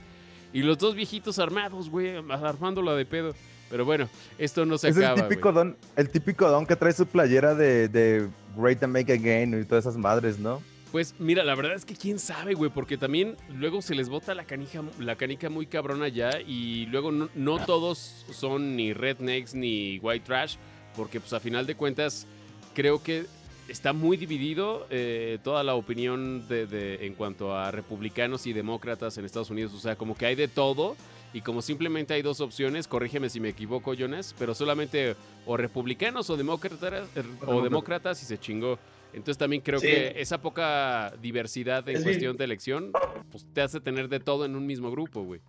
y 0.54 0.62
los 0.62 0.78
dos 0.78 0.96
viejitos 0.96 1.40
armados, 1.40 1.90
güey, 1.90 2.16
armándola 2.30 2.94
de 2.96 3.06
pedo. 3.06 3.34
Pero 3.70 3.86
bueno, 3.86 4.10
esto 4.38 4.66
no 4.66 4.78
se 4.80 4.90
es 4.90 4.98
acaba, 4.98 5.22
el 5.22 5.28
típico 5.28 5.52
güey. 5.54 5.66
don, 5.66 5.78
el 5.96 6.10
típico 6.10 6.50
don 6.50 6.66
que 6.66 6.76
trae 6.76 6.92
su 6.94 7.06
playera 7.06 7.54
de, 7.56 7.88
de 7.88 8.28
Great 8.58 8.84
and 8.84 8.94
Make 8.94 9.14
Again 9.14 9.62
y 9.62 9.66
todas 9.66 9.86
esas 9.86 9.98
madres, 9.98 10.40
¿no? 10.40 10.62
Pues 10.92 11.14
mira, 11.20 11.44
la 11.44 11.54
verdad 11.54 11.74
es 11.76 11.86
que 11.86 11.96
quién 11.96 12.18
sabe, 12.18 12.56
güey, 12.56 12.72
porque 12.72 12.98
también 12.98 13.36
luego 13.54 13.82
se 13.84 13.94
les 13.94 14.10
bota 14.10 14.34
la 14.34 14.46
canija, 14.46 14.82
la 15.00 15.16
canica 15.16 15.48
muy 15.50 15.68
cabrona 15.68 16.08
ya 16.08 16.42
y 16.42 16.88
luego 16.88 17.12
no, 17.12 17.30
no 17.36 17.64
todos 17.64 18.26
son 18.32 18.76
ni 18.76 18.92
rednecks 18.94 19.54
ni 19.54 20.00
white 20.00 20.26
trash, 20.26 20.56
porque 20.96 21.20
pues 21.20 21.32
a 21.34 21.40
final 21.40 21.68
de 21.68 21.76
cuentas 21.76 22.26
creo 22.74 23.04
que 23.04 23.26
está 23.68 23.94
muy 23.94 24.18
dividido 24.18 24.88
eh, 24.90 25.38
toda 25.44 25.64
la 25.64 25.76
opinión 25.76 26.48
de, 26.48 26.66
de- 26.66 27.06
en 27.06 27.14
cuanto 27.14 27.56
a 27.56 27.70
republicanos 27.70 28.48
y 28.48 28.54
demócratas 28.54 29.16
en 29.20 29.26
Estados 29.26 29.52
Unidos, 29.52 29.74
o 29.76 29.80
sea, 29.80 29.96
como 29.96 30.18
que 30.18 30.26
hay 30.26 30.34
de 30.34 30.48
todo 30.48 30.96
y 31.36 31.42
como 31.42 31.62
simplemente 31.62 32.16
hay 32.16 32.24
dos 32.24 32.42
opciones, 32.42 32.88
corrígeme 32.88 33.30
si 33.30 33.40
me 33.40 33.50
equivoco, 33.50 33.94
Jonas, 33.94 34.34
pero 34.40 34.56
solamente 34.56 35.16
o 35.46 35.56
republicanos 35.56 36.32
o 36.32 36.36
demócratas 36.38 37.08
o 37.46 37.62
demócratas 37.62 38.24
y 38.24 38.26
se 38.26 38.40
chingó. 38.40 38.80
Entonces 39.14 39.38
también 39.38 39.62
creo 39.62 39.80
Sí. 39.80 39.88
que 39.88 40.14
esa 40.22 40.40
poca 40.42 41.14
diversidad 41.22 41.88
en 41.90 41.98
Es 41.98 42.04
cuestión 42.04 42.38
de 42.38 42.44
elección, 42.44 42.92
pues 43.32 43.46
te 43.54 43.62
hace 43.62 43.80
tener 43.80 44.08
de 44.10 44.20
todo 44.20 44.46
en 44.46 44.56
un 44.56 44.66
mismo 44.68 44.92
grupo, 44.92 45.24
güey. 45.24 45.42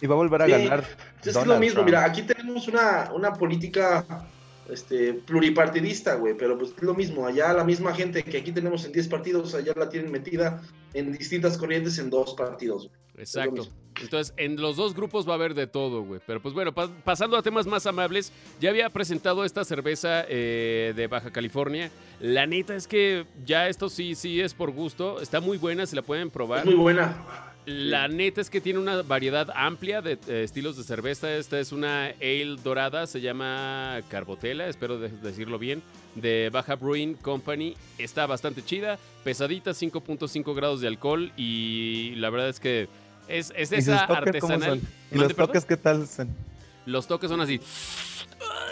Y 0.00 0.06
va 0.06 0.14
a 0.14 0.18
volver 0.18 0.42
a 0.42 0.46
Sí, 0.46 0.50
ganar. 0.52 0.80
Es 0.80 1.22
que 1.22 1.28
es 1.30 1.34
Donald 1.34 1.52
lo 1.54 1.58
mismo, 1.60 1.74
Trump. 1.74 1.86
mira, 1.86 2.04
aquí 2.04 2.22
tenemos 2.22 2.66
una, 2.68 3.10
una 3.14 3.32
política 3.32 4.04
este, 4.68 5.14
pluripartidista, 5.14 6.14
güey, 6.16 6.34
pero 6.36 6.58
pues 6.58 6.72
es 6.76 6.82
lo 6.82 6.94
mismo, 6.94 7.26
allá 7.26 7.52
la 7.52 7.64
misma 7.64 7.94
gente 7.94 8.22
que 8.22 8.38
aquí 8.38 8.52
tenemos 8.52 8.84
en 8.84 8.92
10 8.92 9.08
partidos, 9.08 9.54
allá 9.54 9.72
la 9.76 9.88
tienen 9.88 10.10
metida 10.12 10.62
en 10.94 11.12
distintas 11.12 11.56
corrientes 11.58 11.98
en 11.98 12.10
dos 12.10 12.34
partidos. 12.34 12.90
Exacto. 13.16 13.66
Entonces, 14.00 14.32
en 14.36 14.60
los 14.60 14.76
dos 14.76 14.94
grupos 14.94 15.26
va 15.26 15.32
a 15.32 15.34
haber 15.34 15.54
de 15.54 15.66
todo, 15.66 16.02
güey. 16.04 16.20
Pero 16.24 16.40
pues 16.40 16.54
bueno, 16.54 16.72
pa- 16.72 16.88
pasando 17.02 17.36
a 17.36 17.42
temas 17.42 17.66
más 17.66 17.84
amables, 17.86 18.32
ya 18.60 18.70
había 18.70 18.88
presentado 18.90 19.44
esta 19.44 19.64
cerveza 19.64 20.24
eh, 20.28 20.92
de 20.94 21.06
Baja 21.08 21.32
California. 21.32 21.90
La 22.20 22.46
neta 22.46 22.76
es 22.76 22.86
que 22.86 23.26
ya 23.44 23.68
esto 23.68 23.88
sí, 23.88 24.14
sí 24.14 24.40
es 24.40 24.54
por 24.54 24.70
gusto. 24.70 25.20
Está 25.20 25.40
muy 25.40 25.58
buena, 25.58 25.84
se 25.84 25.96
la 25.96 26.02
pueden 26.02 26.30
probar. 26.30 26.60
Es 26.60 26.66
muy 26.66 26.76
buena. 26.76 27.16
La 27.70 28.08
neta 28.08 28.40
es 28.40 28.48
que 28.48 28.62
tiene 28.62 28.78
una 28.78 29.02
variedad 29.02 29.50
amplia 29.54 30.00
de 30.00 30.12
eh, 30.26 30.42
estilos 30.42 30.78
de 30.78 30.84
cerveza. 30.84 31.30
Esta 31.34 31.60
es 31.60 31.70
una 31.70 32.06
ale 32.06 32.56
dorada, 32.64 33.06
se 33.06 33.20
llama 33.20 34.00
Carbotela, 34.08 34.68
espero 34.68 34.98
de- 34.98 35.10
decirlo 35.10 35.58
bien, 35.58 35.82
de 36.14 36.48
Baja 36.50 36.76
Brewing 36.76 37.14
Company. 37.14 37.76
Está 37.98 38.24
bastante 38.26 38.64
chida, 38.64 38.98
pesadita, 39.22 39.72
5.5 39.72 40.54
grados 40.54 40.80
de 40.80 40.88
alcohol 40.88 41.30
y 41.36 42.14
la 42.16 42.30
verdad 42.30 42.48
es 42.48 42.58
que 42.58 42.88
es, 43.28 43.52
es 43.54 43.68
de 43.68 43.76
¿Y 43.76 43.82
sus 43.82 43.94
esa 43.94 44.04
artesanal. 44.04 44.78
¿Y 45.12 45.16
¿Mande, 45.18 45.34
los 45.34 45.36
toques 45.36 45.64
qué 45.66 45.76
tal 45.76 46.06
son? 46.06 46.34
Los 46.86 47.06
toques 47.06 47.28
son 47.28 47.42
así. 47.42 47.60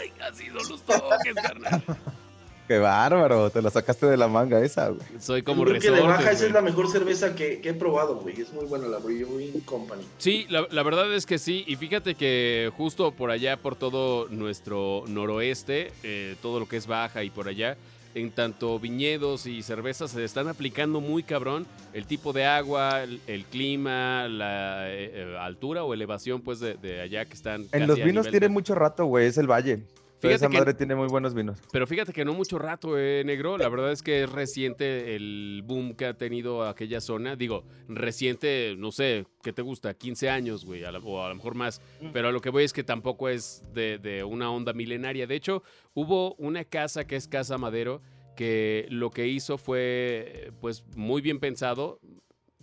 Ay, 0.01 0.11
así 0.23 0.47
son 0.47 0.55
los 0.71 0.83
toques, 0.83 1.35
carnal. 1.35 1.83
Qué 2.69 2.79
bárbaro, 2.79 3.49
te 3.51 3.63
la 3.63 3.71
sacaste 3.71 4.07
de 4.07 4.17
la 4.17 4.27
manga 4.27 4.61
esa, 4.61 4.89
güey. 4.89 5.01
Soy 5.21 5.43
como 5.43 5.63
creo 5.65 5.81
que 5.81 5.91
de 5.91 6.01
baja 6.01 6.33
esa 6.33 6.47
es 6.47 6.53
la 6.53 6.63
mejor 6.63 6.89
cerveza 6.91 7.35
que, 7.37 7.61
que 7.61 7.69
he 7.69 7.75
probado, 7.75 8.17
güey. 8.17 8.41
Es 8.41 8.53
muy 8.53 8.65
buena 8.65 8.89
la 8.89 8.99
Brewing 8.99 9.61
Company. 9.61 10.03
Sí, 10.19 10.47
la, 10.49 10.67
la 10.71 10.83
verdad 10.83 11.13
es 11.15 11.27
que 11.27 11.39
sí. 11.39 11.63
Y 11.69 11.77
fíjate 11.77 12.17
que 12.17 12.73
justo 12.77 13.13
por 13.13 13.31
allá, 13.31 13.57
por 13.57 13.77
todo 13.77 14.27
nuestro 14.31 15.05
noroeste, 15.07 15.93
eh, 16.03 16.35
todo 16.43 16.59
lo 16.59 16.67
que 16.67 16.77
es 16.77 16.87
baja 16.89 17.23
y 17.23 17.31
por 17.31 17.47
allá, 17.49 17.77
en 18.17 18.31
tanto 18.33 18.81
viñedos 18.81 19.47
y 19.47 19.63
cervezas 19.63 20.11
se 20.11 20.25
están 20.25 20.49
aplicando 20.49 21.01
muy 21.03 21.23
cabrón 21.23 21.67
el 21.93 22.07
tipo 22.07 22.33
de 22.33 22.47
agua, 22.47 23.03
el, 23.03 23.21
el 23.27 23.45
clima, 23.45 24.27
la 24.27 24.89
eh, 24.91 25.11
eh, 25.15 25.37
altura 25.39 25.85
o 25.85 25.93
elevación 25.95 26.41
pues 26.41 26.59
de, 26.59 26.75
de 26.75 27.01
allá 27.03 27.27
que 27.27 27.35
están. 27.35 27.65
casi 27.67 27.83
En 27.83 27.87
los 27.89 28.01
a 28.01 28.05
vinos 28.05 28.25
nivel 28.25 28.31
tiene 28.33 28.47
de- 28.47 28.53
mucho 28.53 28.75
rato, 28.75 29.05
güey, 29.05 29.27
es 29.27 29.39
el 29.39 29.47
valle. 29.49 29.83
Fíjate 30.21 30.35
esa 30.37 30.49
que- 30.49 30.59
madre 30.59 30.75
tiene 30.75 30.95
muy 30.95 31.09
buenos 31.09 31.35
vinos. 31.35 31.59
Pero 31.73 31.87
fíjate 31.87 32.13
que 32.13 32.25
no 32.25 32.33
mucho 32.33 32.59
rato, 32.59 32.99
eh, 32.99 33.23
negro. 33.25 33.59
La 33.59 33.69
verdad 33.69 33.93
es 33.93 34.03
que 34.03 34.23
es 34.23 34.31
reciente 34.33 35.15
el 35.15 35.63
boom 35.65 35.95
que 35.95 36.07
ha 36.07 36.15
tenido 36.15 36.65
aquella 36.67 37.01
zona. 37.01 37.37
Digo, 37.37 37.65
reciente, 37.89 38.75
no 38.79 38.93
sé, 38.93 39.27
¿qué 39.43 39.53
te 39.53 39.63
gusta? 39.63 39.95
15 39.95 40.31
años, 40.31 40.65
güey, 40.65 40.85
a 40.85 40.93
la- 40.93 40.99
o 41.01 41.23
a 41.23 41.29
lo 41.29 41.35
mejor 41.35 41.55
más. 41.55 41.83
Pero 42.13 42.29
a 42.29 42.33
lo 42.33 42.41
que 42.41 42.51
voy 42.51 42.65
es 42.65 42.73
que 42.73 42.83
tampoco 42.85 43.29
es 43.29 43.63
de, 43.75 43.99
de 43.99 44.25
una 44.25 44.51
onda 44.51 44.73
milenaria. 44.73 45.27
De 45.27 45.35
hecho, 45.37 45.63
hubo 45.95 46.35
una 46.37 46.65
casa 46.65 47.07
que 47.07 47.17
es 47.17 47.29
Casa 47.29 47.59
Madero 47.59 48.01
que 48.37 48.87
lo 48.91 49.11
que 49.11 49.27
hizo 49.29 49.57
fue, 49.59 50.51
pues, 50.61 50.85
muy 50.95 51.23
bien 51.23 51.41
pensado, 51.41 52.01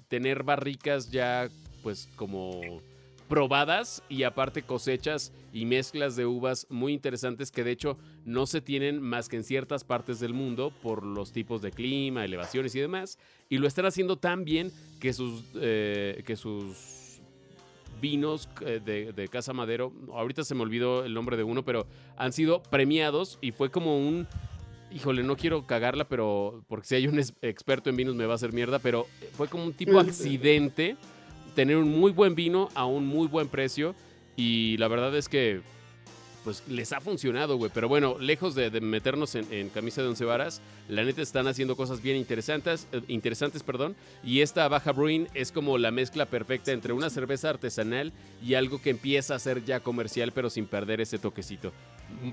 tener 0.07 0.43
barricas 0.43 1.09
ya, 1.11 1.49
pues, 1.81 2.07
como 2.15 2.61
probadas 3.33 4.03
y 4.09 4.21
aparte 4.21 4.61
cosechas 4.61 5.33
y 5.51 5.65
mezclas 5.65 6.15
de 6.15 6.27
uvas 6.27 6.67
muy 6.69 6.93
interesantes 6.93 7.49
que 7.49 7.63
de 7.63 7.71
hecho 7.71 7.97
no 8.25 8.45
se 8.45 8.61
tienen 8.61 9.01
más 9.01 9.27
que 9.27 9.37
en 9.37 9.43
ciertas 9.43 9.83
partes 9.83 10.19
del 10.19 10.35
mundo 10.35 10.71
por 10.83 11.03
los 11.03 11.31
tipos 11.31 11.63
de 11.63 11.71
clima, 11.71 12.23
elevaciones 12.23 12.75
y 12.75 12.79
demás. 12.79 13.17
Y 13.49 13.57
lo 13.57 13.67
están 13.67 13.87
haciendo 13.87 14.17
tan 14.17 14.45
bien 14.45 14.71
que 14.99 15.13
sus, 15.13 15.45
eh, 15.55 16.21
que 16.27 16.35
sus 16.35 17.21
vinos 17.99 18.49
eh, 18.61 18.79
de, 18.85 19.13
de 19.13 19.27
Casa 19.29 19.51
Madero, 19.51 19.91
ahorita 20.13 20.43
se 20.43 20.53
me 20.53 20.61
olvidó 20.61 21.03
el 21.03 21.15
nombre 21.15 21.35
de 21.35 21.41
uno, 21.41 21.65
pero 21.65 21.87
han 22.17 22.33
sido 22.33 22.61
premiados 22.61 23.39
y 23.41 23.51
fue 23.51 23.71
como 23.71 23.97
un... 23.97 24.27
Híjole, 24.91 25.23
no 25.23 25.35
quiero 25.37 25.65
cagarla, 25.65 26.07
pero 26.07 26.63
porque 26.67 26.85
si 26.85 26.93
hay 26.93 27.07
un 27.07 27.17
experto 27.41 27.89
en 27.89 27.95
vinos 27.95 28.13
me 28.13 28.27
va 28.27 28.33
a 28.33 28.35
hacer 28.35 28.53
mierda, 28.53 28.77
pero 28.77 29.07
fue 29.35 29.47
como 29.47 29.63
un 29.63 29.73
tipo 29.73 29.99
accidente 29.99 30.97
tener 31.55 31.77
un 31.77 31.89
muy 31.91 32.11
buen 32.11 32.35
vino 32.35 32.69
a 32.75 32.85
un 32.85 33.05
muy 33.07 33.27
buen 33.27 33.47
precio 33.47 33.95
y 34.35 34.77
la 34.77 34.87
verdad 34.87 35.15
es 35.15 35.29
que 35.29 35.61
pues 36.43 36.61
les 36.67 36.91
ha 36.91 36.99
funcionado, 36.99 37.55
güey. 37.55 37.71
Pero 37.73 37.87
bueno, 37.87 38.17
lejos 38.19 38.53
de, 38.53 38.69
de 38.69 38.81
meternos 38.81 39.33
en, 39.35 39.45
en 39.49 39.69
camisa 39.69 40.01
de 40.01 40.09
once 40.09 40.25
varas, 40.25 40.61
la 40.89 41.03
neta 41.05 41.21
están 41.21 41.47
haciendo 41.47 41.77
cosas 41.77 42.01
bien 42.01 42.17
interesantes, 42.17 42.85
eh, 42.91 42.99
interesantes, 43.07 43.63
perdón. 43.63 43.95
Y 44.25 44.41
esta 44.41 44.67
Baja 44.67 44.91
Brewing 44.91 45.27
es 45.33 45.53
como 45.53 45.77
la 45.77 45.91
mezcla 45.91 46.25
perfecta 46.25 46.73
entre 46.73 46.91
una 46.91 47.09
cerveza 47.09 47.49
artesanal 47.49 48.11
y 48.45 48.55
algo 48.55 48.81
que 48.81 48.89
empieza 48.89 49.35
a 49.35 49.39
ser 49.39 49.63
ya 49.63 49.79
comercial, 49.79 50.33
pero 50.33 50.49
sin 50.49 50.65
perder 50.65 50.99
ese 50.99 51.17
toquecito. 51.17 51.71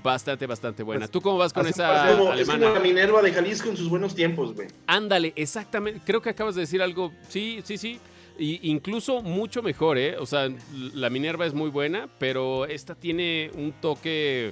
Bastante, 0.03 0.45
bastante 0.45 0.83
buena. 0.83 1.01
Pues, 1.01 1.11
¿Tú 1.11 1.21
cómo 1.21 1.37
vas 1.37 1.53
con 1.53 1.65
esa 1.65 2.11
Es 2.11 2.17
como, 2.17 2.33
es 2.33 2.49
alemana? 2.49 2.73
la 2.73 2.79
Minerva 2.81 3.21
de 3.21 3.31
Jalisco 3.31 3.69
en 3.69 3.77
sus 3.77 3.87
buenos 3.87 4.13
tiempos, 4.13 4.53
güey. 4.53 4.67
Ándale, 4.87 5.31
exactamente. 5.37 6.01
Creo 6.05 6.21
que 6.21 6.29
acabas 6.29 6.55
de 6.55 6.61
decir 6.61 6.81
algo. 6.81 7.13
Sí, 7.29 7.61
sí, 7.63 7.77
sí. 7.77 7.97
Y 8.41 8.59
incluso 8.71 9.21
mucho 9.21 9.61
mejor, 9.61 9.99
¿eh? 9.99 10.17
O 10.17 10.25
sea, 10.25 10.49
la 10.73 11.11
Minerva 11.11 11.45
es 11.45 11.53
muy 11.53 11.69
buena, 11.69 12.09
pero 12.17 12.65
esta 12.65 12.95
tiene 12.95 13.51
un 13.53 13.71
toque, 13.71 14.51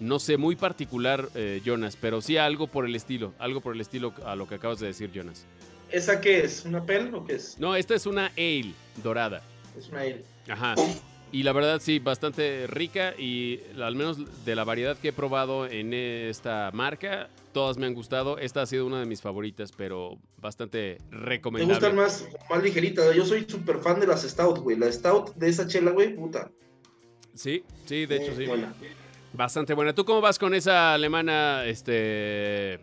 no 0.00 0.18
sé, 0.18 0.38
muy 0.38 0.56
particular, 0.56 1.28
eh, 1.34 1.60
Jonas. 1.62 1.98
Pero 2.00 2.22
sí 2.22 2.38
algo 2.38 2.66
por 2.66 2.86
el 2.86 2.94
estilo. 2.94 3.34
Algo 3.38 3.60
por 3.60 3.74
el 3.74 3.82
estilo 3.82 4.14
a 4.24 4.36
lo 4.36 4.48
que 4.48 4.54
acabas 4.54 4.80
de 4.80 4.86
decir, 4.86 5.10
Jonas. 5.12 5.44
¿Esa 5.92 6.18
qué 6.22 6.44
es? 6.44 6.64
¿Una 6.64 6.82
pel 6.86 7.14
o 7.14 7.26
qué 7.26 7.34
es? 7.34 7.58
No, 7.58 7.76
esta 7.76 7.94
es 7.94 8.06
una 8.06 8.32
ale 8.38 8.72
dorada. 9.02 9.42
Es 9.78 9.90
una 9.90 10.00
ale. 10.00 10.24
Ajá. 10.48 10.74
Y 11.32 11.42
la 11.42 11.52
verdad 11.52 11.80
sí, 11.80 11.98
bastante 11.98 12.66
rica 12.68 13.12
y 13.18 13.60
al 13.82 13.94
menos 13.94 14.44
de 14.44 14.54
la 14.54 14.64
variedad 14.64 14.96
que 14.96 15.08
he 15.08 15.12
probado 15.12 15.66
en 15.66 15.92
esta 15.92 16.70
marca, 16.72 17.28
todas 17.52 17.76
me 17.78 17.86
han 17.86 17.94
gustado. 17.94 18.38
Esta 18.38 18.62
ha 18.62 18.66
sido 18.66 18.86
una 18.86 19.00
de 19.00 19.06
mis 19.06 19.20
favoritas, 19.20 19.72
pero 19.76 20.18
bastante 20.38 20.98
Me 21.10 21.16
recomendable. 21.18 21.74
gustan 21.74 21.96
más, 21.96 22.26
más 22.48 22.62
ligeritas. 22.62 23.14
Yo 23.14 23.24
soy 23.26 23.44
súper 23.48 23.78
fan 23.78 23.98
de 24.00 24.06
las 24.06 24.22
Stout, 24.22 24.60
güey. 24.60 24.76
La 24.78 24.90
Stout 24.90 25.34
de 25.34 25.48
esa 25.48 25.66
chela, 25.66 25.90
güey, 25.90 26.14
puta. 26.14 26.50
Sí, 27.34 27.64
sí, 27.86 28.06
de 28.06 28.16
hecho 28.16 28.32
Eh, 28.32 28.36
sí. 28.36 28.46
buena. 28.46 28.72
Bastante 29.34 29.74
buena. 29.74 29.94
¿Tú 29.94 30.04
cómo 30.06 30.20
vas 30.22 30.38
con 30.38 30.54
esa 30.54 30.94
alemana, 30.94 31.64
este, 31.66 32.78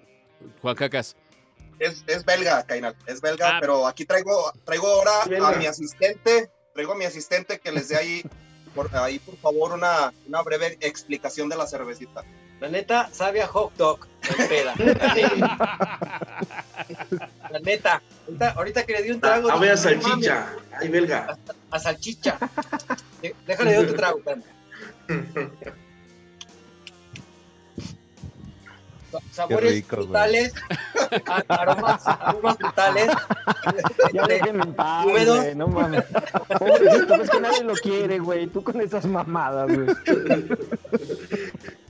Juan 0.62 0.76
Cacas? 0.76 1.16
Es, 1.80 2.04
es 2.08 2.24
belga, 2.24 2.64
Cainal, 2.66 2.96
es 3.08 3.20
belga, 3.20 3.56
Ah. 3.56 3.58
pero 3.60 3.88
aquí 3.88 4.06
traigo, 4.06 4.52
traigo 4.64 4.86
ahora 4.88 5.24
a 5.50 5.58
mi 5.58 5.66
asistente, 5.66 6.52
traigo 6.74 6.94
a 6.94 6.96
mi 6.96 7.06
asistente 7.06 7.60
que 7.60 7.72
les 7.72 7.90
dé 7.90 7.98
ahí, 7.98 8.24
por, 8.76 8.96
ahí 8.96 9.20
por 9.20 9.38
favor, 9.38 9.74
una, 9.74 10.12
una 10.28 10.42
breve 10.42 10.78
explicación 10.82 11.50
de 11.50 11.56
la 11.56 11.68
cervecita. 11.68 12.24
La 12.60 12.70
neta, 12.70 13.10
sabe 13.12 13.42
a 13.42 13.48
hot 13.48 13.76
dog 13.76 14.08
en 14.38 14.48
peda. 14.48 14.74
La 17.52 17.60
neta. 17.60 18.02
Ahorita, 18.26 18.50
ahorita 18.52 18.86
que 18.86 18.94
le 18.94 19.04
di 19.04 19.12
un 19.12 19.20
trago. 19.20 19.52
A 19.52 19.58
ver, 19.58 19.72
a 19.72 19.78
salchicha. 19.78 20.48
Ay, 20.80 20.88
belga. 20.88 21.38
A 21.70 21.80
salchicha. 21.80 22.38
Déjale 23.46 23.72
de 23.72 23.80
otro 23.80 23.96
trago, 23.96 24.20
espérame. 24.20 24.44
Sabores 29.32 29.72
rico, 29.72 29.96
frutales, 29.96 30.54
aromas, 31.48 32.08
aromas 32.08 32.58
frutales. 32.58 33.12
Ya 34.14 34.28
déjenme 34.28 34.64
en 34.64 34.74
paz, 34.74 35.06
güey, 35.06 35.56
no 35.56 35.68
mames. 35.68 36.04
Pobrecito, 36.60 37.16
es 37.16 37.30
que 37.30 37.40
nadie 37.40 37.64
lo 37.64 37.74
quiere, 37.74 38.20
güey. 38.20 38.48
Tú 38.48 38.64
con 38.64 38.80
esas 38.82 39.06
mamadas, 39.06 39.70
güey. 39.74 39.88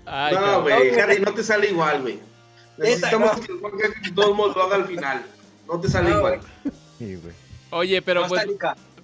Ay, 0.05 0.35
no, 0.35 0.61
güey, 0.61 0.99
Harry, 0.99 1.19
no 1.19 1.33
te 1.33 1.43
sale 1.43 1.69
igual, 1.69 2.01
güey. 2.01 2.19
Necesitamos 2.77 3.37
no. 3.37 3.43
que 3.77 3.85
el 3.85 4.15
lo 4.15 4.63
haga 4.63 4.75
al 4.75 4.85
final. 4.85 5.23
No 5.67 5.79
te 5.79 5.89
sale 5.89 6.09
No, 6.09 6.17
igual. 6.17 6.39
Sí, 6.97 7.15
güey. 7.15 7.33
Oye, 7.69 8.01
pero 8.01 8.21
No 8.21 8.27
pues, 8.27 8.45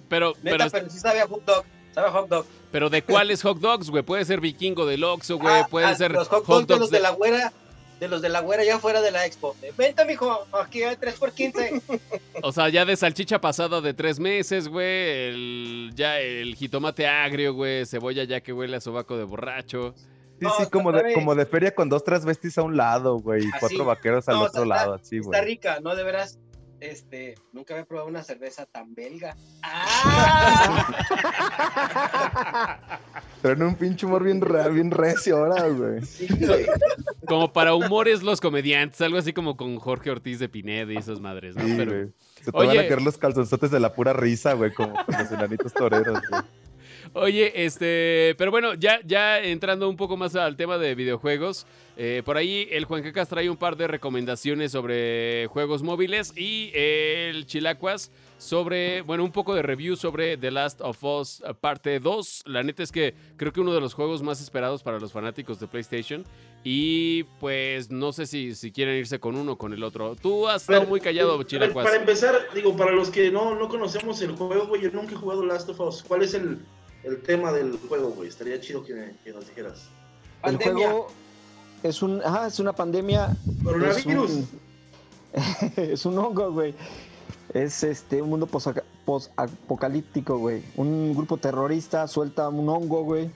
pero, 0.08 0.34
Neta, 0.42 0.68
pero, 0.68 0.70
pero 0.70 0.90
sí 0.90 0.98
sabe 0.98 1.20
a 1.20 1.26
hot 1.26 1.44
dog. 1.44 1.64
Sabe 1.94 2.08
a 2.08 2.10
hot 2.10 2.28
dog. 2.28 2.46
pero 2.70 2.90
¿de 2.90 3.02
cuáles 3.02 3.42
hot 3.42 3.58
dogs, 3.58 3.90
güey? 3.90 4.02
Puede 4.02 4.24
ser 4.24 4.40
vikingo 4.40 4.86
del 4.86 5.04
Oxxo, 5.04 5.38
güey. 5.38 5.60
Ah, 5.60 5.66
Puede 5.68 5.86
ah, 5.86 5.94
ser 5.94 6.12
los 6.12 6.28
hot 6.28 6.66
dogs 6.66 6.90
de 6.90 7.00
la 7.00 7.10
güera. 7.10 7.52
De 8.00 8.08
los 8.08 8.22
de 8.22 8.30
la 8.30 8.40
güera 8.40 8.64
ya 8.64 8.78
fuera 8.78 9.00
de 9.02 9.10
la 9.10 9.26
expo. 9.26 9.54
Venta, 9.76 10.04
mijo, 10.06 10.46
aquí 10.52 10.82
hay 10.82 10.96
3 10.96 11.14
por 11.18 11.32
15. 11.32 11.82
O 12.42 12.52
sea, 12.52 12.70
ya 12.70 12.86
de 12.86 12.96
salchicha 12.96 13.38
pasada 13.40 13.82
de 13.82 13.92
tres 13.92 14.18
meses, 14.18 14.66
güey. 14.66 14.86
El, 15.28 15.92
ya 15.94 16.18
el 16.20 16.54
jitomate 16.54 17.06
agrio, 17.06 17.52
güey. 17.52 17.84
Cebolla 17.84 18.24
ya 18.24 18.40
que 18.40 18.54
huele 18.54 18.76
a 18.78 18.80
sobaco 18.80 19.18
de 19.18 19.24
borracho. 19.24 19.94
Sí, 20.38 20.46
No, 20.46 20.50
sí, 20.58 20.64
como 20.70 20.90
de, 20.90 21.12
como 21.12 21.34
de 21.34 21.44
feria 21.44 21.74
con 21.74 21.90
dos 21.90 22.02
transvestis 22.02 22.56
a 22.56 22.62
un 22.62 22.78
lado, 22.78 23.18
güey, 23.18 23.42
y 23.44 23.48
Así. 23.48 23.56
cuatro 23.60 23.84
vaqueros 23.84 24.26
al 24.30 24.36
No, 24.36 24.42
otro 24.44 24.62
está- 24.62 24.74
lado, 24.74 24.94
así, 24.94 25.18
Está 25.18 25.42
rica, 25.42 25.80
no 25.82 25.94
de 25.94 26.02
veras. 26.02 26.38
Este, 26.80 27.34
nunca 27.52 27.74
había 27.74 27.84
probado 27.86 28.08
una 28.08 28.22
cerveza 28.22 28.64
tan 28.66 28.94
belga. 28.94 29.36
¡Ah! 29.62 30.98
Traen 33.42 33.62
un 33.62 33.74
pinche 33.74 34.06
humor 34.06 34.24
bien, 34.24 34.40
re- 34.40 34.70
bien 34.70 34.90
recio 34.90 35.36
ahora, 35.38 35.68
güey. 35.68 36.02
Sí, 36.04 36.26
güey. 36.40 36.66
Como 37.26 37.52
para 37.52 37.74
humores 37.74 38.22
los 38.22 38.40
comediantes. 38.40 39.00
Algo 39.00 39.18
así 39.18 39.32
como 39.32 39.56
con 39.56 39.78
Jorge 39.78 40.10
Ortiz 40.10 40.38
de 40.38 40.48
Pinedo 40.48 40.92
y 40.92 40.96
esas 40.96 41.20
madres, 41.20 41.56
¿no? 41.56 41.64
Sí, 41.64 41.74
Pero- 41.76 41.92
güey. 41.92 42.08
Se 42.42 42.50
te 42.52 42.56
Oye. 42.56 42.68
van 42.68 42.78
a 42.78 42.88
caer 42.88 43.02
los 43.02 43.18
calzonzotes 43.18 43.70
de 43.70 43.78
la 43.80 43.92
pura 43.92 44.14
risa, 44.14 44.54
güey, 44.54 44.72
como 44.72 44.94
los 45.06 45.30
enanitos 45.30 45.74
toreros, 45.74 46.18
güey. 46.30 46.40
Oye, 47.12 47.64
este, 47.64 48.36
pero 48.38 48.52
bueno, 48.52 48.74
ya, 48.74 49.00
ya 49.04 49.40
entrando 49.40 49.88
un 49.88 49.96
poco 49.96 50.16
más 50.16 50.36
al 50.36 50.56
tema 50.56 50.78
de 50.78 50.94
videojuegos, 50.94 51.66
eh, 51.96 52.22
por 52.24 52.36
ahí 52.36 52.68
el 52.70 52.84
Juan 52.84 53.02
Cacas 53.02 53.28
trae 53.28 53.50
un 53.50 53.56
par 53.56 53.76
de 53.76 53.88
recomendaciones 53.88 54.70
sobre 54.70 55.48
juegos 55.48 55.82
móviles 55.82 56.32
y 56.36 56.70
el 56.72 57.46
Chilacuas 57.46 58.12
sobre, 58.38 59.02
bueno, 59.02 59.24
un 59.24 59.32
poco 59.32 59.54
de 59.56 59.62
review 59.62 59.96
sobre 59.96 60.36
The 60.36 60.52
Last 60.52 60.80
of 60.82 61.02
Us 61.02 61.42
eh, 61.44 61.52
parte 61.52 61.98
2. 61.98 62.44
La 62.46 62.62
neta 62.62 62.84
es 62.84 62.92
que 62.92 63.14
creo 63.36 63.52
que 63.52 63.60
uno 63.60 63.74
de 63.74 63.80
los 63.80 63.92
juegos 63.92 64.22
más 64.22 64.40
esperados 64.40 64.84
para 64.84 65.00
los 65.00 65.12
fanáticos 65.12 65.58
de 65.58 65.66
PlayStation 65.66 66.24
y 66.62 67.24
pues 67.40 67.90
no 67.90 68.12
sé 68.12 68.26
si, 68.26 68.54
si 68.54 68.70
quieren 68.70 68.94
irse 68.94 69.18
con 69.18 69.34
uno 69.34 69.52
o 69.52 69.58
con 69.58 69.72
el 69.72 69.82
otro. 69.82 70.14
Tú 70.14 70.46
has 70.46 70.62
estado 70.62 70.86
muy 70.86 71.00
callado, 71.00 71.36
ver, 71.36 71.46
Chilacuas. 71.48 71.86
Para 71.86 71.98
empezar, 71.98 72.36
digo, 72.54 72.76
para 72.76 72.92
los 72.92 73.10
que 73.10 73.32
no, 73.32 73.56
no 73.56 73.68
conocemos 73.68 74.22
el 74.22 74.30
juego, 74.30 74.68
güey, 74.68 74.82
yo 74.82 74.90
nunca 74.92 75.12
he 75.12 75.16
jugado 75.16 75.44
Last 75.44 75.68
of 75.68 75.80
Us. 75.80 76.04
¿Cuál 76.06 76.22
es 76.22 76.34
el, 76.34 76.60
el 77.04 77.22
tema 77.22 77.52
del 77.52 77.78
juego, 77.88 78.10
güey? 78.10 78.28
Estaría 78.28 78.60
chido 78.60 78.84
que, 78.84 79.14
que 79.24 79.32
nos 79.32 79.46
dijeras. 79.48 79.88
El 80.42 80.56
Pandemia. 80.58 80.86
juego 80.88 81.06
es 81.82 82.02
un, 82.02 82.20
ajá, 82.24 82.46
es 82.46 82.58
una 82.60 82.72
pandemia. 82.72 83.36
Coronavirus. 83.64 84.30
Es 84.30 84.36
un, 84.36 84.48
es 85.76 86.06
un 86.06 86.18
hongo, 86.18 86.52
güey. 86.52 86.74
Es 87.54 87.82
este 87.84 88.22
un 88.22 88.30
mundo 88.30 88.46
posapocalíptico, 89.04 90.38
güey. 90.38 90.62
Un 90.76 91.14
grupo 91.14 91.36
terrorista 91.36 92.06
suelta 92.06 92.48
un 92.48 92.68
hongo, 92.68 93.02
güey. 93.04 93.30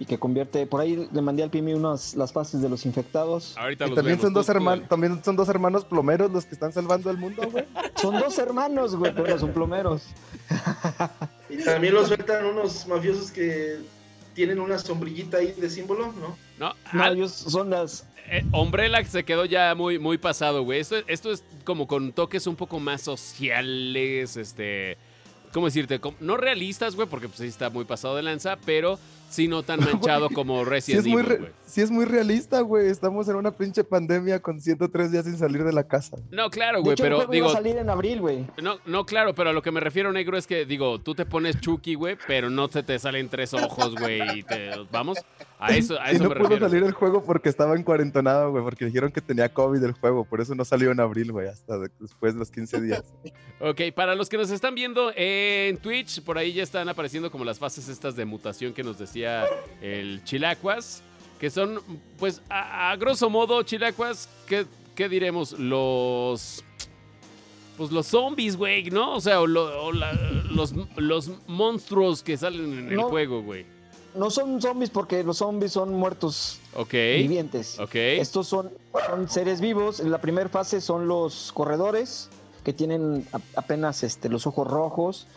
y 0.00 0.04
que 0.04 0.18
convierte. 0.18 0.66
Por 0.66 0.80
ahí 0.80 1.08
le 1.10 1.22
mandé 1.22 1.42
al 1.42 1.50
Pimi 1.50 1.72
unas 1.74 2.14
las 2.14 2.32
fases 2.32 2.60
de 2.60 2.68
los 2.68 2.84
infectados. 2.86 3.56
Ahorita 3.58 3.86
Y 3.86 3.88
los 3.90 3.96
también 3.96 4.16
vemos. 4.18 4.24
son 4.26 4.34
dos 4.34 4.46
Tú- 4.46 4.52
tú 4.52 4.58
hermanos, 4.58 4.78
dale. 4.80 4.88
también 4.88 5.24
son 5.24 5.36
dos 5.36 5.48
hermanos 5.48 5.84
plomeros 5.86 6.30
los 6.30 6.44
que 6.44 6.54
están 6.54 6.72
salvando 6.72 7.08
al 7.10 7.16
mundo, 7.18 7.42
güey. 7.50 7.64
Son 7.96 8.14
dos 8.18 8.38
hermanos, 8.38 8.94
güey, 8.94 9.12
pero 9.14 9.26
no 9.28 9.38
son 9.38 9.52
plomeros. 9.52 10.02
Y 11.50 11.56
también 11.64 11.94
lo 11.94 12.06
sueltan 12.06 12.44
unos 12.44 12.86
mafiosos 12.86 13.30
que 13.30 13.78
tienen 14.34 14.60
una 14.60 14.78
sombrillita 14.78 15.38
ahí 15.38 15.52
de 15.52 15.68
símbolo, 15.70 16.12
¿no? 16.12 16.36
No, 16.58 16.74
No, 16.92 17.02
al- 17.02 17.16
ellos 17.16 17.32
son 17.32 17.70
las. 17.70 18.06
eh, 18.30 18.44
Umbrella 18.52 19.02
se 19.04 19.24
quedó 19.24 19.44
ya 19.44 19.74
muy, 19.74 19.98
muy 19.98 20.18
pasado, 20.18 20.62
güey. 20.62 20.80
Esto, 20.80 20.96
esto 21.06 21.32
es 21.32 21.42
como 21.64 21.86
con 21.86 22.12
toques 22.12 22.46
un 22.46 22.56
poco 22.56 22.78
más 22.80 23.02
sociales, 23.02 24.36
este... 24.36 24.96
¿Cómo 25.52 25.64
decirte? 25.66 25.98
No 26.20 26.36
realistas, 26.36 26.94
güey, 26.94 27.08
porque 27.08 27.26
pues 27.26 27.38
sí 27.40 27.46
está 27.46 27.70
muy 27.70 27.86
pasado 27.86 28.14
de 28.16 28.22
lanza, 28.22 28.58
pero 28.66 28.98
sí 29.28 29.48
no 29.48 29.62
tan 29.62 29.80
manchado 29.84 30.30
como 30.30 30.64
Sí 30.64 30.70
Resident 30.70 31.06
es, 31.06 31.12
muy 31.12 31.22
Evil, 31.22 31.38
güey. 31.38 31.50
sí 31.66 31.80
es 31.80 31.90
muy 31.90 32.04
realista, 32.04 32.60
güey. 32.60 32.88
Estamos 32.88 33.28
en 33.28 33.36
una 33.36 33.50
pinche 33.52 33.84
pandemia 33.84 34.40
con 34.40 34.60
103 34.60 35.12
días 35.12 35.24
sin 35.24 35.36
salir 35.38 35.64
de 35.64 35.72
la 35.72 35.84
casa. 35.84 36.16
No, 36.30 36.50
claro, 36.50 36.82
güey, 36.82 36.96
pero 36.96 37.20
digo... 37.20 37.34
iba 37.34 37.46
a 37.48 37.52
salir 37.52 37.76
en 37.76 37.90
abril, 37.90 38.20
güey. 38.20 38.46
No, 38.62 38.78
no, 38.86 39.04
claro, 39.06 39.34
pero 39.34 39.50
a 39.50 39.52
lo 39.52 39.62
que 39.62 39.70
me 39.70 39.80
refiero, 39.80 40.12
negro, 40.12 40.36
es 40.38 40.46
que, 40.46 40.64
digo, 40.66 41.00
tú 41.00 41.14
te 41.14 41.26
pones 41.26 41.60
Chucky, 41.60 41.94
güey, 41.94 42.16
pero 42.26 42.50
no 42.50 42.68
se 42.68 42.82
te 42.82 42.98
salen 42.98 43.28
tres 43.28 43.54
ojos, 43.54 43.94
güey, 43.96 44.38
y 44.38 44.42
te... 44.42 44.70
Vamos, 44.90 45.18
a 45.58 45.68
eso, 45.76 46.00
a 46.00 46.12
Y 46.12 46.16
eso 46.16 46.24
no 46.24 46.30
me 46.30 46.36
pudo 46.36 46.48
refiero. 46.48 46.68
salir 46.68 46.82
el 46.84 46.92
juego 46.92 47.22
porque 47.24 47.48
estaba 47.48 47.74
en 47.76 47.82
cuarentonada, 47.82 48.46
güey, 48.46 48.62
porque 48.64 48.84
dijeron 48.86 49.12
que 49.12 49.20
tenía 49.20 49.48
COVID 49.52 49.82
el 49.84 49.92
juego, 49.92 50.24
por 50.24 50.40
eso 50.40 50.54
no 50.54 50.64
salió 50.64 50.90
en 50.90 51.00
abril, 51.00 51.32
güey, 51.32 51.48
hasta 51.48 51.78
de- 51.78 51.90
después 52.00 52.34
de 52.34 52.38
los 52.40 52.50
15 52.50 52.80
días. 52.82 53.04
Ok, 53.60 53.80
para 53.94 54.14
los 54.14 54.28
que 54.28 54.36
nos 54.38 54.50
están 54.50 54.74
viendo 54.74 55.12
en 55.16 55.76
Twitch, 55.78 56.22
por 56.22 56.38
ahí 56.38 56.52
ya 56.52 56.62
están 56.62 56.88
apareciendo 56.88 57.30
como 57.30 57.44
las 57.44 57.58
fases 57.58 57.88
estas 57.88 58.14
de 58.16 58.24
mutación 58.24 58.72
que 58.72 58.84
nos 58.84 58.98
decía 59.18 59.46
el 59.80 60.22
Chilacuas, 60.24 61.02
que 61.38 61.50
son, 61.50 61.80
pues, 62.18 62.40
a, 62.48 62.90
a 62.90 62.96
grosso 62.96 63.28
modo, 63.30 63.62
Chilacuas, 63.62 64.28
¿qué, 64.46 64.66
qué 64.94 65.08
diremos? 65.08 65.52
Los... 65.58 66.64
Pues 67.76 67.92
los 67.92 68.06
zombies, 68.08 68.56
güey, 68.56 68.90
¿no? 68.90 69.14
O 69.14 69.20
sea, 69.20 69.40
o 69.40 69.46
lo- 69.46 69.84
o 69.84 69.92
la- 69.92 70.12
los, 70.50 70.74
los 70.96 71.30
monstruos 71.46 72.24
que 72.24 72.36
salen 72.36 72.72
en 72.76 72.88
el 72.88 72.96
No. 72.96 73.08
juego, 73.08 73.40
güey. 73.42 73.66
No 74.16 74.30
son 74.30 74.60
zombies 74.60 74.90
porque 74.90 75.22
los 75.22 75.36
zombies 75.38 75.72
son 75.72 75.92
muertos 75.94 76.58
Ok, 76.74 76.90
vivientes. 76.92 77.78
ok. 77.78 77.94
Estos 77.94 78.48
son, 78.48 78.72
son 79.06 79.28
seres 79.28 79.60
vivos. 79.60 80.00
En 80.00 80.10
la 80.10 80.20
primera 80.20 80.48
fase 80.48 80.80
son 80.80 81.06
los 81.06 81.52
corredores 81.52 82.28
que 82.64 82.72
tienen 82.72 83.24
apenas 83.54 84.02
este, 84.02 84.28
los 84.28 84.44
ojos 84.48 84.66
rojos. 84.66 85.28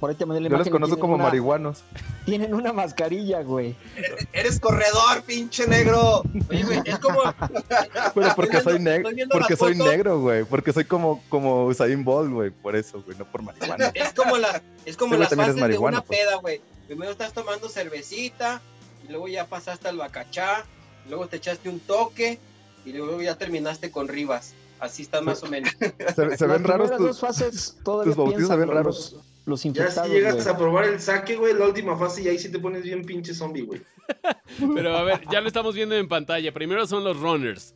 Por 0.00 0.10
ahí 0.10 0.16
te 0.16 0.24
mandé 0.26 0.40
la 0.40 0.48
Yo 0.48 0.56
los 0.56 0.66
imagen 0.66 0.70
y 0.70 0.72
conozco 0.80 1.00
como 1.00 1.14
una- 1.14 1.24
marihuanos. 1.24 1.82
Tienen 2.24 2.54
una 2.54 2.72
mascarilla, 2.72 3.42
güey. 3.42 3.74
Eres 4.32 4.60
corredor, 4.60 5.22
pinche 5.26 5.66
negro. 5.66 6.22
Oye, 6.50 6.62
güey, 6.64 6.80
es 6.84 6.98
como. 6.98 7.20
Pero 8.14 8.34
porque 8.36 8.60
soy 8.60 8.78
negro, 8.78 9.10
porque 9.30 9.56
soy 9.56 9.74
negro, 9.76 10.20
güey, 10.20 10.44
porque 10.44 10.72
soy 10.72 10.84
como 10.84 11.22
como 11.28 11.66
Usain 11.66 12.04
Bolt, 12.04 12.30
güey, 12.32 12.50
por 12.50 12.76
eso, 12.76 13.02
güey, 13.02 13.18
no 13.18 13.24
por 13.24 13.42
marihuana. 13.42 13.86
Es 13.94 14.12
como, 14.12 14.36
la, 14.38 14.62
es 14.84 14.96
como 14.96 15.16
güey 15.16 15.20
las 15.20 15.34
fases 15.34 15.56
de 15.56 15.78
una 15.78 16.02
pues. 16.02 16.20
peda, 16.20 16.36
güey. 16.36 16.60
Primero 16.86 17.10
estás 17.10 17.32
tomando 17.32 17.68
cervecita, 17.68 18.60
y 19.06 19.10
luego 19.10 19.26
ya 19.28 19.46
pasaste 19.46 19.88
al 19.88 19.96
bacachá, 19.96 20.64
luego 21.08 21.26
te 21.26 21.36
echaste 21.36 21.68
un 21.68 21.80
toque, 21.80 22.38
y 22.84 22.92
luego 22.92 23.20
ya 23.20 23.36
terminaste 23.36 23.90
con 23.90 24.08
Rivas. 24.08 24.54
Así 24.80 25.02
está 25.02 25.20
más 25.20 25.42
o 25.42 25.46
menos. 25.48 25.70
Se, 26.16 26.36
se 26.36 26.46
ven 26.46 26.62
Las 26.62 26.62
raros 26.62 26.90
tus, 26.96 27.06
dos 27.06 27.20
fases 27.20 27.76
todavía 27.84 28.14
tus 28.14 28.16
bautizos 28.24 28.48
se 28.48 28.56
ven 28.56 28.66
los- 28.68 28.76
raros. 28.76 29.16
Los, 29.46 29.62
Ya 29.62 29.68
infectados, 29.68 30.08
si 30.08 30.14
llegas 30.14 30.34
güey. 30.34 30.48
a 30.48 30.56
probar 30.58 30.84
el 30.84 31.00
saque, 31.00 31.36
güey, 31.36 31.54
la 31.54 31.64
última 31.66 31.96
fase 31.96 32.22
y 32.22 32.28
ahí 32.28 32.38
sí 32.38 32.52
te 32.52 32.58
pones 32.58 32.82
bien 32.82 33.02
pinche 33.02 33.32
zombie, 33.32 33.62
güey. 33.62 33.80
Pero 34.74 34.94
a 34.96 35.02
ver, 35.04 35.22
ya 35.32 35.40
lo 35.40 35.48
estamos 35.48 35.74
viendo 35.74 35.94
en 35.94 36.06
pantalla. 36.06 36.52
Primero 36.52 36.86
son 36.86 37.02
los 37.02 37.18
runners. 37.18 37.74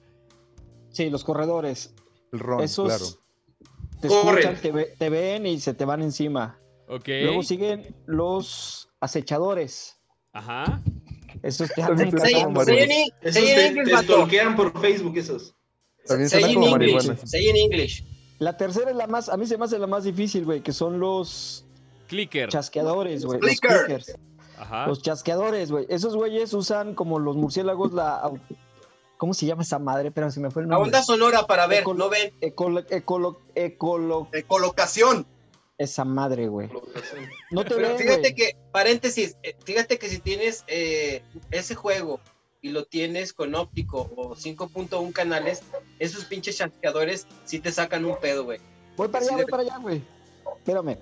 Sí, 0.91 1.09
los 1.09 1.25
corredores. 1.25 1.95
el 2.33 2.41
ron, 2.41 2.61
Esos 2.63 2.87
claro. 2.89 3.07
te 4.03 4.09
Corren. 4.09 4.39
escuchan, 4.39 4.61
te, 4.61 4.73
ve- 4.73 4.95
te 4.99 5.09
ven 5.09 5.47
y 5.47 5.59
se 5.61 5.73
te 5.73 5.87
van 5.87 6.03
encima. 6.03 6.59
Luego 7.07 7.43
siguen 7.43 7.97
los 8.05 8.91
acechadores. 9.01 9.99
Ajá. 10.35 10.83
Esos 11.43 11.71
te 11.73 11.83
andan 11.83 12.11
te 12.11 12.17
te, 12.19 12.23
te 12.23 13.97
stalkean 13.97 14.55
por 14.57 14.79
Facebook, 14.81 15.17
esos. 15.17 15.57
También 16.07 16.29
Say 16.31 16.41
suenan 16.41 16.51
in 16.51 16.55
como 16.63 16.77
English. 16.77 16.95
marihuanas. 16.95 17.31
Say 17.31 17.49
in 17.49 17.57
English. 17.57 18.05
La 18.39 18.57
tercera 18.57 18.91
es 18.91 18.97
la 18.97 19.07
más, 19.07 19.29
a 19.29 19.37
mí 19.37 19.47
se 19.47 19.57
me 19.57 19.65
hace 19.67 19.79
la 19.79 19.87
más 19.87 20.05
difícil, 20.05 20.45
güey, 20.45 20.61
que 20.63 20.73
son 20.73 20.99
los 20.99 21.65
Clicker. 22.09 22.49
chasqueadores, 22.49 23.25
güey. 23.25 23.41
Los 23.41 23.49
Clicker. 23.61 23.85
clickers. 23.87 24.15
Ajá. 24.59 24.87
Los 24.87 25.03
chasqueadores, 25.03 25.71
güey. 25.71 25.87
Esos 25.89 26.15
güeyes 26.17 26.53
usan 26.53 26.95
como 26.95 27.19
los 27.19 27.37
murciélagos 27.37 27.93
la... 27.93 28.31
¿Cómo 29.17 29.35
se 29.35 29.47
llama 29.47 29.63
esa 29.63 29.79
madre? 29.79 30.11
Pero 30.11 30.31
se 30.33 30.41
me 30.41 30.51
fue 30.51 30.63
el 30.63 30.69
La 30.69 30.75
nombre. 30.75 30.89
onda 30.89 31.03
sonora 31.05 31.47
para 31.47 31.69
ver, 31.69 31.85
Ecolo- 31.85 31.97
no 31.97 32.09
ven. 32.11 32.33
Ecolo- 32.41 32.85
ecolo- 32.89 33.39
ecolo- 33.55 34.29
De 34.31 34.43
colocación. 34.43 35.27
Esa 35.79 36.05
madre, 36.05 36.49
güey. 36.49 36.69
No 37.53 37.63
te 37.65 37.75
Pero 37.75 37.89
ven, 37.89 37.99
fíjate 37.99 38.21
güey. 38.21 38.35
que, 38.35 38.57
paréntesis, 38.73 39.37
eh, 39.45 39.55
fíjate 39.65 39.99
que 39.99 40.09
si 40.09 40.19
tienes 40.19 40.65
eh, 40.67 41.23
ese 41.53 41.75
juego 41.77 42.19
y 42.63 42.71
lo 42.71 42.85
tienes 42.85 43.33
con 43.33 43.55
óptico 43.57 44.11
o 44.17 44.37
5.1 44.37 45.13
canales, 45.13 45.63
esos 45.99 46.25
pinches 46.25 46.57
chasqueadores 46.59 47.27
sí 47.45 47.59
te 47.59 47.73
sacan 47.73 48.05
un 48.05 48.17
pedo, 48.19 48.45
güey. 48.45 48.61
Voy 48.97 49.09
para 49.09 49.25
allá, 49.25 49.37
voy 49.37 49.47
para 49.47 49.63
allá, 49.65 49.79
güey. 49.79 50.03
Espérame. 50.59 50.97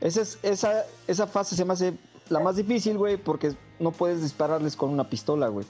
Esa, 0.00 0.22
es, 0.22 0.38
esa, 0.42 0.86
esa 1.08 1.26
fase 1.26 1.56
se 1.56 1.64
me 1.64 1.72
hace 1.72 1.94
la 2.28 2.38
más 2.38 2.56
difícil, 2.56 2.96
güey, 2.96 3.16
porque 3.16 3.54
no 3.80 3.90
puedes 3.90 4.22
dispararles 4.22 4.76
con 4.76 4.90
una 4.90 5.10
pistola, 5.10 5.48
güey. 5.48 5.66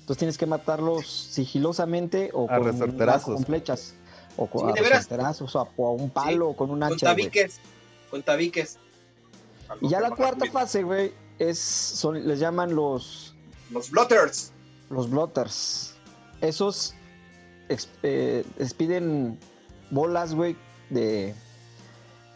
Entonces 0.00 0.18
tienes 0.18 0.36
que 0.36 0.46
matarlos 0.46 1.06
sigilosamente 1.06 2.30
o 2.34 2.50
A 2.50 2.58
con, 2.58 2.78
con 3.22 3.44
flechas. 3.44 3.94
O 4.36 4.46
con 4.46 4.74
Sí, 4.74 4.80
resorterazos, 4.80 5.54
o 5.56 5.60
a, 5.60 5.90
un 5.92 6.10
palo, 6.10 6.50
o 6.50 6.56
con 6.56 6.70
un 6.70 6.80
Con 6.80 6.92
hacha, 6.92 7.12
güey. 7.12 7.24
tabiques, 7.24 7.60
con 8.10 8.22
tabiques. 8.22 8.78
Y 9.80 9.88
ya 9.88 10.00
la 10.00 10.10
cuarta 10.10 10.44
fase, 10.46 10.82
güey, 10.82 11.12
es, 11.38 11.58
son, 11.58 12.26
les 12.26 12.38
llaman 12.38 12.74
los, 12.74 13.34
Los 13.70 13.90
blotters. 13.90 14.52
los 14.90 15.08
blotters. 15.10 15.94
Esos 16.40 16.94
eh, 18.02 18.44
expiden 18.58 19.38
bolas, 19.90 20.34
güey, 20.34 20.56
de, 20.90 21.34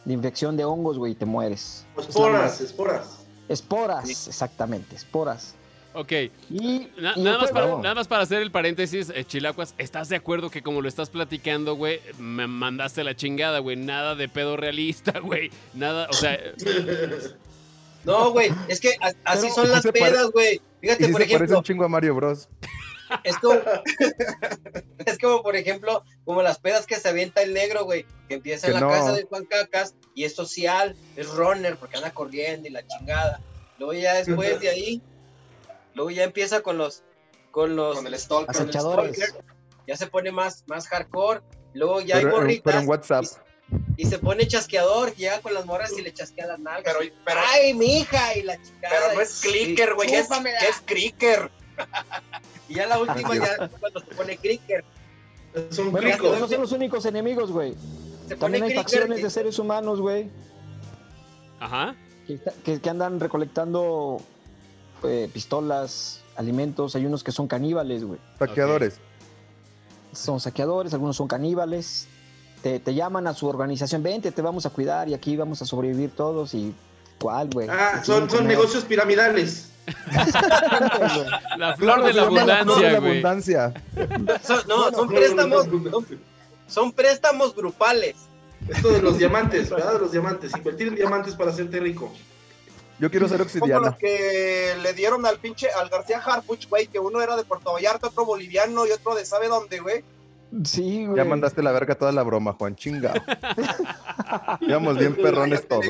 de 0.04 0.12
infección 0.14 0.56
de 0.56 0.64
hongos, 0.64 0.96
güey, 0.98 1.12
y 1.12 1.14
te 1.14 1.26
mueres. 1.26 1.84
Esporas, 1.98 2.60
esporas. 2.60 3.18
Esporas, 3.48 4.08
exactamente, 4.28 4.96
esporas. 4.96 5.54
Ok. 5.94 6.12
Y, 6.50 6.88
Na- 6.98 7.14
y 7.16 7.22
nada, 7.22 7.38
más 7.38 7.50
para, 7.50 7.66
juego- 7.66 7.82
nada 7.82 7.94
más 7.94 8.06
para 8.08 8.22
hacer 8.22 8.42
el 8.42 8.50
paréntesis, 8.50 9.10
eh, 9.14 9.24
Chilacuas, 9.24 9.74
¿estás 9.78 10.08
de 10.10 10.16
acuerdo 10.16 10.50
que 10.50 10.62
como 10.62 10.82
lo 10.82 10.88
estás 10.88 11.08
platicando, 11.10 11.74
güey, 11.74 12.00
me 12.18 12.46
mandaste 12.46 13.02
la 13.02 13.14
chingada, 13.16 13.58
güey? 13.60 13.76
Nada 13.76 14.14
de 14.14 14.28
pedo 14.28 14.56
realista, 14.56 15.18
güey. 15.20 15.50
Nada, 15.74 16.06
o 16.10 16.12
sea, 16.12 16.38
No, 18.04 18.30
güey, 18.30 18.50
es 18.68 18.80
que 18.80 18.90
así 19.24 19.42
Pero- 19.48 19.54
son 19.54 19.70
las 19.70 19.82
pedas, 19.86 20.30
güey. 20.30 20.60
Y 20.86 21.04
Fíjate, 21.04 21.08
por 21.12 21.22
se 21.22 21.26
parece 21.26 21.34
ejemplo, 21.34 21.58
un 21.58 21.64
chingo 21.64 21.84
a 21.84 21.88
Mario 21.88 22.14
Bros. 22.14 22.48
es 23.24 23.36
como, 23.38 23.60
es 25.06 25.18
como, 25.18 25.42
por 25.42 25.56
ejemplo, 25.56 26.02
como 26.24 26.42
las 26.42 26.58
pedas 26.58 26.86
que 26.86 26.96
se 26.96 27.08
avienta 27.08 27.42
el 27.42 27.54
negro, 27.54 27.84
güey, 27.84 28.04
que 28.28 28.34
empieza 28.34 28.66
en 28.68 28.74
la 28.74 28.80
no. 28.80 28.88
casa 28.88 29.12
de 29.12 29.24
Juan 29.24 29.44
Cacas 29.44 29.94
y 30.14 30.24
es 30.24 30.34
social, 30.34 30.96
es 31.16 31.28
runner 31.34 31.76
porque 31.76 31.96
anda 31.96 32.10
corriendo 32.12 32.68
y 32.68 32.70
la 32.72 32.86
chingada. 32.86 33.40
Luego 33.78 33.92
ya 33.94 34.14
después 34.14 34.58
de 34.60 34.70
ahí, 34.70 35.02
luego 35.94 36.10
ya 36.10 36.24
empieza 36.24 36.60
con 36.62 36.78
los, 36.78 37.02
con 37.50 37.76
los, 37.76 37.96
Con 37.96 38.06
el 38.06 38.18
stalker. 38.18 38.46
con 38.54 38.62
el 38.64 38.68
Acechadores. 38.70 39.16
stalker, 39.16 39.44
ya 39.86 39.96
se 39.96 40.06
pone 40.06 40.32
más, 40.32 40.64
más 40.66 40.88
hardcore. 40.88 41.40
Luego 41.74 42.00
ya 42.00 42.16
hay 42.16 42.24
Pero, 42.24 42.36
morritas 42.38 42.62
pero 42.64 42.78
en 42.80 42.88
WhatsApp. 42.88 43.24
y 43.24 43.28
se 43.98 44.18
pone 44.18 44.46
chasqueador, 44.46 45.14
llega 45.16 45.40
con 45.40 45.52
las 45.54 45.66
morras 45.66 45.92
y 45.98 46.02
le 46.02 46.12
chasquea 46.12 46.46
las 46.46 46.58
nalgas. 46.60 46.94
Pero, 46.98 47.12
pero, 47.24 47.40
¡Ay, 47.52 47.74
mi 47.74 47.98
hija! 47.98 48.36
Y 48.36 48.42
la 48.42 48.56
chingada. 48.62 48.94
pero 49.00 49.14
no 49.14 49.20
es 49.20 49.40
clicker, 49.40 49.94
güey. 49.94 50.14
Es, 50.14 50.28
es 50.30 50.80
clicker. 50.84 51.50
Y 52.68 52.74
ya 52.74 52.86
la 52.88 52.98
última, 52.98 53.32
ya 53.36 53.68
cuando 53.78 54.00
se 54.00 54.06
pone 54.16 54.36
clicker. 54.38 54.84
Son 55.70 55.92
Bueno, 55.92 56.08
cricos. 56.08 56.28
pero 56.30 56.40
no 56.40 56.48
son 56.48 56.60
los 56.62 56.72
únicos 56.72 57.06
enemigos, 57.06 57.52
güey. 57.52 57.74
También 58.40 58.64
hay 58.64 58.74
facciones 58.74 59.20
y- 59.20 59.22
de 59.22 59.30
seres 59.30 59.56
humanos, 59.60 60.00
güey, 60.00 60.28
ajá. 61.60 61.94
que- 62.64 62.80
que 62.80 62.90
andan 62.90 63.20
recolectando 63.20 64.20
eh, 65.04 65.30
pistolas, 65.32 66.22
alimentos. 66.34 66.96
Hay 66.96 67.06
unos 67.06 67.22
que 67.22 67.30
son 67.30 67.46
caníbales, 67.46 68.02
güey. 68.02 68.18
Saqueadores. 68.40 68.98
Son 70.12 70.40
saqueadores, 70.40 70.92
algunos 70.92 71.16
son 71.16 71.28
caníbales. 71.28 72.08
Te, 72.66 72.80
te 72.80 72.94
llaman 72.96 73.28
a 73.28 73.32
su 73.32 73.46
organización, 73.46 74.02
vente, 74.02 74.32
te 74.32 74.42
vamos 74.42 74.66
a 74.66 74.70
cuidar 74.70 75.08
y 75.08 75.14
aquí 75.14 75.36
vamos 75.36 75.62
a 75.62 75.66
sobrevivir 75.66 76.10
todos 76.10 76.52
y... 76.52 76.74
¿Cuál, 77.20 77.48
güey? 77.48 77.68
Ah, 77.70 78.02
son, 78.04 78.28
son 78.28 78.44
negocios 78.44 78.82
piramidales. 78.84 79.70
La 81.56 81.76
flor 81.76 82.02
de 82.02 82.12
la 82.12 82.24
se 82.24 82.30
llama 82.30 82.44
la 82.44 82.64
flor 82.64 82.80
de 82.80 82.82
abundancia, 82.82 82.92
la 82.92 82.98
güey. 82.98 83.10
abundancia. 83.12 83.74
Son- 84.42 84.62
no, 84.66 84.76
Bueno, 84.82 84.98
son 84.98 85.08
préstamos, 85.08 85.66
son, 86.66 86.92
préstamos 86.92 87.54
grupales. 87.54 88.16
Esto 88.68 88.88
de 88.88 89.00
los 89.00 89.16
diamantes, 89.16 89.70
¿verdad? 89.70 89.92
De 89.92 89.98
los 90.00 90.10
diamantes. 90.10 90.52
Invertir 90.56 90.88
en 90.88 90.96
diamantes 90.96 91.36
para 91.36 91.52
hacerte 91.52 91.78
rico. 91.78 92.12
Yo 92.98 93.10
quiero 93.12 93.28
ser 93.28 93.36
Como 93.38 93.44
obsidiana. 93.46 93.86
los 93.90 93.96
que 93.96 94.74
le 94.82 94.92
dieron 94.92 95.24
al 95.24 95.38
pinche, 95.38 95.70
al 95.70 95.88
García 95.88 96.18
Harfuch, 96.18 96.68
güey, 96.68 96.88
que 96.88 96.98
uno 96.98 97.20
era 97.22 97.36
de 97.36 97.44
Puerto 97.44 97.72
Vallarta, 97.72 98.08
otro 98.08 98.24
boliviano 98.24 98.86
y 98.86 98.90
otro 98.90 99.14
de 99.14 99.24
sabe 99.24 99.46
dónde, 99.46 99.78
güey. 99.78 100.02
Sí, 100.64 101.04
güey. 101.06 101.16
Ya 101.16 101.24
mandaste 101.24 101.62
la 101.62 101.72
verga 101.72 101.94
toda 101.96 102.12
la 102.12 102.22
broma, 102.22 102.52
Juan. 102.54 102.76
Chinga. 102.76 103.12
Íbamos 104.60 104.98
bien 104.98 105.14
perrones 105.14 105.66
todos. 105.66 105.86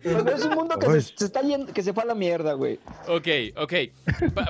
Pero 0.00 0.28
es 0.32 0.44
un 0.44 0.54
mundo 0.54 0.78
que 0.78 0.86
se, 1.00 1.16
se 1.16 1.24
está 1.24 1.42
yendo, 1.42 1.72
que 1.72 1.82
se 1.82 1.92
fue 1.92 2.04
a 2.04 2.06
la 2.06 2.14
mierda, 2.14 2.52
güey. 2.52 2.78
Ok, 3.08 3.26
ok. 3.56 3.72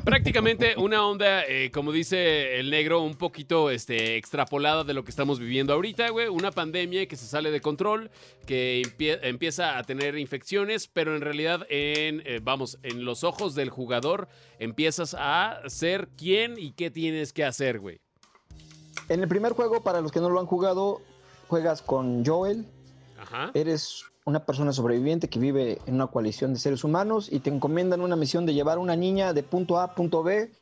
Prácticamente 0.04 0.74
una 0.76 1.06
onda, 1.06 1.42
eh, 1.46 1.70
como 1.70 1.90
dice 1.90 2.58
el 2.60 2.68
negro, 2.70 3.00
un 3.00 3.14
poquito 3.14 3.70
este, 3.70 4.16
extrapolada 4.16 4.84
de 4.84 4.92
lo 4.92 5.04
que 5.04 5.10
estamos 5.10 5.38
viviendo 5.40 5.72
ahorita, 5.72 6.10
güey. 6.10 6.28
Una 6.28 6.50
pandemia 6.50 7.06
que 7.06 7.16
se 7.16 7.24
sale 7.26 7.50
de 7.50 7.62
control, 7.62 8.10
que 8.46 8.82
empie- 8.82 9.18
empieza 9.22 9.78
a 9.78 9.82
tener 9.84 10.18
infecciones, 10.18 10.86
pero 10.86 11.16
en 11.16 11.22
realidad, 11.22 11.66
en, 11.70 12.22
eh, 12.26 12.40
vamos, 12.42 12.78
en 12.82 13.06
los 13.06 13.24
ojos 13.24 13.54
del 13.54 13.70
jugador, 13.70 14.28
empiezas 14.58 15.16
a 15.18 15.60
ser 15.66 16.08
quién 16.16 16.56
y 16.58 16.72
qué 16.72 16.90
tienes 16.90 17.32
que 17.32 17.44
hacer, 17.44 17.78
güey. 17.78 18.00
En 19.08 19.20
el 19.20 19.28
primer 19.28 19.52
juego, 19.52 19.80
para 19.82 20.00
los 20.00 20.12
que 20.12 20.20
no 20.20 20.28
lo 20.30 20.40
han 20.40 20.46
jugado, 20.46 21.00
juegas 21.48 21.82
con 21.82 22.24
Joel. 22.24 22.66
Ajá. 23.20 23.50
Eres 23.54 24.04
una 24.24 24.44
persona 24.44 24.72
sobreviviente 24.72 25.28
que 25.28 25.38
vive 25.38 25.78
en 25.86 25.94
una 25.94 26.06
coalición 26.08 26.52
de 26.52 26.60
seres 26.60 26.84
humanos 26.84 27.28
y 27.32 27.40
te 27.40 27.50
encomiendan 27.50 28.02
una 28.02 28.14
misión 28.16 28.44
de 28.44 28.52
llevar 28.54 28.76
a 28.76 28.80
una 28.80 28.94
niña 28.96 29.32
de 29.32 29.42
punto 29.42 29.78
A 29.78 29.84
a 29.84 29.94
punto 29.94 30.22
B 30.22 30.52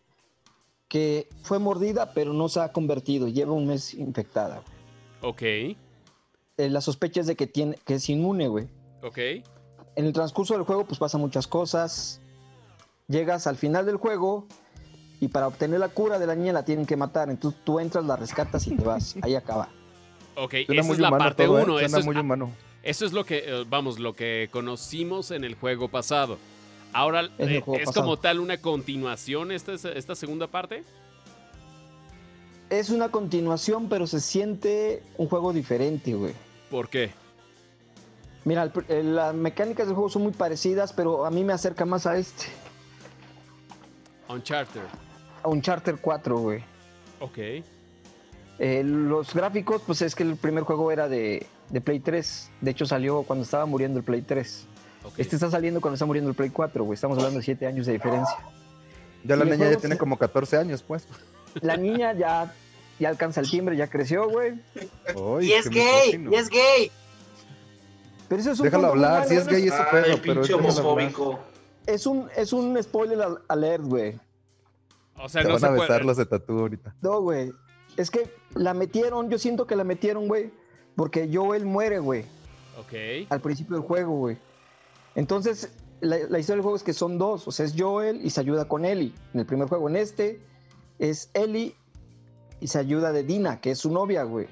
que 0.89 1.29
fue 1.43 1.59
mordida 1.59 2.13
pero 2.13 2.33
no 2.33 2.49
se 2.49 2.61
ha 2.61 2.71
convertido, 2.73 3.27
lleva 3.27 3.53
un 3.53 3.67
mes 3.67 3.93
infectada. 3.95 4.63
Ok, 5.21 5.43
Eh, 5.43 5.77
la 6.71 6.81
sospecha 6.81 7.21
es 7.21 7.27
de 7.27 7.35
que, 7.35 7.47
tiene, 7.49 7.77
que 7.85 7.95
es 7.95 8.09
inmune, 8.09 8.47
güey. 8.49 8.69
ok. 9.03 9.19
En 9.97 10.05
el 10.07 10.13
transcurso 10.13 10.55
del 10.55 10.63
juego 10.63 10.85
pues 10.85 10.99
pasan 11.01 11.21
muchas 11.21 11.47
cosas. 11.49 12.21
Llegas 13.09 13.47
al 13.49 13.57
final 13.57 13.85
del 13.87 13.97
juego 13.97 14.47
y 15.21 15.29
para 15.29 15.47
obtener 15.49 15.81
la 15.81 15.89
cura 15.89 16.19
de 16.19 16.27
la 16.27 16.35
niña 16.35 16.53
la 16.53 16.65
tienen 16.65 16.87
que 16.87 16.97
matar. 16.97 17.31
Entonces 17.31 17.61
tú 17.65 17.81
entras, 17.81 18.05
la 18.05 18.17
rescatas 18.17 18.67
y 18.67 18.77
te 18.77 18.85
vas. 18.85 19.17
Ahí 19.23 19.35
acaba. 19.35 19.69
Ok, 20.35 20.55
Suena 20.67 20.83
esa 20.83 20.93
es 20.93 20.99
la 20.99 21.11
parte 21.11 21.47
todo, 21.47 21.59
¿eh? 21.59 21.65
1. 21.65 21.73
Suena 21.73 21.87
Eso 21.87 21.99
es, 21.99 22.05
muy 22.05 22.17
humano. 22.17 22.51
Eso 22.83 23.07
es 23.07 23.13
lo 23.13 23.25
que, 23.25 23.39
eh, 23.39 23.65
vamos, 23.69 23.99
lo 23.99 24.15
que 24.15 24.49
conocimos 24.53 25.31
en 25.31 25.45
el 25.45 25.55
juego 25.55 25.89
pasado. 25.89 26.39
Ahora, 26.93 27.29
eh, 27.39 27.61
juego 27.65 27.81
¿es 27.81 27.87
pasado. 27.87 28.05
como 28.05 28.17
tal 28.19 28.41
una 28.41 28.59
continuación 28.59 29.53
esta, 29.53 29.73
esta 29.73 30.15
segunda 30.15 30.47
parte? 30.47 30.85
Es 32.69 32.91
una 32.91 33.11
continuación, 33.11 33.89
pero 33.89 34.07
se 34.07 34.21
siente 34.21 35.03
un 35.17 35.29
juego 35.29 35.53
diferente, 35.53 36.15
güey. 36.15 36.35
¿Por 36.71 36.89
qué? 36.89 37.11
Mira, 38.45 38.63
el 38.63 38.73
eh, 38.89 39.03
las 39.03 39.35
mecánicas 39.35 39.87
del 39.87 39.95
juego 39.95 40.11
son 40.11 40.23
muy 40.23 40.33
parecidas, 40.33 40.93
pero 40.93 41.25
a 41.25 41.31
mí 41.31 41.43
me 41.43 41.53
acerca 41.53 41.85
más 41.85 42.07
a 42.07 42.17
este, 42.17 42.47
Uncharted. 44.29 44.81
A 45.47 45.49
un 45.49 45.63
Charter 45.63 45.97
4, 46.01 46.39
güey. 46.39 46.65
Ok. 47.21 47.39
Eh, 48.59 48.83
los 48.85 49.33
gráficos, 49.33 49.83
pues 49.87 50.03
es 50.03 50.15
que 50.15 50.23
el 50.25 50.37
primer 50.37 50.65
juego 50.65 50.91
era 50.91 51.09
de, 51.09 51.47
de 51.71 51.81
Play 51.81 52.01
3. 52.01 52.51
De 52.61 52.71
hecho, 52.73 52.85
salió 52.87 53.23
cuando 53.23 53.45
estaba 53.45 53.65
muriendo 53.67 53.99
el 53.99 54.05
Play 54.05 54.23
3. 54.23 54.67
ok. 55.05 55.13
Este 55.19 55.37
está 55.37 55.51
saliendo 55.51 55.81
cuando 55.81 55.95
está 55.95 56.05
muriendo 56.07 56.31
el 56.31 56.37
Play 56.37 56.51
4, 56.51 56.83
güey. 56.85 56.95
Estamos 56.95 57.17
hablando 57.19 57.39
de 57.39 57.45
7 57.45 57.67
años 57.67 57.87
de 57.87 57.93
diferencia. 57.93 58.37
Ya 59.25 59.37
la 59.37 59.45
y 59.45 59.51
niña 59.51 59.71
ya 59.71 59.77
tiene 59.77 59.97
como 59.97 60.17
14 60.19 60.57
años, 60.57 60.83
pues. 60.83 61.07
La 61.61 61.77
niña 61.77 62.13
ya, 62.13 62.53
ya 62.99 63.09
alcanza 63.09 63.41
el 63.41 63.49
timbre, 63.51 63.77
ya 63.77 63.87
creció, 63.89 64.29
güey. 64.29 64.55
Y 65.43 65.53
es 65.53 65.69
gay, 65.71 66.27
y 66.31 66.35
es 66.35 66.49
gay. 66.49 66.91
Pero 68.29 68.41
eso 68.41 68.51
es 68.53 68.59
un 68.61 68.65
Déjalo 68.65 68.89
hablar, 68.89 69.19
malo, 69.21 69.29
si 69.29 69.37
es 69.37 69.47
gay 69.47 69.67
ese 69.69 69.77
Ay, 69.77 69.87
pedo, 69.93 70.19
pero 70.23 70.41
hablar. 70.43 70.55
homofóbico. 70.61 71.39
Es 71.87 72.05
un, 72.07 72.29
es 72.37 72.53
un 72.53 72.83
spoiler 72.83 73.23
al- 73.23 73.39
alert, 73.49 73.85
güey. 73.85 74.19
O 75.19 75.29
sea, 75.29 75.43
Se 75.43 75.49
no 75.49 75.55
van 75.55 75.61
se 75.61 75.67
a 75.67 75.75
puede. 75.75 76.05
los 76.05 76.17
de 76.17 76.27
tatú 76.27 76.59
ahorita. 76.59 76.95
No, 77.03 77.21
güey. 77.21 77.53
Es 77.97 78.11
que 78.11 78.31
la 78.55 78.75
metieron, 78.75 79.31
yo 79.31 79.39
siento 79.39 79.67
que 79.67 79.77
la 79.77 79.85
metieron, 79.85 80.29
güey, 80.29 80.51
porque 80.97 81.29
Joel 81.33 81.65
muere, 81.65 81.99
güey, 81.99 82.25
Ok. 82.79 83.27
al 83.31 83.41
principio 83.41 83.77
del 83.77 83.85
juego, 83.87 84.13
güey. 84.17 84.37
Entonces, 85.15 85.71
la, 86.01 86.19
la 86.29 86.39
historia 86.39 86.57
del 86.57 86.63
juego 86.63 86.77
es 86.77 86.83
que 86.83 86.93
son 86.93 87.17
dos, 87.19 87.49
o 87.49 87.53
sea, 87.53 87.65
es 87.65 87.75
Joel 87.77 88.21
y 88.25 88.31
se 88.31 88.41
ayuda 88.41 88.67
con 88.69 88.85
Ellie. 88.85 89.15
En 89.33 89.41
el 89.41 89.47
primer 89.47 89.69
juego, 89.69 89.89
en 89.89 89.97
este, 89.97 90.41
es 90.99 91.31
Ellie 91.33 91.75
y 92.61 92.67
se 92.69 92.79
ayuda 92.79 93.13
de 93.13 93.23
Dina, 93.23 93.61
que 93.61 93.71
es 93.71 93.79
su 93.79 93.91
novia, 93.91 94.25
güey. 94.25 94.47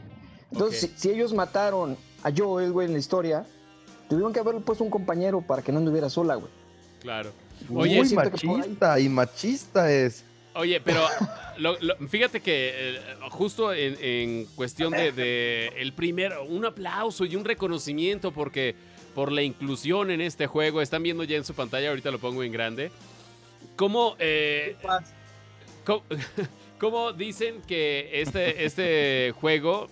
Entonces, 0.50 0.80
si, 0.80 0.88
si 0.96 1.10
ellos 1.10 1.34
mataron 1.34 1.96
a 2.22 2.30
Joel, 2.34 2.72
güey, 2.72 2.86
en 2.86 2.92
la 2.94 2.98
historia, 2.98 3.46
tuvieron 4.08 4.32
que 4.32 4.40
haberle 4.40 4.60
puesto 4.62 4.84
un 4.84 4.90
compañero 4.90 5.42
para 5.42 5.60
que 5.62 5.72
no 5.72 5.78
anduviera 5.78 6.08
sola, 6.08 6.36
güey. 6.36 6.50
Claro. 7.00 7.30
Oye, 7.74 8.00
ahí- 8.00 8.14
machista, 8.14 9.00
y 9.00 9.08
machista 9.10 9.92
es. 9.92 10.24
Oye, 10.54 10.80
pero 10.80 11.06
lo- 11.58 11.76
lo- 11.80 11.96
fíjate 12.08 12.40
que 12.40 12.70
eh, 12.74 13.00
justo 13.30 13.72
en, 13.72 13.96
en 14.00 14.44
cuestión 14.54 14.92
de, 14.92 15.10
de 15.12 15.68
el 15.78 15.92
primer, 15.92 16.32
un 16.48 16.64
aplauso 16.64 17.24
y 17.24 17.34
un 17.36 17.44
reconocimiento 17.44 18.30
porque 18.32 18.74
por 19.14 19.30
la 19.32 19.42
inclusión 19.42 20.10
en 20.10 20.20
este 20.20 20.46
juego, 20.46 20.80
están 20.80 21.02
viendo 21.02 21.24
ya 21.24 21.36
en 21.36 21.44
su 21.44 21.54
pantalla, 21.54 21.88
ahorita 21.90 22.10
lo 22.10 22.18
pongo 22.18 22.42
en 22.42 22.52
grande, 22.52 22.90
cómo, 23.76 24.16
eh, 24.18 24.76
cómo, 25.84 26.02
cómo 26.78 27.12
dicen 27.12 27.60
que 27.66 28.10
este, 28.12 28.64
este 28.64 29.32
juego 29.40 29.88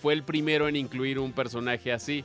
fue 0.00 0.12
el 0.14 0.22
primero 0.22 0.68
en 0.68 0.76
incluir 0.76 1.18
un 1.18 1.32
personaje 1.32 1.92
así. 1.92 2.24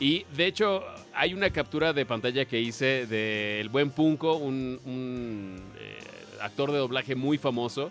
Y 0.00 0.24
de 0.36 0.46
hecho, 0.46 0.82
hay 1.14 1.34
una 1.34 1.50
captura 1.50 1.92
de 1.92 2.04
pantalla 2.04 2.44
que 2.44 2.58
hice 2.60 3.06
del 3.06 3.68
buen 3.68 3.90
Punko, 3.90 4.34
un, 4.34 4.80
un, 4.84 5.62
eh, 5.78 5.98
actor 6.42 6.72
de 6.72 6.78
doblaje 6.78 7.14
muy 7.14 7.38
famoso. 7.38 7.90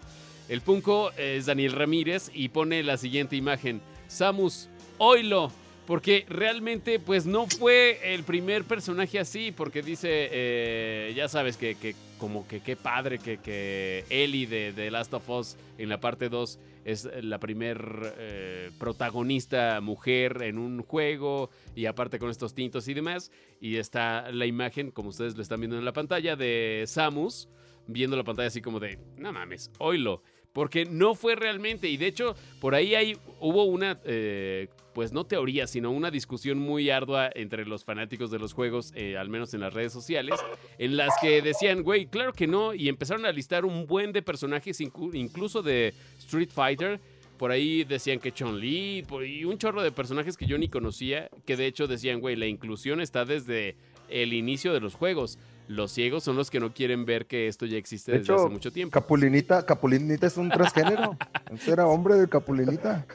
El 0.49 0.61
Punko 0.61 1.11
es 1.17 1.45
Daniel 1.45 1.71
Ramírez 1.73 2.29
y 2.33 2.49
pone 2.49 2.83
la 2.83 2.97
siguiente 2.97 3.35
imagen. 3.35 3.81
Samus, 4.07 4.69
oilo. 4.97 5.51
Porque 5.87 6.25
realmente, 6.29 6.99
pues 6.99 7.25
no 7.25 7.47
fue 7.47 8.13
el 8.13 8.23
primer 8.23 8.63
personaje 8.63 9.19
así, 9.19 9.51
porque 9.51 9.81
dice, 9.81 10.29
eh, 10.31 11.13
ya 11.15 11.27
sabes 11.27 11.57
que, 11.57 11.75
que 11.75 11.95
como 12.17 12.47
que 12.47 12.61
qué 12.61 12.75
padre 12.75 13.17
que, 13.17 13.39
que 13.39 14.05
Ellie 14.09 14.45
de, 14.45 14.73
de 14.73 14.91
Last 14.91 15.13
of 15.13 15.27
Us 15.29 15.57
en 15.79 15.89
la 15.89 15.99
parte 15.99 16.29
2 16.29 16.59
es 16.85 17.09
la 17.21 17.39
primer 17.39 18.13
eh, 18.17 18.71
protagonista 18.79 19.81
mujer 19.81 20.41
en 20.43 20.57
un 20.59 20.83
juego 20.83 21.49
y 21.75 21.87
aparte 21.87 22.19
con 22.19 22.29
estos 22.29 22.53
tintos 22.53 22.87
y 22.87 22.93
demás. 22.93 23.31
Y 23.59 23.77
está 23.77 24.31
la 24.31 24.45
imagen, 24.45 24.91
como 24.91 25.09
ustedes 25.09 25.35
lo 25.35 25.41
están 25.41 25.59
viendo 25.59 25.77
en 25.77 25.85
la 25.85 25.93
pantalla, 25.93 26.35
de 26.35 26.83
Samus 26.87 27.49
viendo 27.87 28.15
la 28.17 28.23
pantalla 28.23 28.47
así 28.47 28.61
como 28.61 28.79
de, 28.79 28.99
no 29.17 29.31
mames, 29.33 29.71
oílo. 29.79 30.21
Porque 30.53 30.83
no 30.83 31.15
fue 31.15 31.35
realmente, 31.35 31.87
y 31.87 31.95
de 31.95 32.07
hecho 32.07 32.35
por 32.59 32.75
ahí 32.75 32.93
hay, 32.93 33.17
hubo 33.39 33.63
una, 33.63 34.01
eh, 34.03 34.67
pues 34.93 35.13
no 35.13 35.23
teoría, 35.23 35.65
sino 35.65 35.91
una 35.91 36.11
discusión 36.11 36.59
muy 36.59 36.89
ardua 36.89 37.29
entre 37.33 37.65
los 37.65 37.85
fanáticos 37.85 38.31
de 38.31 38.39
los 38.39 38.51
juegos, 38.51 38.91
eh, 38.93 39.15
al 39.15 39.29
menos 39.29 39.53
en 39.53 39.61
las 39.61 39.73
redes 39.73 39.93
sociales, 39.93 40.37
en 40.77 40.97
las 40.97 41.13
que 41.21 41.41
decían, 41.41 41.83
güey, 41.83 42.07
claro 42.07 42.33
que 42.33 42.47
no, 42.47 42.73
y 42.73 42.89
empezaron 42.89 43.25
a 43.25 43.31
listar 43.31 43.63
un 43.63 43.87
buen 43.87 44.11
de 44.11 44.21
personajes, 44.21 44.81
inclu- 44.81 45.15
incluso 45.15 45.61
de 45.61 45.93
Street 46.19 46.49
Fighter. 46.53 46.99
Por 47.37 47.49
ahí 47.51 47.85
decían 47.85 48.19
que 48.19 48.33
Chun-Li 48.33 49.03
por- 49.07 49.25
y 49.25 49.45
un 49.45 49.57
chorro 49.57 49.81
de 49.81 49.91
personajes 49.93 50.35
que 50.35 50.45
yo 50.47 50.57
ni 50.57 50.67
conocía, 50.67 51.29
que 51.45 51.55
de 51.55 51.65
hecho 51.65 51.87
decían, 51.87 52.19
güey, 52.19 52.35
la 52.35 52.45
inclusión 52.47 52.99
está 52.99 53.23
desde 53.23 53.77
el 54.09 54.33
inicio 54.33 54.73
de 54.73 54.81
los 54.81 54.95
juegos. 54.95 55.39
Los 55.67 55.91
ciegos 55.93 56.23
son 56.23 56.35
los 56.35 56.49
que 56.49 56.59
no 56.59 56.73
quieren 56.73 57.05
ver 57.05 57.27
que 57.27 57.47
esto 57.47 57.65
ya 57.65 57.77
existe 57.77 58.11
De 58.11 58.19
desde 58.19 58.33
hecho, 58.33 58.43
hace 58.43 58.49
mucho 58.53 58.71
tiempo. 58.73 58.93
Capulinita, 58.93 59.65
Capulinita 59.65 60.27
es 60.27 60.35
un 60.37 60.49
transgénero. 60.49 61.17
Ese 61.53 61.71
era 61.71 61.87
hombre 61.87 62.15
de 62.15 62.27
Capulinita. 62.27 63.05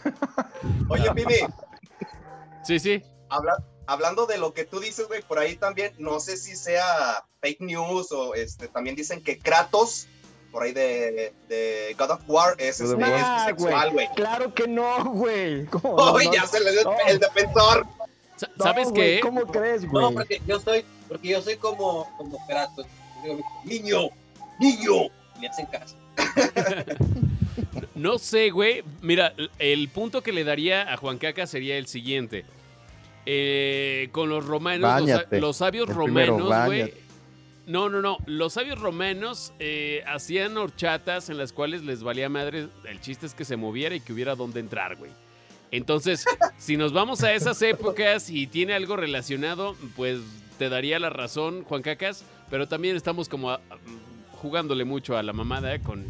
Oye, 0.88 1.11
Pimi, 1.14 1.34
Sí, 2.64 2.78
sí. 2.80 3.03
habla- 3.28 3.62
hablando 3.86 4.26
de 4.26 4.38
lo 4.38 4.55
que 4.55 4.64
tú 4.64 4.80
dices, 4.80 5.07
güey, 5.07 5.22
por 5.22 5.38
ahí 5.38 5.57
también, 5.57 5.92
no 5.99 6.18
sé 6.18 6.36
si 6.36 6.57
sea 6.57 7.24
fake 7.40 7.61
news 7.61 8.11
o 8.12 8.34
este, 8.34 8.68
también 8.68 8.97
dicen 8.97 9.22
que 9.22 9.38
Kratos, 9.38 10.09
por 10.51 10.62
ahí 10.62 10.72
de, 10.72 11.32
de 11.49 11.94
God 11.99 12.11
of 12.12 12.20
War, 12.26 12.55
es, 12.59 12.80
este, 12.80 12.94
es 12.94 12.97
bisexual, 12.99 13.92
güey. 13.92 14.09
Claro 14.16 14.55
que 14.55 14.66
no, 14.66 15.05
güey. 15.12 15.68
¡Oh, 15.82 16.18
No, 16.24 16.32
ya 16.32 16.47
se 16.47 16.61
le 16.61 16.72
dio 16.72 16.84
no. 16.84 16.97
el 17.07 17.18
defensor! 17.18 17.86
¿Sabes 18.59 18.90
qué? 18.92 19.20
¿Cómo 19.22 19.47
crees, 19.47 19.88
güey? 19.88 20.05
No, 20.05 20.12
porque 20.12 20.40
yo 20.47 20.59
soy, 20.61 20.84
porque 21.09 21.28
yo 21.28 21.42
soy 21.42 21.57
como, 21.57 22.09
como 22.16 22.38
Kratos. 22.46 22.86
Digo, 23.22 23.40
niño, 23.64 24.09
niño. 24.59 25.04
Y 25.36 25.40
le 25.40 25.48
hacen 25.48 25.66
caso. 25.66 25.96
No 27.94 28.18
sé, 28.18 28.50
güey. 28.50 28.84
Mira, 29.00 29.32
el 29.59 29.88
punto 29.88 30.22
que 30.22 30.30
le 30.30 30.44
daría 30.44 30.92
a 30.92 30.98
Juan 30.98 31.16
Caca 31.16 31.46
sería 31.46 31.78
el 31.78 31.86
siguiente. 31.86 32.44
Eh, 33.24 34.09
con 34.12 34.28
los 34.28 34.44
romanos, 34.44 34.82
los, 34.82 35.11
Báñate. 35.11 35.40
los 35.40 35.57
sabios 35.57 35.88
romanos, 35.88 36.66
güey. 36.66 36.92
No, 37.66 37.88
no, 37.88 38.02
no. 38.02 38.18
Los 38.26 38.52
sabios 38.52 38.78
romanos 38.78 39.52
eh, 39.59 40.04
hacían 40.07 40.57
horchatas 40.57 41.30
en 41.30 41.38
las 41.38 41.52
cuales 41.52 41.82
les 41.82 42.02
valía 42.02 42.28
madre. 42.28 42.68
El 42.86 43.00
chiste 43.00 43.26
es 43.26 43.34
que 43.34 43.44
se 43.44 43.57
moviera 43.57 43.94
y 43.94 44.00
que 44.00 44.12
hubiera 44.12 44.36
dónde 44.36 44.61
entrar, 44.61 44.96
güey. 44.96 45.11
Entonces, 45.72 46.24
si 46.59 46.76
nos 46.76 46.92
vamos 46.92 47.24
a 47.24 47.32
esas 47.32 47.61
épocas 47.62 48.30
y 48.30 48.46
tiene 48.46 48.74
algo 48.74 48.96
relacionado, 48.96 49.74
pues 49.96 50.20
te 50.59 50.68
daría 50.68 50.98
la 50.98 51.11
razón, 51.11 51.64
Juan 51.64 51.82
Cacas, 51.82 52.24
pero 52.50 52.66
también 52.68 52.96
estamos 52.96 53.28
como 53.28 53.50
a- 53.50 53.61
jugándole 54.32 54.84
mucho 54.84 55.16
a 55.16 55.22
la 55.22 55.32
mamada 55.32 55.74
eh, 55.74 55.80
con 55.80 56.07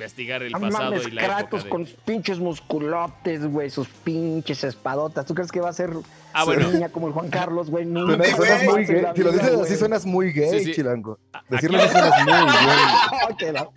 investigar 0.00 0.42
el 0.42 0.52
No 0.52 0.60
pasado 0.60 0.84
mames, 0.92 1.06
y 1.06 1.10
la 1.10 1.22
época. 1.22 1.36
Kratos 1.38 1.64
de- 1.64 1.70
con 1.70 1.84
pinches 2.04 2.38
musculotes, 2.38 3.46
güey, 3.46 3.68
sus 3.70 3.86
pinches 3.88 4.64
espadotas. 4.64 5.26
¿Tú 5.26 5.34
crees 5.34 5.52
que 5.52 5.60
va 5.60 5.68
a 5.68 5.72
ser 5.72 5.90
Ah, 6.32 6.44
bueno. 6.44 6.68
niña 6.70 6.88
como 6.90 7.08
el 7.08 7.12
Juan 7.12 7.28
Carlos, 7.28 7.70
güey? 7.70 7.84
No, 7.84 8.06
suenas 8.06 8.64
muy 8.64 8.84
gay. 8.86 9.04
Si 9.14 9.22
lo 9.22 9.32
dices 9.32 9.50
así, 9.60 9.76
suenas 9.76 10.06
muy 10.06 10.32
gay, 10.32 10.58
Sí, 10.60 10.64
sí. 10.66 10.72
chilango. 10.74 11.18
Decirlo 11.48 11.78
así 11.78 11.90
suenas 11.92 12.24
muy 12.24 12.52
gay. 12.52 13.36
Que 13.38 13.52
la- 13.52 13.68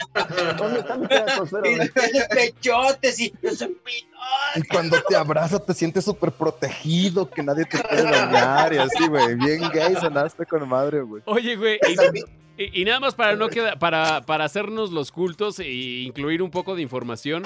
¿Dónde 0.57 0.79
está 0.79 0.97
mi 0.97 1.07
Kratos? 1.07 1.49
Y 1.51 1.61
tiene 1.61 1.89
pechotes 2.29 3.19
y 3.19 3.33
yo 3.41 3.51
soy 3.51 3.67
pito. 3.83 4.07
Y 4.55 4.61
cuando 4.63 5.01
te 5.01 5.15
abraza 5.17 5.59
te 5.59 5.73
sientes 5.73 6.05
súper 6.05 6.31
protegido, 6.31 7.29
que 7.29 7.43
nadie 7.43 7.65
te 7.65 7.77
puede 7.79 8.03
dañar 8.03 8.73
y 8.73 8.77
así, 8.77 9.07
güey. 9.07 9.35
Bien 9.35 9.61
gay 9.73 9.95
sonaste 9.99 10.45
con 10.45 10.67
madre, 10.69 11.01
güey. 11.01 11.21
Oye, 11.25 11.55
güey, 11.57 11.79
y, 11.89 12.23
y- 12.57 12.85
nada 12.85 12.99
más 12.99 13.15
para 13.15 13.35
no 13.35 13.49
quedar, 13.49 13.79
para, 13.79 14.21
para 14.25 14.45
hacernos 14.45 14.91
los 14.91 15.11
cultos 15.11 15.59
e 15.59 15.69
incluir 15.71 16.41
un 16.41 16.51
poco 16.51 16.75
de 16.75 16.81
información, 16.81 17.43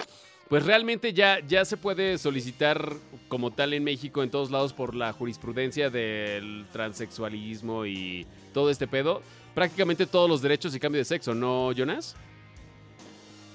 pues 0.49 0.65
realmente 0.65 1.13
ya, 1.13 1.39
ya 1.45 1.65
se 1.65 1.77
puede 1.77 2.17
solicitar 2.17 2.93
como 3.27 3.51
tal 3.51 3.73
en 3.73 3.83
México 3.83 4.23
en 4.23 4.29
todos 4.29 4.49
lados 4.51 4.73
por 4.73 4.95
la 4.95 5.11
jurisprudencia 5.13 5.89
del 5.89 6.65
transexualismo 6.71 7.85
y 7.85 8.25
todo 8.53 8.69
este 8.69 8.87
pedo. 8.87 9.21
Prácticamente 9.53 10.05
todos 10.05 10.29
los 10.29 10.41
derechos 10.41 10.75
y 10.75 10.79
cambio 10.79 10.99
de 10.99 11.05
sexo, 11.05 11.33
¿no, 11.33 11.71
Jonas? 11.73 12.15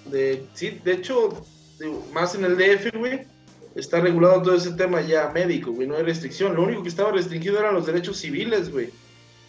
De, 0.06 0.44
sí, 0.52 0.80
de 0.84 0.94
hecho, 0.94 1.44
más 2.12 2.34
en 2.34 2.44
el 2.44 2.56
DF, 2.56 2.98
güey, 2.98 3.20
está 3.74 4.00
regulado 4.00 4.42
todo 4.42 4.56
ese 4.56 4.72
tema 4.72 5.00
ya 5.00 5.30
médico, 5.30 5.70
güey, 5.72 5.86
no 5.86 5.96
hay 5.96 6.02
restricción. 6.02 6.54
Lo 6.54 6.62
único 6.64 6.82
que 6.82 6.88
estaba 6.88 7.12
restringido 7.12 7.58
eran 7.58 7.74
los 7.74 7.86
derechos 7.86 8.18
civiles, 8.18 8.70
güey, 8.70 8.90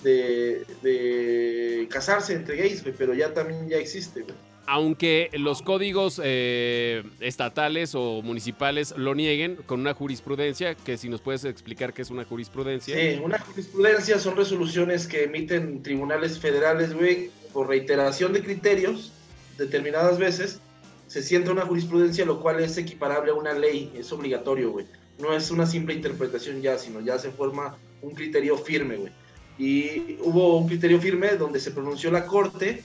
de, 0.03 0.65
de 0.81 1.87
casarse 1.89 2.33
entre 2.33 2.57
gays, 2.57 2.83
güey, 2.83 2.93
pero 2.97 3.13
ya 3.13 3.33
también 3.33 3.67
ya 3.69 3.77
existe, 3.77 4.21
güey. 4.21 4.35
Aunque 4.65 5.29
los 5.33 5.61
códigos 5.61 6.21
eh, 6.23 7.03
estatales 7.19 7.95
o 7.95 8.21
municipales 8.21 8.93
lo 8.95 9.13
nieguen 9.13 9.57
con 9.65 9.81
una 9.81 9.93
jurisprudencia, 9.93 10.73
que 10.75 10.97
si 10.97 11.09
nos 11.09 11.19
puedes 11.19 11.43
explicar 11.43 11.93
qué 11.93 12.01
es 12.01 12.09
una 12.09 12.23
jurisprudencia. 12.23 12.95
Sí, 12.95 13.19
una 13.21 13.39
jurisprudencia 13.39 14.19
son 14.19 14.37
resoluciones 14.37 15.05
que 15.05 15.25
emiten 15.25 15.83
tribunales 15.83 16.39
federales, 16.39 16.93
güey, 16.93 17.29
por 17.51 17.67
reiteración 17.67 18.31
de 18.31 18.41
criterios 18.41 19.11
determinadas 19.57 20.17
veces. 20.17 20.61
Se 21.07 21.21
sienta 21.21 21.51
una 21.51 21.63
jurisprudencia, 21.63 22.25
lo 22.25 22.39
cual 22.39 22.61
es 22.61 22.77
equiparable 22.77 23.31
a 23.31 23.35
una 23.35 23.51
ley, 23.51 23.91
es 23.95 24.13
obligatorio, 24.13 24.71
güey. 24.71 24.85
No 25.19 25.35
es 25.35 25.51
una 25.51 25.65
simple 25.65 25.93
interpretación 25.93 26.61
ya, 26.61 26.77
sino 26.77 27.01
ya 27.01 27.19
se 27.19 27.31
forma 27.31 27.77
un 28.01 28.11
criterio 28.15 28.57
firme, 28.57 28.95
güey. 28.95 29.11
Y 29.57 30.17
hubo 30.21 30.57
un 30.57 30.67
criterio 30.67 30.99
firme 30.99 31.35
donde 31.37 31.59
se 31.59 31.71
pronunció 31.71 32.11
la 32.11 32.25
corte 32.25 32.83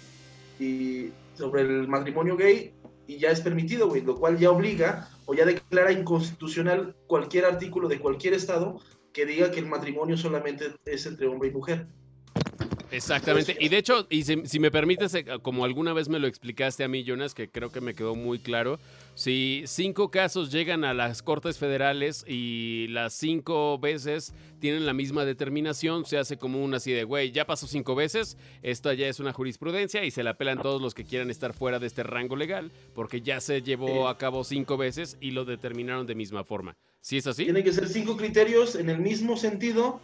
y 0.60 1.08
sobre 1.34 1.62
el 1.62 1.88
matrimonio 1.88 2.36
gay 2.36 2.72
y 3.06 3.18
ya 3.18 3.30
es 3.30 3.40
permitido, 3.40 3.88
güey, 3.88 4.02
lo 4.02 4.16
cual 4.16 4.38
ya 4.38 4.50
obliga 4.50 5.08
o 5.24 5.34
ya 5.34 5.46
declara 5.46 5.92
inconstitucional 5.92 6.94
cualquier 7.06 7.46
artículo 7.46 7.88
de 7.88 7.98
cualquier 7.98 8.34
estado 8.34 8.80
que 9.12 9.24
diga 9.24 9.50
que 9.50 9.60
el 9.60 9.66
matrimonio 9.66 10.16
solamente 10.16 10.74
es 10.84 11.06
entre 11.06 11.26
hombre 11.26 11.48
y 11.48 11.52
mujer. 11.52 11.86
Exactamente. 12.90 13.56
Y 13.60 13.68
de 13.68 13.78
hecho, 13.78 14.06
y 14.10 14.22
si, 14.24 14.46
si 14.46 14.58
me 14.58 14.70
permites, 14.70 15.14
eh, 15.14 15.24
como 15.42 15.64
alguna 15.64 15.92
vez 15.92 16.08
me 16.08 16.18
lo 16.18 16.26
explicaste 16.26 16.84
a 16.84 16.88
mí, 16.88 17.04
Jonas, 17.04 17.34
que 17.34 17.48
creo 17.50 17.70
que 17.70 17.80
me 17.80 17.94
quedó 17.94 18.14
muy 18.14 18.38
claro, 18.38 18.78
si 19.14 19.62
cinco 19.66 20.10
casos 20.10 20.50
llegan 20.50 20.84
a 20.84 20.94
las 20.94 21.22
Cortes 21.22 21.58
Federales 21.58 22.24
y 22.26 22.86
las 22.88 23.12
cinco 23.14 23.78
veces 23.78 24.32
tienen 24.60 24.86
la 24.86 24.92
misma 24.94 25.24
determinación, 25.24 26.04
se 26.04 26.18
hace 26.18 26.36
como 26.38 26.62
una 26.64 26.78
así 26.78 26.92
de, 26.92 27.04
güey, 27.04 27.30
ya 27.30 27.46
pasó 27.46 27.66
cinco 27.66 27.94
veces, 27.94 28.36
esto 28.62 28.92
ya 28.92 29.08
es 29.08 29.20
una 29.20 29.32
jurisprudencia 29.32 30.04
y 30.04 30.10
se 30.10 30.22
la 30.22 30.30
apelan 30.30 30.62
todos 30.62 30.80
los 30.80 30.94
que 30.94 31.04
quieran 31.04 31.30
estar 31.30 31.52
fuera 31.54 31.78
de 31.78 31.86
este 31.86 32.02
rango 32.02 32.36
legal, 32.36 32.72
porque 32.94 33.20
ya 33.20 33.40
se 33.40 33.62
llevó 33.62 33.88
Sí. 33.88 33.98
a 34.08 34.16
cabo 34.16 34.44
cinco 34.44 34.76
veces 34.76 35.16
y 35.20 35.30
lo 35.32 35.44
determinaron 35.44 36.06
de 36.06 36.14
misma 36.14 36.44
forma. 36.44 36.76
¿Sí 37.00 37.16
es 37.18 37.26
así? 37.26 37.44
Tienen 37.44 37.62
que 37.64 37.72
ser 37.72 37.88
cinco 37.88 38.16
criterios 38.16 38.74
en 38.74 38.90
el 38.90 38.98
mismo 38.98 39.36
sentido 39.36 40.00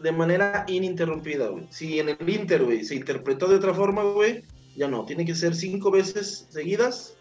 de 0.00 0.12
manera 0.12 0.64
ininterrumpida, 0.68 1.48
güey. 1.48 1.66
Si 1.70 1.98
en 1.98 2.10
el 2.10 2.28
Inter, 2.28 2.64
güey, 2.64 2.84
se 2.84 2.94
interpretó 2.94 3.48
de 3.48 3.56
otra 3.56 3.74
forma, 3.74 4.02
güey, 4.02 4.44
ya 4.76 4.88
no. 4.88 5.04
Tiene 5.04 5.24
que 5.24 5.34
ser 5.34 5.54
cinco 5.54 5.90
veces 5.90 6.46
seguidas, 6.50 7.16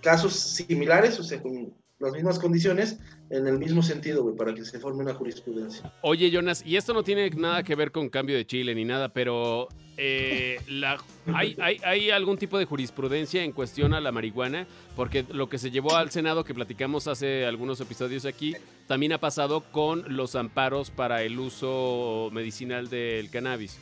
casos 0.00 0.34
similares, 0.34 1.18
o 1.20 1.24
sea, 1.24 1.42
con 1.42 1.74
las 1.98 2.12
mismas 2.12 2.38
condiciones, 2.38 2.98
en 3.32 3.46
el 3.46 3.58
mismo 3.58 3.82
sentido, 3.82 4.22
güey, 4.22 4.36
para 4.36 4.54
que 4.54 4.64
se 4.64 4.78
forme 4.78 5.02
una 5.02 5.14
jurisprudencia. 5.14 5.92
Oye, 6.02 6.30
Jonas, 6.30 6.62
y 6.66 6.76
esto 6.76 6.92
no 6.92 7.02
tiene 7.02 7.30
nada 7.30 7.62
que 7.62 7.74
ver 7.74 7.90
con 7.90 8.08
cambio 8.10 8.36
de 8.36 8.46
Chile 8.46 8.74
ni 8.74 8.84
nada, 8.84 9.08
pero 9.08 9.68
eh, 9.96 10.60
la, 10.68 10.98
¿hay, 11.34 11.56
hay, 11.60 11.78
hay 11.82 12.10
algún 12.10 12.36
tipo 12.36 12.58
de 12.58 12.66
jurisprudencia 12.66 13.42
en 13.42 13.52
cuestión 13.52 13.94
a 13.94 14.00
la 14.00 14.12
marihuana? 14.12 14.66
Porque 14.96 15.24
lo 15.32 15.48
que 15.48 15.56
se 15.58 15.70
llevó 15.70 15.96
al 15.96 16.10
Senado, 16.10 16.44
que 16.44 16.52
platicamos 16.54 17.08
hace 17.08 17.46
algunos 17.46 17.80
episodios 17.80 18.26
aquí, 18.26 18.54
también 18.86 19.14
ha 19.14 19.18
pasado 19.18 19.62
con 19.72 20.14
los 20.14 20.36
amparos 20.36 20.90
para 20.90 21.22
el 21.22 21.38
uso 21.38 22.28
medicinal 22.32 22.90
del 22.90 23.30
cannabis. 23.30 23.78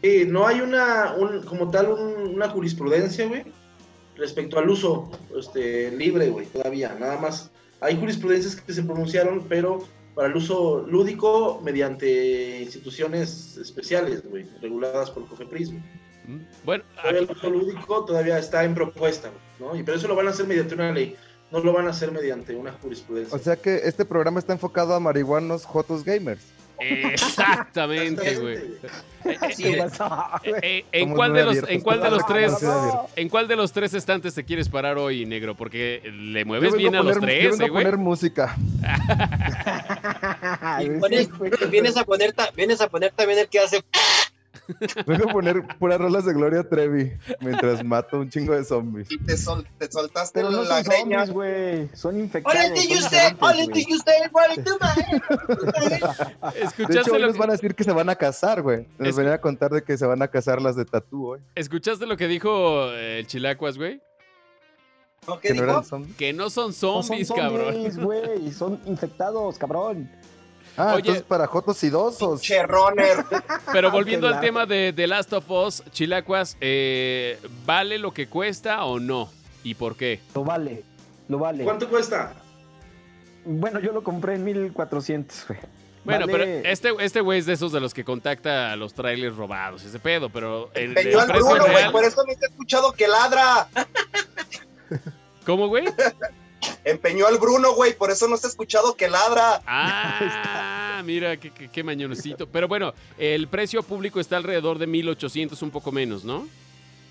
Sí, 0.00 0.24
no 0.28 0.46
hay 0.46 0.60
una, 0.60 1.14
un- 1.18 1.42
como 1.42 1.70
tal, 1.70 1.88
un- 1.90 2.34
una 2.34 2.48
jurisprudencia, 2.48 3.26
güey, 3.26 3.42
respecto 4.16 4.58
al 4.60 4.68
uso 4.68 5.10
este, 5.36 5.90
libre, 5.90 6.28
güey, 6.28 6.46
todavía. 6.46 6.94
Nada 7.00 7.18
más. 7.18 7.50
Hay 7.80 7.96
jurisprudencias 7.98 8.56
que 8.56 8.72
se 8.72 8.82
pronunciaron, 8.82 9.44
pero 9.48 9.84
para 10.14 10.28
el 10.28 10.36
uso 10.36 10.86
lúdico 10.88 11.60
mediante 11.64 12.62
instituciones 12.62 13.56
especiales, 13.56 14.22
güey, 14.28 14.46
reguladas 14.62 15.10
por 15.10 15.26
COFEPRIS. 15.26 15.70
güey. 15.70 15.82
¿Mm? 16.26 16.40
Bueno, 16.64 16.84
Todavía 16.96 17.20
aquí- 17.22 17.30
el 17.32 17.36
uso 17.36 17.50
lúdico 17.50 18.04
todavía 18.04 18.38
está 18.38 18.64
en 18.64 18.74
propuesta, 18.74 19.30
¿no? 19.60 19.76
Y 19.76 19.82
pero 19.82 19.98
eso 19.98 20.08
lo 20.08 20.14
van 20.14 20.28
a 20.28 20.30
hacer 20.30 20.46
mediante 20.46 20.74
una 20.74 20.92
ley, 20.92 21.16
no 21.50 21.60
lo 21.60 21.72
van 21.72 21.86
a 21.86 21.90
hacer 21.90 22.12
mediante 22.12 22.54
una 22.54 22.72
jurisprudencia. 22.72 23.36
O 23.36 23.38
sea 23.38 23.56
que 23.56 23.82
este 23.84 24.04
programa 24.04 24.38
está 24.38 24.52
enfocado 24.54 24.94
a 24.94 25.00
marihuanos 25.00 25.64
jotos 25.66 26.04
gamers. 26.04 26.42
Exactamente, 27.12 28.36
güey. 28.36 28.58
¿En 30.92 31.14
cuál 31.14 31.32
de 31.32 31.44
los, 31.44 31.56
en 31.68 31.80
cuál 31.80 32.02
de 32.02 32.10
los 32.10 32.26
tres, 32.26 32.52
en 33.16 33.28
cuál 33.28 33.48
de 33.48 33.56
los 33.56 33.72
tres 33.72 33.94
estantes 33.94 34.34
te 34.34 34.44
quieres 34.44 34.68
parar 34.68 34.98
hoy, 34.98 35.24
negro? 35.24 35.54
Porque 35.54 36.02
le 36.14 36.44
mueves 36.44 36.74
bien 36.76 36.94
a 36.94 37.02
los 37.02 37.16
poner- 37.18 37.40
tres, 37.40 37.60
eh, 37.60 37.64
a 37.64 37.68
güey. 37.68 37.84
poner 37.84 37.96
música. 37.98 38.56
Y 40.80 40.84
Sí, 40.84 40.90
pones- 41.00 41.38
güey. 41.38 41.50
vienes, 41.70 41.96
a 41.96 42.04
poner, 42.04 42.34
vienes 42.56 42.80
a 42.80 42.88
poner 42.88 43.12
también 43.12 43.38
el 43.38 43.48
que 43.48 43.60
hace. 43.60 43.82
Vengo 45.06 45.28
a 45.28 45.32
poner 45.32 45.62
puras 45.78 45.98
rolas 46.00 46.24
de 46.24 46.32
Gloria 46.32 46.62
Trevi 46.68 47.12
mientras 47.40 47.84
mato 47.84 48.18
un 48.20 48.30
chingo 48.30 48.54
de 48.54 48.64
zombies. 48.64 49.10
Y 49.10 49.18
te, 49.18 49.36
sol- 49.36 49.66
te 49.78 49.90
soltaste 49.90 50.40
Pero 50.40 50.50
no 50.50 50.62
la 50.62 50.82
son 50.82 50.92
greña. 50.92 51.26
zombies, 51.26 51.30
güey. 51.34 51.88
Son 51.94 52.18
infectados. 52.18 52.58
¡Hola, 52.58 52.66
son 52.68 52.74
do 52.74 52.80
you 52.94 53.00
say! 53.00 53.32
diferentes, 53.32 53.42
¡Hola, 53.42 54.94
güey. 54.94 56.54
De 56.54 56.60
¿Escuchaste 56.62 56.98
hecho, 57.00 57.12
hoy 57.14 57.20
lo, 57.22 57.32
van 57.34 57.50
a 57.50 57.52
decir 57.52 57.74
que 57.74 57.84
se 57.84 57.92
van 57.92 58.08
a 58.08 58.14
casar, 58.16 58.62
güey. 58.62 58.86
Nos 58.98 59.08
Es- 59.08 59.16
venían 59.16 59.34
a 59.34 59.40
contar 59.40 59.70
de 59.70 59.82
que 59.82 59.96
se 59.98 60.06
van 60.06 60.22
a 60.22 60.28
casar 60.28 60.60
las 60.62 60.76
de 60.76 60.84
tatú 60.84 61.26
hoy. 61.28 61.40
¿Escuchaste 61.54 62.06
lo 62.06 62.16
que 62.16 62.26
dijo 62.28 62.90
eh, 62.92 63.18
el 63.20 63.26
Chilacuas, 63.26 63.76
güey? 63.76 64.00
¿No, 65.26 65.40
¿Qué 65.40 65.48
Que 65.48 65.54
no 65.54 65.62
dijo? 65.62 65.72
eran 65.72 65.84
zombies. 65.84 66.16
Que 66.16 66.32
no 66.32 66.50
son 66.50 66.66
No 66.68 66.72
son 66.72 67.02
zombies, 67.04 67.32
cabrón. 67.32 67.72
zombies, 67.74 67.98
güey. 67.98 68.52
Son 68.52 68.80
infectados, 68.86 69.58
cabrón. 69.58 70.10
Ah, 70.76 70.90
Oye. 70.94 70.98
entonces 71.00 71.22
para 71.22 71.46
jotos 71.46 71.82
idosos. 71.84 72.40
Che, 72.42 72.62
runner. 72.64 73.24
Pero 73.72 73.90
volviendo 73.90 74.28
Qué 74.28 74.34
al 74.34 74.40
tema 74.40 74.66
de 74.66 74.92
The 74.94 75.06
Last 75.06 75.32
of 75.32 75.48
Us, 75.50 75.82
Chilacuas, 75.92 76.56
eh, 76.60 77.38
¿vale 77.64 77.98
lo 77.98 78.12
que 78.12 78.26
cuesta 78.28 78.84
o 78.84 78.98
no? 78.98 79.30
¿Y 79.62 79.74
por 79.74 79.96
qué? 79.96 80.20
Lo 80.34 80.44
vale. 80.44 80.82
Lo 81.28 81.38
vale. 81.38 81.64
¿Cuánto 81.64 81.88
cuesta? 81.88 82.34
Bueno, 83.44 83.78
yo 83.80 83.92
lo 83.92 84.02
compré 84.02 84.34
en 84.34 84.44
1400, 84.44 85.44
güey. 85.48 85.60
Bueno, 86.04 86.26
Vale- 86.26 86.32
pero 86.32 86.68
este 86.68 86.90
este 87.02 87.20
güey 87.22 87.38
es 87.38 87.46
de 87.46 87.54
esos 87.54 87.72
de 87.72 87.80
los 87.80 87.94
que 87.94 88.04
contacta 88.04 88.72
a 88.72 88.76
los 88.76 88.92
trailers 88.92 89.34
robados, 89.36 89.84
ese 89.84 89.98
pedo, 89.98 90.28
pero 90.28 90.70
el, 90.74 90.96
el 90.98 91.16
güey. 91.42 91.92
Por 91.92 92.04
eso 92.04 92.22
no 92.26 92.34
te 92.34 92.44
he 92.44 92.48
escuchado 92.50 92.92
que 92.92 93.08
ladra. 93.08 93.68
¿Cómo, 95.46 95.68
güey? 95.68 95.86
Empeñó 96.84 97.26
al 97.26 97.38
Bruno, 97.38 97.74
güey. 97.74 97.96
Por 97.96 98.10
eso 98.10 98.28
no 98.28 98.36
se 98.36 98.46
ha 98.46 98.50
escuchado 98.50 98.94
que 98.94 99.08
ladra. 99.08 99.62
Ah, 99.66 101.02
mira, 101.04 101.36
qué, 101.36 101.50
qué, 101.50 101.68
qué 101.68 101.82
mañoncito. 101.82 102.46
Pero 102.48 102.68
bueno, 102.68 102.92
el 103.18 103.48
precio 103.48 103.82
público 103.82 104.20
está 104.20 104.36
alrededor 104.36 104.78
de 104.78 104.86
1800, 104.86 105.60
un 105.62 105.70
poco 105.70 105.92
menos, 105.92 106.24
¿no? 106.24 106.46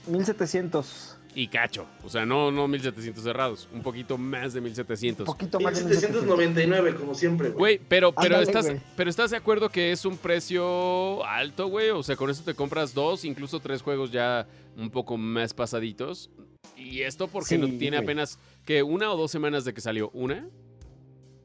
1700. 0.08 1.18
Y 1.36 1.47
cacho. 1.47 1.88
O 2.04 2.10
sea, 2.10 2.26
no, 2.26 2.51
no 2.51 2.68
1700 2.68 3.24
cerrados, 3.24 3.68
un 3.74 3.82
poquito 3.82 4.18
más 4.20 4.54
de 4.54 4.62
1700. 4.62 5.28
Un 5.28 5.34
poquito 5.34 5.60
más 5.60 5.74
de 5.76 5.84
1700. 5.86 6.22
1799, 6.22 6.95
como 6.95 7.16
siempre, 7.16 7.49
güey. 7.49 7.60
Güey, 7.78 7.82
pero, 7.89 8.12
pero, 8.12 8.36
Ándale, 8.36 8.43
estás, 8.43 8.66
güey. 8.68 8.82
pero 8.95 9.10
estás 9.10 9.32
de 9.32 9.38
acuerdo 9.38 9.70
que 9.70 9.91
es 9.91 10.06
un 10.06 10.18
precio 10.18 11.26
alto, 11.26 11.68
güey. 11.68 11.89
O 11.89 12.04
sea, 12.04 12.16
con 12.16 12.30
eso 12.30 12.43
te 12.43 12.54
compras 12.54 12.93
dos, 12.93 13.26
incluso 13.26 13.60
tres 13.60 13.82
juegos 13.82 14.12
ya 14.12 14.45
un 14.78 14.91
poco 14.91 15.18
más 15.18 15.54
pasaditos. 15.56 16.30
Y 16.76 17.01
esto 17.01 17.28
porque 17.28 17.49
Sí, 17.55 17.57
no 17.57 17.68
tiene 17.68 17.97
güey. 17.97 18.05
apenas 18.05 18.39
que 18.66 18.84
una 18.84 19.11
o 19.11 19.18
dos 19.18 19.32
semanas 19.32 19.66
de 19.66 19.74
que 19.74 19.82
salió. 19.82 20.09
¿Una? 20.11 20.47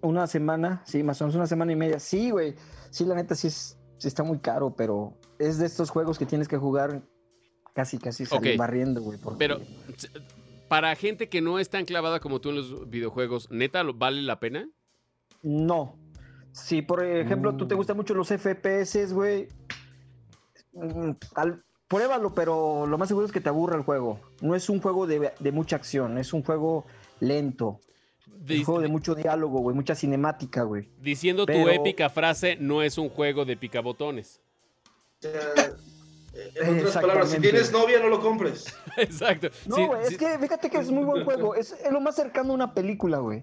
Una 0.01 0.27
semana, 0.27 0.83
sí, 0.87 1.03
más 1.03 1.21
o 1.21 1.25
menos 1.25 1.35
una 1.37 1.47
semana 1.47 1.73
y 1.73 1.77
media. 1.77 1.99
Sí, 1.99 2.31
güey. 2.31 2.55
Sí, 2.91 3.05
la 3.05 3.15
neta, 3.15 3.35
sí 3.35 3.49
es. 3.49 3.77
sí 3.99 4.07
está 4.07 4.23
muy 4.23 4.39
caro, 4.39 4.75
pero 4.77 5.13
es 5.41 5.59
de 5.59 5.67
estos 5.67 5.91
juegos 5.91 6.19
que 6.19 6.25
tienes 6.27 6.47
que 6.47 6.57
jugar 6.57 7.03
casi, 7.75 7.99
casi 7.99 8.27
salir 8.27 8.53
Ok. 8.53 8.59
barriendo, 8.59 9.03
güey. 9.03 9.19
porque- 9.19 9.39
Pero 9.39 9.61
para 10.69 10.95
gente 10.95 11.29
que 11.29 11.41
no 11.41 11.59
es 11.59 11.69
tan 11.69 11.85
clavada 11.85 12.21
como 12.21 12.41
tú 12.41 12.51
en 12.51 12.57
los 12.57 12.89
videojuegos, 12.89 13.51
¿neta 13.51 13.83
vale 13.83 14.23
la 14.23 14.39
pena? 14.39 14.69
No. 15.43 15.97
Si, 16.53 16.81
por 16.83 17.05
ejemplo, 17.05 17.57
tú 17.57 17.67
te 17.67 17.75
Mm. 17.75 17.79
gustan 17.79 17.97
mucho 17.97 18.15
los 18.15 18.31
FPS, 18.31 19.13
güey, 19.13 19.49
mm, 20.73 21.11
al- 21.35 21.65
pruébalo, 21.89 22.35
pero 22.35 22.87
lo 22.87 22.99
más 22.99 23.09
seguro 23.09 23.27
es 23.27 23.33
que 23.33 23.41
te 23.41 23.49
aburra 23.49 23.77
el 23.77 23.83
juego. 23.83 24.21
No 24.41 24.55
es 24.55 24.69
un 24.69 24.81
juego 24.81 25.07
de, 25.07 25.33
de 25.39 25.53
mucha 25.53 25.77
acción, 25.77 26.19
es 26.19 26.33
un 26.33 26.43
juego 26.45 26.85
lento. 27.21 27.81
Es 28.27 28.47
Dis- 28.47 28.59
un 28.61 28.65
juego 28.65 28.81
de 28.81 28.89
mucho 28.89 29.15
diálogo, 29.15 29.61
güey, 29.61 29.75
mucha 29.75 29.95
cinemática, 29.95 30.63
güey. 30.63 30.89
diciendo 31.01 31.45
tu 31.47 31.53
épica 31.69 32.09
frase, 32.11 32.57
no 32.61 32.83
es 32.83 32.97
un 32.99 33.09
juego 33.09 33.45
de 33.45 33.57
picabotones. 33.57 34.41
Eh, 35.23 36.53
en 36.63 36.79
otras 36.79 36.95
palabras, 36.95 37.31
si 37.31 37.41
tienes 37.41 37.73
novia, 37.73 37.99
no 38.01 38.09
lo 38.09 38.21
compres. 38.21 38.73
Exacto. 38.97 39.49
No, 39.67 39.77
Sí, 39.77 39.87
güey, 39.87 40.05
sí. 40.07 40.13
es 40.15 40.19
que 40.19 40.39
fíjate 40.39 40.71
que 40.71 40.79
es 40.79 40.91
muy 40.91 41.05
buen 41.05 41.25
juego. 41.25 41.55
Es, 41.55 41.73
es 41.73 41.91
lo 41.91 42.01
más 42.01 42.15
cercano 42.15 42.53
a 42.53 42.55
una 42.55 42.75
película, 42.75 43.19
güey. 43.19 43.43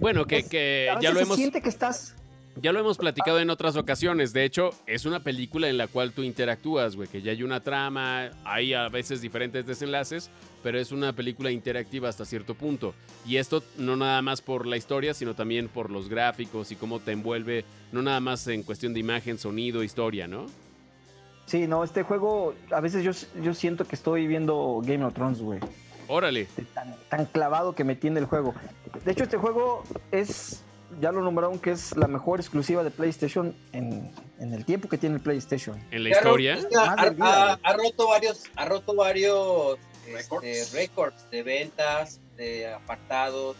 Bueno, 0.00 0.26
que, 0.26 0.38
es- 0.38 0.48
que 0.48 0.90
A 0.94 1.00
ya 1.00 1.10
lo 1.10 1.16
se 1.16 1.22
hemos 1.22 1.36
siente 1.36 1.62
que 1.62 1.68
estás... 1.68 2.14
Ya 2.56 2.72
lo 2.72 2.80
hemos 2.80 2.98
platicado 2.98 3.38
en 3.38 3.48
otras 3.48 3.76
ocasiones. 3.76 4.32
De 4.32 4.44
hecho, 4.44 4.70
es 4.86 5.06
una 5.06 5.20
película 5.20 5.68
en 5.68 5.78
la 5.78 5.86
cual 5.86 6.12
tú 6.12 6.22
interactúas, 6.22 6.96
güey. 6.96 7.08
Que 7.08 7.22
ya 7.22 7.32
hay 7.32 7.42
una 7.42 7.60
trama, 7.60 8.30
hay 8.44 8.74
a 8.74 8.88
veces 8.88 9.20
diferentes 9.20 9.66
desenlaces, 9.66 10.30
pero 10.62 10.78
es 10.78 10.92
una 10.92 11.12
película 11.14 11.50
interactiva 11.50 12.08
hasta 12.08 12.24
cierto 12.24 12.54
punto. 12.54 12.92
Y 13.24 13.36
esto 13.36 13.62
no 13.78 13.96
nada 13.96 14.20
más 14.20 14.42
por 14.42 14.66
la 14.66 14.76
historia, 14.76 15.14
sino 15.14 15.34
también 15.34 15.68
por 15.68 15.90
los 15.90 16.08
gráficos 16.08 16.70
y 16.72 16.76
cómo 16.76 16.98
te 16.98 17.12
envuelve, 17.12 17.64
no 17.92 18.02
nada 18.02 18.20
más 18.20 18.46
en 18.48 18.62
cuestión 18.62 18.92
de 18.92 19.00
imagen, 19.00 19.38
sonido, 19.38 19.82
historia, 19.82 20.26
¿no? 20.26 20.46
Sí, 21.46 21.66
no, 21.66 21.82
este 21.82 22.02
juego, 22.02 22.54
a 22.70 22.80
veces 22.80 23.02
yo, 23.02 23.10
yo 23.42 23.54
siento 23.54 23.84
que 23.84 23.96
estoy 23.96 24.26
viendo 24.26 24.82
Game 24.84 25.04
of 25.04 25.14
Thrones, 25.14 25.40
güey. 25.40 25.60
Órale. 26.06 26.48
de 26.56 26.64
tan, 26.64 26.96
tan 27.08 27.26
clavado 27.26 27.74
que 27.74 27.84
me 27.84 27.94
tiene 27.94 28.20
el 28.20 28.26
juego. 28.26 28.54
De 29.04 29.12
hecho, 29.12 29.24
este 29.24 29.36
juego 29.36 29.84
es, 30.10 30.62
ya 31.00 31.12
lo 31.12 31.20
nombraron 31.20 31.58
que 31.58 31.70
es 31.72 31.96
la 31.96 32.06
mejor 32.08 32.40
exclusiva 32.40 32.82
de 32.82 32.90
PlayStation 32.90 33.54
en, 33.72 34.10
en 34.38 34.52
el 34.54 34.64
tiempo 34.64 34.88
que 34.88 34.98
tiene 34.98 35.16
el 35.16 35.20
PlayStation. 35.22 35.78
En 35.90 36.02
la 36.04 36.10
historia. 36.10 36.58
ha, 37.62 37.72
roto 37.74 38.08
varios, 38.08 38.44
ha 38.56 38.64
roto 38.64 38.94
varios 38.94 39.78
Récords. 40.12 40.44
este, 40.46 41.36
de 41.36 41.42
ventas, 41.42 42.20
de 42.36 42.72
apartados. 42.72 43.56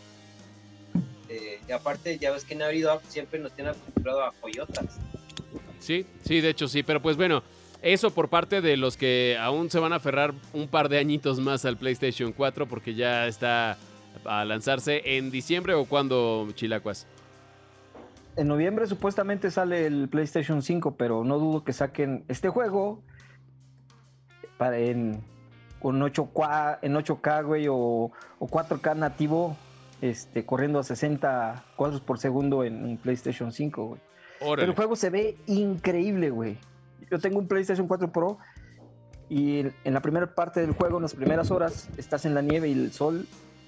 de- 1.29 1.61
y 1.69 1.73
aparte, 1.73 2.19
ya 2.19 2.33
ves 2.33 2.45
que 2.45 2.55
en 2.55 2.61
Navidad 2.61 3.01
siempre 3.09 3.39
nos 3.39 3.53
tienen 3.53 3.75
acostumbrado 3.75 4.25
a 4.25 4.33
coyotas. 4.41 4.99
Sí, 5.79 6.07
sí, 6.25 6.41
de 6.41 6.51
hecho 6.51 6.69
sí. 6.69 6.83
Pero 6.83 7.01
pues 7.01 7.17
bueno, 7.17 7.43
eso 7.83 8.11
por 8.11 8.29
parte 8.29 8.61
de 8.61 8.77
los 8.77 8.97
que 8.97 9.37
aún 9.41 9.71
se 9.71 9.79
van 9.79 9.93
a 9.93 9.97
aferrar 9.97 10.35
un 10.53 10.69
par 10.69 10.89
de 10.89 10.99
añitos 10.99 11.39
más 11.39 11.65
al 11.65 11.77
PlayStation 11.77 12.33
4 12.33 12.67
porque 12.67 12.95
ya 12.95 13.27
está 13.27 13.79
a 14.25 14.45
lanzarse 14.45 15.01
en 15.17 15.31
diciembre 15.31 15.75
o 15.75 15.85
cuando, 15.87 16.49
Chilacuas. 16.55 17.07
En 18.41 18.49
noviembre 18.49 18.87
supuestamente 18.87 19.51
sale 19.51 19.85
el 19.85 20.09
PlayStation 20.09 20.63
5, 20.63 20.97
pero 20.97 21.25
no 21.25 21.39
dudo 21.39 21.63
que 21.63 21.75
saquen 21.75 22.25
este 22.27 22.49
juego 22.49 23.03
para 24.57 24.79
en, 24.79 25.23
con 25.79 26.01
8K, 26.01 26.79
en 26.81 26.95
8K, 26.95 27.45
güey, 27.45 27.67
o, 27.69 27.77
o 28.39 28.49
4K 28.49 28.97
nativo, 28.97 29.59
este, 30.01 30.47
corriendo 30.47 30.79
a 30.79 30.85
60 30.85 31.67
cuadros 31.77 32.01
por 32.01 32.19
segundo 32.19 32.65
en 32.65 32.83
un 32.83 32.97
PlayStation 32.97 33.53
5, 33.53 33.85
güey. 33.85 34.01
Pero 34.39 34.63
el 34.63 34.75
juego 34.75 34.97
se 34.97 35.11
ve 35.11 35.37
increíble, 35.47 36.31
güey. 36.31 36.57
Yo 37.11 37.19
tengo 37.19 37.41
un 37.41 37.47
PlayStation 37.47 37.87
4 37.87 38.11
Pro 38.11 38.39
y 39.29 39.59
en 39.59 39.75
en 39.85 39.93
la 39.93 40.01
primera 40.01 40.35
parte 40.35 40.61
del 40.63 40.73
juego, 40.73 40.97
en 40.97 41.03
las 41.03 41.15
primeras 41.15 41.51
horas, 41.51 41.91
estás 41.99 42.25
en 42.25 42.35
la 42.35 42.41
nieve 42.41 42.69
y 42.69 42.73
el 42.73 42.91
sol, 42.91 43.27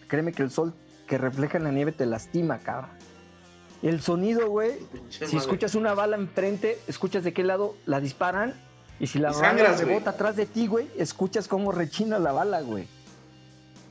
créeme 0.08 0.32
que 0.32 0.42
el 0.42 0.50
sol 0.50 0.72
que 1.06 1.18
refleja 1.18 1.58
en 1.58 1.64
la 1.64 1.72
nieve 1.72 1.92
te 1.92 2.06
lastima, 2.06 2.58
cabrón. 2.60 3.11
El 3.82 4.00
sonido, 4.00 4.48
güey, 4.48 4.72
si 5.10 5.24
madre. 5.24 5.38
escuchas 5.38 5.74
una 5.74 5.92
bala 5.94 6.16
enfrente, 6.16 6.78
escuchas 6.86 7.24
de 7.24 7.32
qué 7.32 7.42
lado 7.42 7.76
la 7.84 8.00
disparan 8.00 8.54
y 9.00 9.08
si 9.08 9.18
la 9.18 9.32
Y 9.32 9.34
bala 9.34 9.76
rebota 9.76 10.10
atrás 10.10 10.36
de 10.36 10.46
ti, 10.46 10.68
güey, 10.68 10.88
escuchas 10.96 11.48
cómo 11.48 11.72
rechina 11.72 12.18
la 12.20 12.30
bala, 12.32 12.60
güey. 12.60 12.86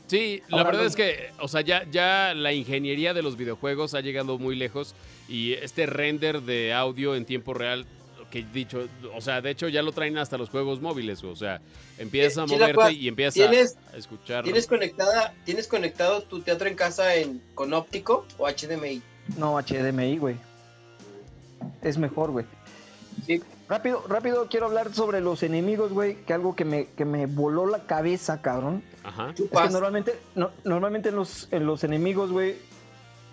Sí, 0.08 0.42
la 0.50 0.64
verdad 0.64 0.86
es 0.86 0.96
que, 0.96 1.32
o 1.40 1.48
sea, 1.48 1.62
ya, 1.62 1.86
ya 1.90 2.34
la 2.36 2.52
ingeniería 2.52 3.14
de 3.14 3.22
los 3.22 3.38
videojuegos 3.38 3.94
ha 3.94 4.02
llegado 4.02 4.38
muy 4.38 4.58
lejos 4.58 4.94
y 5.30 5.54
este 5.54 5.86
render 5.86 6.42
de 6.42 6.74
audio 6.74 7.16
en 7.16 7.24
tiempo 7.24 7.54
real, 7.54 7.86
que 8.30 8.44
dicho, 8.44 8.88
o 9.16 9.22
sea, 9.22 9.40
de 9.42 9.52
hecho 9.52 9.70
ya 9.70 9.82
lo 9.82 9.94
traen 9.94 10.18
hasta 10.18 10.38
los 10.38 10.50
juegos 10.50 10.82
móviles, 10.82 11.24
o 11.24 11.36
sea, 11.36 11.62
empiezas 11.98 12.38
a 12.40 12.44
Eh, 12.44 12.58
moverte 12.58 12.94
y 12.94 13.08
empiezas 13.08 13.42
a, 13.42 13.50
¿Tienes, 13.50 13.78
a 13.94 13.98
escuchar. 13.98 14.44
¿tienes, 14.44 14.68
conectada, 14.68 15.34
¿Tienes 15.46 15.68
conectado 15.70 16.22
tu 16.24 16.42
teatro 16.42 16.68
en 16.68 16.76
casa 16.76 17.16
en, 17.16 17.42
con 17.54 17.74
óptico 17.74 18.26
o 18.38 18.48
HDMI? 18.50 19.02
No, 19.38 19.58
HDMI, 19.60 20.18
güey. 20.18 20.36
Es 21.82 21.98
mejor, 21.98 22.32
güey. 22.32 22.46
Sí. 23.26 23.42
Rápido, 23.68 24.04
rápido, 24.08 24.48
quiero 24.50 24.66
hablar 24.66 24.94
sobre 24.94 25.22
los 25.22 25.44
enemigos, 25.44 25.94
güey, 25.94 26.16
que 26.26 26.34
algo 26.34 26.56
que 26.56 26.66
me, 26.66 26.88
que 26.90 27.06
me 27.06 27.26
voló 27.26 27.66
la 27.66 27.80
cabeza, 27.86 28.42
cabrón. 28.42 28.84
Ajá. 29.04 29.30
Es 29.32 29.44
que 29.50 29.70
normalmente, 29.70 30.20
no- 30.36 30.52
normalmente 30.66 31.10
en 31.10 31.16
los, 31.16 31.48
en 31.52 31.66
los 31.66 31.84
enemigos, 31.86 32.32
güey, 32.32 32.56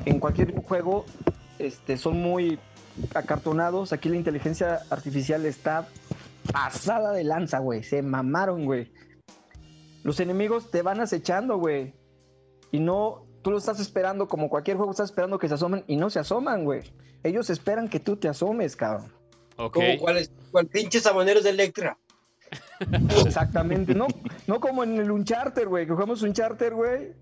en 0.05 0.21
cualquier 0.21 0.55
juego, 0.63 1.05
este, 1.59 1.97
son 1.97 2.21
muy 2.23 2.59
acartonados. 3.15 3.93
Aquí 3.93 4.09
la 4.09 4.17
inteligencia 4.17 4.81
artificial 4.91 5.45
está 5.45 5.89
pasada 6.53 7.13
de 7.13 7.25
lanza, 7.25 7.59
güey. 7.59 7.83
Se 7.83 8.01
mamaron, 8.03 8.65
güey. 8.65 8.93
Los 10.05 10.21
enemigos 10.21 10.71
te 10.71 10.83
van 10.83 11.01
acechando, 11.01 11.57
güey. 11.59 11.95
Y 12.71 12.79
no, 12.79 13.25
tú 13.43 13.51
lo 13.51 13.59
estás 13.59 13.81
esperando 13.81 14.29
como 14.29 14.49
cualquier 14.49 14.77
juego, 14.77 14.91
estás 14.91 15.11
esperando 15.11 15.39
que 15.39 15.49
se 15.49 15.55
asomen 15.55 15.85
y 15.87 15.97
no 15.97 16.11
se 16.11 16.19
asoman, 16.19 16.65
güey. 16.65 16.83
Ellos 17.23 17.51
esperan 17.51 17.89
que 17.89 18.01
tú 18.01 18.17
te 18.17 18.29
asomes, 18.29 18.77
cabrón. 18.77 19.13
Ok. 19.57 19.75
Como 19.75 19.99
cuáles, 19.99 20.31
cuál 20.51 20.67
pinches 20.67 21.03
saboneros 21.03 21.45
de 21.45 21.51
Electra. 21.51 21.99
Exactamente, 23.27 23.95
no, 23.95 24.07
no 24.47 24.61
como 24.61 24.85
en 24.85 24.97
el 24.99 25.11
Uncharted, 25.11 25.67
güey, 25.67 25.87
que 25.87 25.93
jugamos 25.93 26.23
Uncharted, 26.23 26.73
güey. 26.73 27.13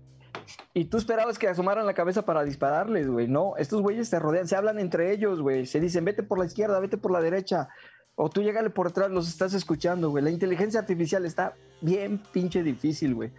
Y 0.73 0.85
tú 0.85 0.97
esperabas 0.97 1.39
que 1.39 1.47
asomaran 1.47 1.85
la 1.85 1.93
cabeza 1.93 2.23
para 2.23 2.43
dispararles, 2.43 3.07
güey. 3.07 3.27
No, 3.27 3.55
estos 3.57 3.81
güeyes 3.81 4.09
te 4.09 4.19
rodean, 4.19 4.47
se 4.47 4.55
hablan 4.55 4.79
entre 4.79 5.11
ellos, 5.11 5.41
güey. 5.41 5.65
Se 5.65 5.79
dicen, 5.79 6.05
vete 6.05 6.23
por 6.23 6.39
la 6.39 6.45
izquierda, 6.45 6.79
vete 6.79 6.97
por 6.97 7.11
la 7.11 7.19
derecha. 7.19 7.69
O 8.15 8.29
tú 8.29 8.41
llégale 8.41 8.69
por 8.69 8.87
atrás, 8.87 9.11
los 9.11 9.27
estás 9.27 9.53
escuchando, 9.53 10.09
güey. 10.09 10.23
La 10.23 10.29
inteligencia 10.29 10.79
artificial 10.79 11.25
está 11.25 11.55
bien 11.81 12.21
pinche 12.31 12.63
difícil, 12.63 13.15
güey. 13.15 13.31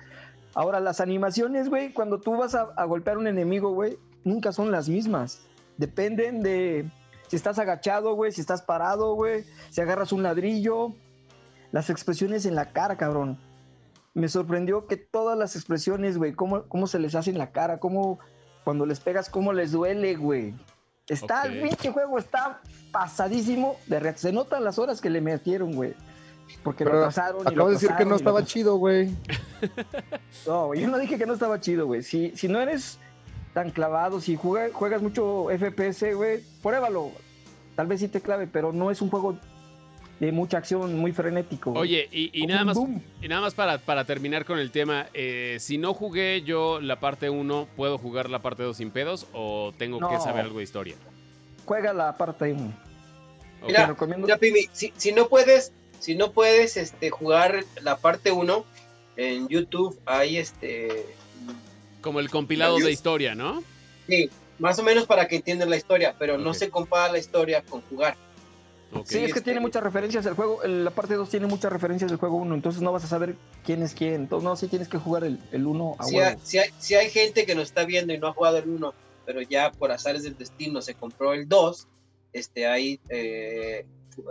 Ahora, 0.59 0.81
las 0.81 1.01
animaciones, 1.01 1.69
güey, 1.69 1.93
cuando 1.93 2.19
tú 2.19 2.37
vas 2.37 2.57
a, 2.57 2.63
a 2.77 2.85
golpear 2.85 3.17
a 3.17 3.21
un 3.21 3.29
enemigo, 3.29 3.71
güey, 3.75 3.97
nunca 4.25 4.51
son 4.51 4.73
las 4.73 4.89
mismas. 4.89 5.43
Dependen 5.77 6.43
de 6.43 6.91
si 7.29 7.37
estás 7.37 7.61
agachado, 7.61 8.15
güey, 8.15 8.33
si 8.33 8.41
estás 8.41 8.63
parado, 8.63 9.15
güey, 9.15 9.45
si 9.71 9.81
agarras 9.81 10.11
un 10.11 10.25
ladrillo, 10.25 10.95
las 11.71 11.91
expresiones 11.91 12.45
en 12.45 12.57
la 12.57 12.73
cara, 12.73 12.97
cabrón. 12.97 13.39
Me 14.15 14.29
sorprendió 14.29 14.89
que 14.89 14.97
todas 14.97 15.39
las 15.39 15.55
expresiones, 15.55 16.19
güey, 16.19 16.33
cómo, 16.33 16.65
cómo 16.65 16.89
se 16.89 16.99
les 16.99 17.15
hace 17.15 17.31
en 17.31 17.39
la 17.39 17.53
cara, 17.53 17.79
cómo 17.79 18.19
cuando 18.65 18.85
les 18.85 18.99
pegas, 18.99 19.31
cómo 19.31 19.53
les 19.53 19.71
duele, 19.71 20.17
güey. 20.17 20.55
Está, 21.07 21.45
el 21.45 21.59
Ok. 21.59 21.69
pinche 21.69 21.93
juego 21.93 22.19
está 22.19 22.61
pasadísimo 22.91 23.77
de. 23.87 24.13
Se 24.17 24.33
notan 24.33 24.65
las 24.65 24.81
horas 24.81 25.01
que 25.01 25.09
le 25.09 25.21
metieron, 25.21 25.73
güey. 25.77 25.95
Porque 26.63 26.85
lo 26.85 26.91
Pero 26.91 27.05
pasaron 27.05 27.53
y 27.53 27.55
lo 27.55 27.67
de 27.67 27.75
decir 27.75 27.91
que 27.97 28.05
no 28.05 28.11
lo 28.11 28.17
estaba 28.17 28.45
chido, 28.45 28.77
güey. 28.77 29.11
no, 30.47 30.75
yo 30.75 30.89
no 30.89 30.99
dije 30.99 31.19
que 31.19 31.27
no 31.27 31.35
estaba 31.35 31.61
chido, 31.61 31.87
güey. 31.87 32.03
Si, 32.03 32.33
si 32.37 32.49
no 32.49 32.61
eres 32.61 32.99
tan 33.55 33.71
clavado, 33.71 34.21
si 34.21 34.37
juega- 34.37 34.73
juegas 34.73 35.03
mucho 35.03 35.47
FPS, 35.51 36.15
güey, 36.15 36.43
pruébalo. 36.63 37.11
Tal 37.77 37.87
vez 37.87 38.01
sí 38.01 38.09
te 38.09 38.21
clave, 38.21 38.47
pero 38.47 38.73
no 38.73 38.91
es 38.91 39.01
un 39.03 39.11
juego 39.11 39.39
de 40.21 40.33
mucha 40.33 40.59
acción, 40.59 40.99
muy 40.99 41.13
frenético. 41.13 41.71
güey. 41.71 41.83
Oye, 41.83 42.09
y, 42.11 42.47
nada 42.47 42.65
más, 42.65 42.77
y 43.23 43.29
nada 43.29 43.41
más 43.41 43.55
para, 43.55 43.79
para 43.79 44.05
terminar 44.05 44.45
con 44.45 44.59
el 44.59 44.73
tema, 44.73 45.07
eh, 45.15 45.59
si 45.61 45.79
no 45.79 45.95
jugué 45.95 46.43
yo 46.43 46.81
la 46.81 46.99
parte 46.99 47.31
1, 47.31 47.69
¿puedo 47.77 47.99
jugar 47.99 48.29
la 48.29 48.41
parte 48.41 48.65
2 48.65 48.77
sin 48.77 48.91
pedos 48.91 49.27
o 49.33 49.73
tengo 49.79 50.01
que 50.09 50.19
saber 50.19 50.45
algo 50.45 50.59
de 50.59 50.65
historia? 50.65 50.97
Juega 51.65 51.93
la 51.93 52.17
parte 52.17 52.53
1. 52.53 52.65
Ok. 53.61 53.69
Mira. 53.69 53.97
Mira, 54.17 54.39
Pimi, 54.39 54.69
si, 54.73 54.93
si 54.97 55.13
no 55.13 55.29
puedes, 55.29 55.73
si 56.01 56.15
no 56.15 56.33
puedes 56.33 56.77
este, 56.77 57.11
jugar 57.11 57.65
la 57.83 57.97
parte 57.97 58.33
1 58.33 58.65
en 59.17 59.49
YouTube, 59.49 59.99
hay 60.07 60.39
este. 60.39 61.07
Como 62.01 62.21
el 62.21 62.31
compilado 62.31 62.79
de 62.79 62.93
historia, 62.93 63.35
¿no? 63.35 63.63
Sí, 64.07 64.31
más 64.59 64.79
o 64.79 64.83
menos 64.83 65.07
para 65.07 65.29
que 65.29 65.37
entiendan 65.37 65.71
la 65.71 65.77
historia, 65.77 66.15
pero 66.19 66.39
no 66.39 66.55
se 66.55 66.71
compara 66.71 67.13
la 67.13 67.19
historia 67.19 67.63
con 67.63 67.83
jugar. 67.83 68.17
Sí, 69.05 69.19
es 69.19 69.35
que 69.35 69.43
tiene 69.43 69.61
muchas 69.61 69.83
referencias 69.83 70.25
el 70.25 70.35
juego. 70.35 70.61
La 70.65 70.91
parte 70.91 71.15
2 71.15 71.29
tiene 71.29 71.47
muchas 71.47 71.71
referencias 71.71 72.11
del 72.11 72.19
juego 72.19 72.37
1, 72.37 72.55
entonces 72.55 72.81
no 72.81 72.91
vas 72.91 73.05
a 73.05 73.09
saber 73.09 73.35
quién 73.65 73.83
es 73.83 73.93
quién. 73.93 74.15
Entonces, 74.15 74.45
no, 74.45 74.57
sí 74.57 74.69
tienes 74.69 74.89
que 74.89 74.97
jugar 74.99 75.25
el, 75.25 75.39
el 75.53 75.67
1 75.67 75.97
a 75.99 76.05
Si 76.05 76.17
huevo. 76.17 76.31
hay, 76.31 76.37
si, 76.43 76.59
hay, 76.59 76.71
si 76.79 76.95
hay 76.95 77.11
gente 77.11 77.45
que 77.45 77.55
nos 77.55 77.65
está 77.65 77.85
viendo 77.85 78.15
y 78.15 78.19
no 78.19 78.29
ha 78.29 78.33
jugado 78.33 78.57
el 78.57 78.69
1, 78.69 78.95
pero 79.27 79.43
ya 79.43 79.73
por 79.73 79.93
azares 79.93 80.23
del 80.23 80.39
destino 80.39 80.81
se 80.81 80.95
compró 80.95 81.35
el 81.35 81.49
2, 81.49 81.87
este, 82.33 82.67
hay, 82.67 82.99
eh, 83.11 83.85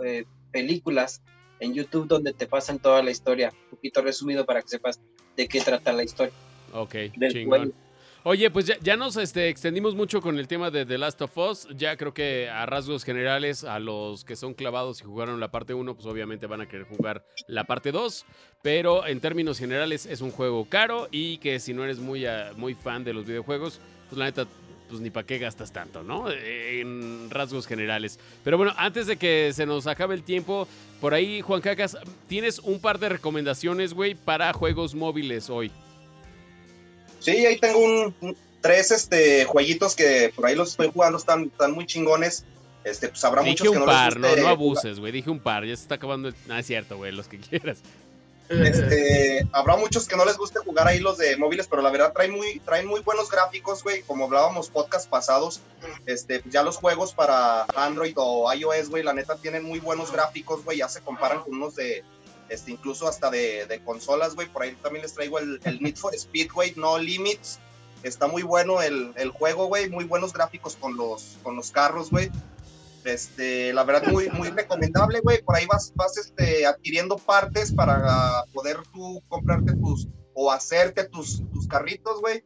eh, 0.04 0.24
películas 0.50 1.22
en 1.60 1.74
YouTube 1.74 2.06
donde 2.06 2.32
te 2.32 2.46
pasan 2.46 2.78
toda 2.78 3.02
la 3.02 3.10
historia, 3.10 3.52
un 3.64 3.70
poquito 3.70 4.00
resumido 4.02 4.44
para 4.46 4.62
que 4.62 4.68
sepas 4.68 5.00
de 5.36 5.48
qué 5.48 5.60
trata 5.60 5.92
la 5.92 6.02
historia 6.04 6.32
Ok, 6.72 6.94
del 7.16 7.32
chingón. 7.32 7.58
juego. 7.60 7.74
Oye, 8.24 8.50
pues 8.50 8.66
ya, 8.66 8.76
ya 8.82 8.96
nos 8.96 9.16
este, 9.16 9.48
extendimos 9.48 9.94
mucho 9.94 10.20
con 10.20 10.38
el 10.38 10.48
tema 10.48 10.70
de 10.70 10.84
The 10.84 10.98
Last 10.98 11.22
of 11.22 11.38
Us. 11.38 11.68
Ya 11.76 11.96
creo 11.96 12.12
que 12.12 12.50
a 12.50 12.66
rasgos 12.66 13.04
generales, 13.04 13.64
a 13.64 13.78
los 13.78 14.24
que 14.24 14.36
son 14.36 14.54
clavados 14.54 15.00
y 15.00 15.04
jugaron 15.04 15.38
la 15.40 15.50
parte 15.50 15.72
1, 15.72 15.94
pues 15.94 16.04
obviamente 16.06 16.46
van 16.46 16.60
a 16.60 16.68
querer 16.68 16.84
jugar 16.86 17.24
la 17.46 17.64
parte 17.64 17.92
2. 17.92 18.26
Pero 18.60 19.06
en 19.06 19.20
términos 19.20 19.58
generales 19.58 20.04
es 20.04 20.20
un 20.20 20.30
juego 20.32 20.66
caro 20.68 21.08
y 21.10 21.38
que 21.38 21.58
si 21.60 21.72
no 21.72 21.84
eres 21.84 22.00
muy, 22.00 22.26
ah, 22.26 22.52
muy 22.56 22.74
fan 22.74 23.04
de 23.04 23.14
los 23.14 23.24
videojuegos, 23.24 23.80
pues 24.10 24.18
la 24.18 24.24
neta, 24.26 24.46
pues 24.88 25.00
ni 25.00 25.10
para 25.10 25.26
qué 25.26 25.38
gastas 25.38 25.72
tanto, 25.72 26.02
¿no? 26.02 26.30
En 26.30 27.30
rasgos 27.30 27.66
generales. 27.66 28.18
Pero 28.44 28.56
bueno, 28.56 28.72
antes 28.76 29.06
de 29.06 29.16
que 29.16 29.52
se 29.54 29.66
nos 29.66 29.86
acabe 29.86 30.14
el 30.14 30.22
tiempo, 30.22 30.66
por 31.00 31.14
ahí, 31.14 31.40
Juan 31.40 31.60
Cacas, 31.60 31.96
tienes 32.28 32.58
un 32.58 32.80
par 32.80 32.98
de 32.98 33.08
recomendaciones, 33.08 33.94
güey, 33.94 34.14
para 34.14 34.52
juegos 34.52 34.94
móviles 34.94 35.50
hoy. 35.50 35.70
Sí, 37.20 37.46
ahí 37.46 37.58
tengo 37.58 37.78
un, 37.78 38.36
tres 38.60 38.90
este, 38.90 39.44
jueguitos 39.44 39.94
que 39.94 40.32
por 40.34 40.46
ahí 40.46 40.54
los 40.54 40.70
estoy 40.70 40.90
jugando, 40.92 41.18
están, 41.18 41.44
están 41.44 41.72
muy 41.72 41.86
chingones. 41.86 42.44
Este, 42.84 43.08
pues 43.08 43.22
habrá 43.24 43.42
Dije 43.42 43.64
muchos 43.64 43.72
que 43.72 43.78
no 43.78 43.86
par, 43.86 44.12
les 44.12 44.20
no, 44.20 44.28
guste 44.28 44.42
no 44.42 44.48
abuses, 44.48 45.00
güey. 45.00 45.12
Dije 45.12 45.30
un 45.30 45.40
par, 45.40 45.64
ya 45.64 45.76
se 45.76 45.82
está 45.82 45.96
acabando 45.96 46.28
el... 46.28 46.34
Ah, 46.48 46.60
es 46.60 46.66
cierto, 46.66 46.96
güey, 46.96 47.12
los 47.12 47.28
que 47.28 47.38
quieras. 47.38 47.82
Este, 48.48 49.46
habrá 49.52 49.76
muchos 49.76 50.06
que 50.06 50.16
no 50.16 50.24
les 50.24 50.36
guste 50.36 50.58
jugar 50.60 50.88
ahí 50.88 51.00
los 51.00 51.18
de 51.18 51.36
móviles, 51.36 51.66
pero 51.68 51.82
la 51.82 51.90
verdad 51.90 52.12
traen 52.12 52.32
muy, 52.32 52.60
traen 52.60 52.86
muy 52.86 53.00
buenos 53.00 53.30
gráficos, 53.30 53.82
güey. 53.82 54.02
Como 54.02 54.24
hablábamos 54.24 54.70
podcast 54.70 55.08
pasados, 55.08 55.60
este, 56.06 56.42
ya 56.46 56.62
los 56.62 56.76
juegos 56.76 57.14
para 57.14 57.64
Android 57.76 58.14
o 58.16 58.52
iOS, 58.52 58.88
güey, 58.90 59.02
la 59.02 59.12
neta 59.12 59.36
tienen 59.36 59.64
muy 59.64 59.80
buenos 59.80 60.12
gráficos, 60.12 60.64
güey. 60.64 60.78
Ya 60.78 60.88
se 60.88 61.00
comparan 61.00 61.42
con 61.42 61.54
unos 61.54 61.74
de, 61.76 62.04
este, 62.48 62.70
incluso 62.70 63.08
hasta 63.08 63.30
de, 63.30 63.66
de 63.66 63.82
consolas, 63.84 64.34
güey. 64.34 64.48
Por 64.48 64.62
ahí 64.62 64.76
también 64.82 65.02
les 65.02 65.14
traigo 65.14 65.38
el, 65.38 65.60
el 65.64 65.80
Need 65.80 65.96
for 65.96 66.14
Speed, 66.14 66.50
güey, 66.52 66.72
No 66.76 66.98
Limits. 66.98 67.58
Está 68.02 68.28
muy 68.28 68.42
bueno 68.42 68.80
el, 68.80 69.12
el 69.16 69.30
juego, 69.30 69.66
güey. 69.66 69.90
Muy 69.90 70.04
buenos 70.04 70.32
gráficos 70.32 70.76
con 70.76 70.96
los, 70.96 71.36
con 71.42 71.56
los 71.56 71.70
carros, 71.70 72.10
güey. 72.10 72.30
Este, 73.08 73.72
la 73.72 73.84
verdad, 73.84 74.10
muy, 74.12 74.28
muy 74.30 74.48
recomendable, 74.50 75.20
güey. 75.20 75.42
Por 75.42 75.56
ahí 75.56 75.66
vas, 75.66 75.92
vas 75.94 76.16
este, 76.18 76.66
adquiriendo 76.66 77.16
partes 77.16 77.72
para 77.72 78.44
poder 78.52 78.78
tú 78.92 79.22
comprarte 79.28 79.72
tus 79.74 80.08
o 80.34 80.52
hacerte 80.52 81.04
tus, 81.08 81.42
tus 81.52 81.66
carritos, 81.66 82.20
güey. 82.20 82.44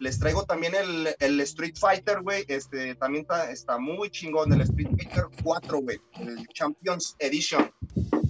Les 0.00 0.18
traigo 0.18 0.44
también 0.44 0.74
el, 0.74 1.14
el 1.20 1.40
Street 1.40 1.74
Fighter, 1.78 2.22
güey. 2.22 2.44
Este, 2.48 2.94
también 2.96 3.22
está, 3.22 3.50
está 3.50 3.78
muy 3.78 4.10
chingón. 4.10 4.52
El 4.52 4.62
Street 4.62 4.88
Fighter 4.96 5.26
4, 5.42 5.80
güey. 5.80 6.00
El 6.20 6.46
Champions 6.48 7.14
Edition. 7.18 7.72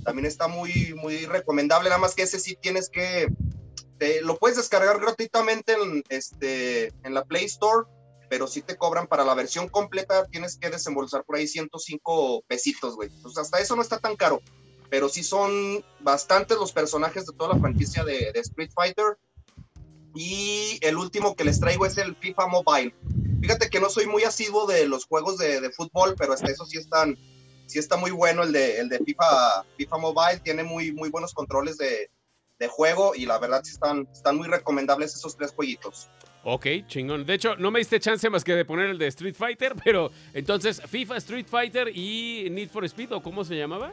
También 0.04 0.26
está 0.26 0.48
muy, 0.48 0.94
muy 0.94 1.24
recomendable. 1.26 1.88
Nada 1.88 2.00
más 2.00 2.14
que 2.14 2.22
ese 2.22 2.38
sí 2.38 2.56
tienes 2.60 2.88
que. 2.90 3.28
te- 3.98 4.20
lo 4.22 4.36
puedes 4.36 4.56
descargar 4.58 5.00
gratuitamente 5.00 5.72
en, 5.72 6.02
este, 6.10 6.88
en 7.02 7.14
la 7.14 7.24
Play 7.24 7.44
Store 7.46 7.86
pero 8.34 8.48
si 8.48 8.62
te 8.62 8.76
cobran 8.76 9.06
para 9.06 9.24
la 9.24 9.32
versión 9.34 9.68
completa, 9.68 10.26
tienes 10.26 10.56
que 10.56 10.68
desembolsar 10.68 11.22
por 11.22 11.36
ahí 11.36 11.46
105 11.46 12.42
pesitos, 12.48 12.96
güey. 12.96 13.08
Pues 13.22 13.38
hasta 13.38 13.60
eso 13.60 13.76
no 13.76 13.82
está 13.82 14.00
tan 14.00 14.16
caro, 14.16 14.42
pero 14.90 15.08
sí 15.08 15.22
son 15.22 15.84
bastantes 16.00 16.58
los 16.58 16.72
personajes 16.72 17.26
de 17.26 17.32
toda 17.32 17.54
la 17.54 17.60
franquicia 17.60 18.02
de, 18.02 18.32
de 18.32 18.40
Street 18.40 18.72
Fighter. 18.74 19.18
Y 20.16 20.80
el 20.80 20.96
último 20.96 21.36
que 21.36 21.44
les 21.44 21.60
traigo 21.60 21.86
es 21.86 21.96
el 21.96 22.16
FIFA 22.16 22.48
Mobile. 22.48 22.92
Fíjate 23.40 23.70
que 23.70 23.78
no 23.78 23.88
soy 23.88 24.06
muy 24.06 24.24
asiduo 24.24 24.66
de 24.66 24.88
los 24.88 25.06
juegos 25.06 25.38
de, 25.38 25.60
de 25.60 25.70
fútbol, 25.70 26.16
pero 26.18 26.32
hasta 26.32 26.50
eso 26.50 26.66
sí 26.66 26.78
están, 26.78 27.16
sí 27.68 27.78
está 27.78 27.96
muy 27.96 28.10
bueno 28.10 28.42
el 28.42 28.50
de, 28.50 28.80
el 28.80 28.88
de 28.88 28.98
FIFA, 28.98 29.64
FIFA 29.76 29.98
Mobile, 29.98 30.40
tiene 30.42 30.64
muy, 30.64 30.90
muy 30.90 31.08
buenos 31.08 31.34
controles 31.34 31.78
de, 31.78 32.10
de 32.58 32.66
juego 32.66 33.14
y 33.14 33.26
la 33.26 33.38
verdad 33.38 33.60
sí 33.62 33.74
están, 33.74 34.08
están 34.12 34.36
muy 34.36 34.48
recomendables 34.48 35.14
esos 35.14 35.36
tres 35.36 35.52
jueguitos. 35.52 36.08
Ok, 36.44 36.66
chingón. 36.86 37.24
De 37.24 37.34
hecho, 37.34 37.56
no 37.56 37.70
me 37.70 37.78
diste 37.78 37.98
chance 37.98 38.28
más 38.28 38.44
que 38.44 38.54
de 38.54 38.66
poner 38.66 38.90
el 38.90 38.98
de 38.98 39.06
Street 39.06 39.34
Fighter, 39.34 39.74
pero 39.84 40.10
entonces 40.34 40.80
FIFA, 40.86 41.16
Street 41.16 41.46
Fighter 41.48 41.88
y 41.88 42.48
Need 42.50 42.68
for 42.68 42.84
Speed, 42.84 43.12
¿o 43.12 43.22
cómo 43.22 43.44
se 43.44 43.56
llamaba? 43.56 43.92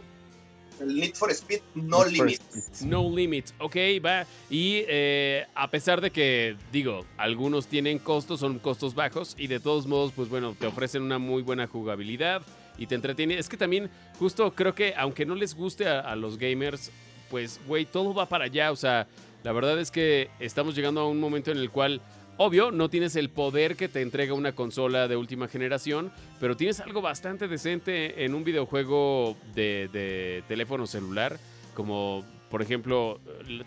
El 0.81 0.95
Need 0.95 1.13
for 1.15 1.31
Speed 1.31 1.61
No 1.75 2.03
Need 2.05 2.13
Limits. 2.13 2.81
No 2.81 3.09
Limits. 3.09 3.53
Ok, 3.59 3.75
va. 4.03 4.25
Y 4.49 4.83
eh, 4.87 5.45
a 5.55 5.69
pesar 5.69 6.01
de 6.01 6.11
que, 6.11 6.57
digo, 6.71 7.05
algunos 7.17 7.67
tienen 7.67 7.99
costos, 7.99 8.41
son 8.41 8.59
costos 8.59 8.95
bajos, 8.95 9.35
y 9.37 9.47
de 9.47 9.59
todos 9.59 9.87
modos, 9.87 10.11
pues 10.13 10.27
bueno, 10.27 10.55
te 10.59 10.65
ofrecen 10.65 11.03
una 11.03 11.19
muy 11.19 11.43
buena 11.43 11.67
jugabilidad 11.67 12.41
y 12.77 12.87
te 12.87 12.95
entretiene. 12.95 13.37
Es 13.37 13.47
que 13.47 13.57
también, 13.57 13.89
justo 14.19 14.53
creo 14.53 14.75
que, 14.75 14.93
aunque 14.97 15.25
no 15.25 15.35
les 15.35 15.55
guste 15.55 15.87
a, 15.87 15.99
a 16.01 16.15
los 16.15 16.37
gamers, 16.37 16.91
pues, 17.29 17.61
güey, 17.65 17.85
todo 17.85 18.13
va 18.13 18.25
para 18.25 18.45
allá. 18.45 18.71
O 18.71 18.75
sea, 18.75 19.07
la 19.43 19.51
verdad 19.53 19.79
es 19.79 19.89
que 19.91 20.29
estamos 20.39 20.75
llegando 20.75 21.01
a 21.01 21.07
un 21.07 21.19
momento 21.19 21.51
en 21.51 21.57
el 21.57 21.69
cual, 21.69 22.01
obvio, 22.41 22.71
no 22.71 22.89
tienes 22.89 23.15
el 23.15 23.29
poder 23.29 23.75
que 23.75 23.87
te 23.87 24.01
entrega 24.01 24.33
una 24.33 24.53
consola 24.53 25.07
de 25.07 25.15
última 25.15 25.47
generación, 25.47 26.11
pero 26.39 26.57
tienes 26.57 26.79
algo 26.79 26.99
bastante 26.99 27.47
decente 27.47 28.25
en 28.25 28.33
un 28.33 28.43
videojuego 28.43 29.37
de, 29.53 30.43
teléfono 30.47 30.87
celular, 30.87 31.39
como 31.75 32.25
por 32.49 32.63
ejemplo 32.63 33.19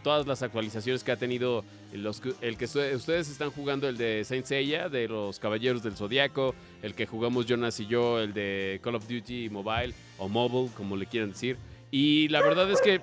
todas 0.03 0.27
las 0.27 0.43
actualizaciones 0.43 1.05
que 1.05 1.13
ha 1.13 1.17
tenido 1.17 1.65
los, 1.93 2.21
el 2.41 2.57
que 2.57 2.65
ustedes 2.65 3.31
están 3.31 3.51
jugando, 3.53 3.89
el 3.89 3.97
de 3.97 4.25
Saint 4.25 4.45
Seiya, 4.45 4.89
de 4.89 5.07
los 5.07 5.39
Caballeros 5.39 5.85
del 5.85 5.97
Zodiaco, 5.97 6.57
el 6.83 6.95
que 6.95 7.07
jugamos 7.07 7.47
Jonas 7.47 7.79
y 7.79 7.87
yo, 7.87 8.19
el 8.19 8.35
de 8.35 8.81
Call 8.83 8.97
of 8.97 9.07
Duty 9.07 9.51
Mobile 9.51 9.95
o 10.19 10.29
Mobile, 10.29 10.71
como 10.77 10.97
le 10.97 11.07
quieran 11.07 11.31
decir. 11.31 11.57
Y 11.93 12.27
la 12.29 12.43
verdad 12.43 12.69
es 12.73 12.81
que 12.81 13.01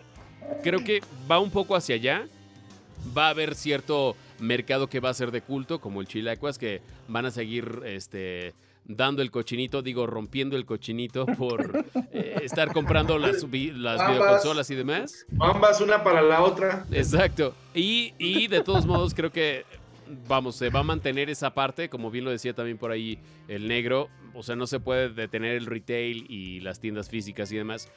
creo 0.63 0.83
que 0.83 1.01
va 1.31 1.39
un 1.39 1.49
poco 1.49 1.77
hacia 1.77 1.95
allá. 1.95 2.27
Va 3.17 3.27
a 3.27 3.29
haber 3.29 3.55
cierto 3.55 4.15
mercado 4.41 4.87
que 4.87 4.99
va 4.99 5.09
a 5.09 5.13
ser 5.13 5.31
de 5.31 5.41
culto, 5.41 5.79
como 5.79 6.01
el 6.01 6.07
Chilacuas, 6.07 6.57
que 6.57 6.81
van 7.07 7.25
a 7.25 7.31
seguir 7.31 7.81
este, 7.85 8.53
dando 8.85 9.21
el 9.21 9.31
cochinito, 9.31 9.81
digo, 9.81 10.07
rompiendo 10.07 10.57
el 10.57 10.65
cochinito 10.65 11.25
por 11.37 11.85
eh, 12.11 12.35
estar 12.43 12.73
comprando 12.73 13.17
las, 13.17 13.49
vi- 13.49 13.71
las 13.71 13.99
Ambas. 14.01 14.17
videoconsolas 14.17 14.69
y 14.71 14.75
demás. 14.75 15.25
Ambas, 15.39 15.79
una 15.81 16.03
para 16.03 16.21
la 16.21 16.41
otra. 16.43 16.85
Exacto. 16.91 17.55
Y, 17.73 18.13
y 18.17 18.47
de 18.47 18.61
todos 18.61 18.85
modos, 18.85 19.13
creo 19.13 19.31
que, 19.31 19.63
vamos, 20.27 20.55
se 20.55 20.69
va 20.69 20.81
a 20.81 20.83
mantener 20.83 21.29
esa 21.29 21.53
parte, 21.53 21.87
como 21.89 22.11
bien 22.11 22.25
lo 22.25 22.31
decía 22.31 22.53
también 22.53 22.77
por 22.77 22.91
ahí 22.91 23.19
el 23.47 23.67
negro. 23.67 24.09
O 24.33 24.43
sea, 24.43 24.55
no 24.55 24.65
se 24.65 24.79
puede 24.79 25.09
detener 25.09 25.55
el 25.57 25.65
retail 25.65 26.25
y 26.29 26.61
las 26.61 26.79
tiendas 26.79 27.09
físicas 27.09 27.51
y 27.51 27.57
demás. 27.57 27.89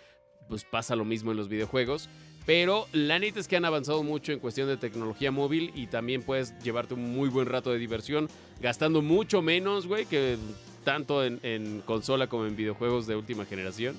Pues 0.48 0.64
pasa 0.64 0.94
lo 0.96 1.04
mismo 1.04 1.30
en 1.30 1.36
los 1.38 1.48
videojuegos. 1.48 2.10
Pero 2.46 2.86
la 2.92 3.18
neta 3.18 3.40
es 3.40 3.48
que 3.48 3.56
han 3.56 3.64
avanzado 3.64 4.02
mucho 4.02 4.32
en 4.32 4.38
cuestión 4.38 4.68
de 4.68 4.76
tecnología 4.76 5.30
móvil 5.30 5.72
y 5.74 5.86
también 5.86 6.22
puedes 6.22 6.58
llevarte 6.58 6.94
un 6.94 7.14
muy 7.14 7.28
buen 7.28 7.46
rato 7.46 7.70
de 7.72 7.78
diversión 7.78 8.28
gastando 8.60 9.00
mucho 9.00 9.40
menos, 9.40 9.86
güey, 9.86 10.04
que 10.04 10.36
tanto 10.84 11.24
en, 11.24 11.40
en 11.42 11.80
consola 11.86 12.26
como 12.26 12.44
en 12.46 12.54
videojuegos 12.54 13.06
de 13.06 13.16
última 13.16 13.46
generación 13.46 13.96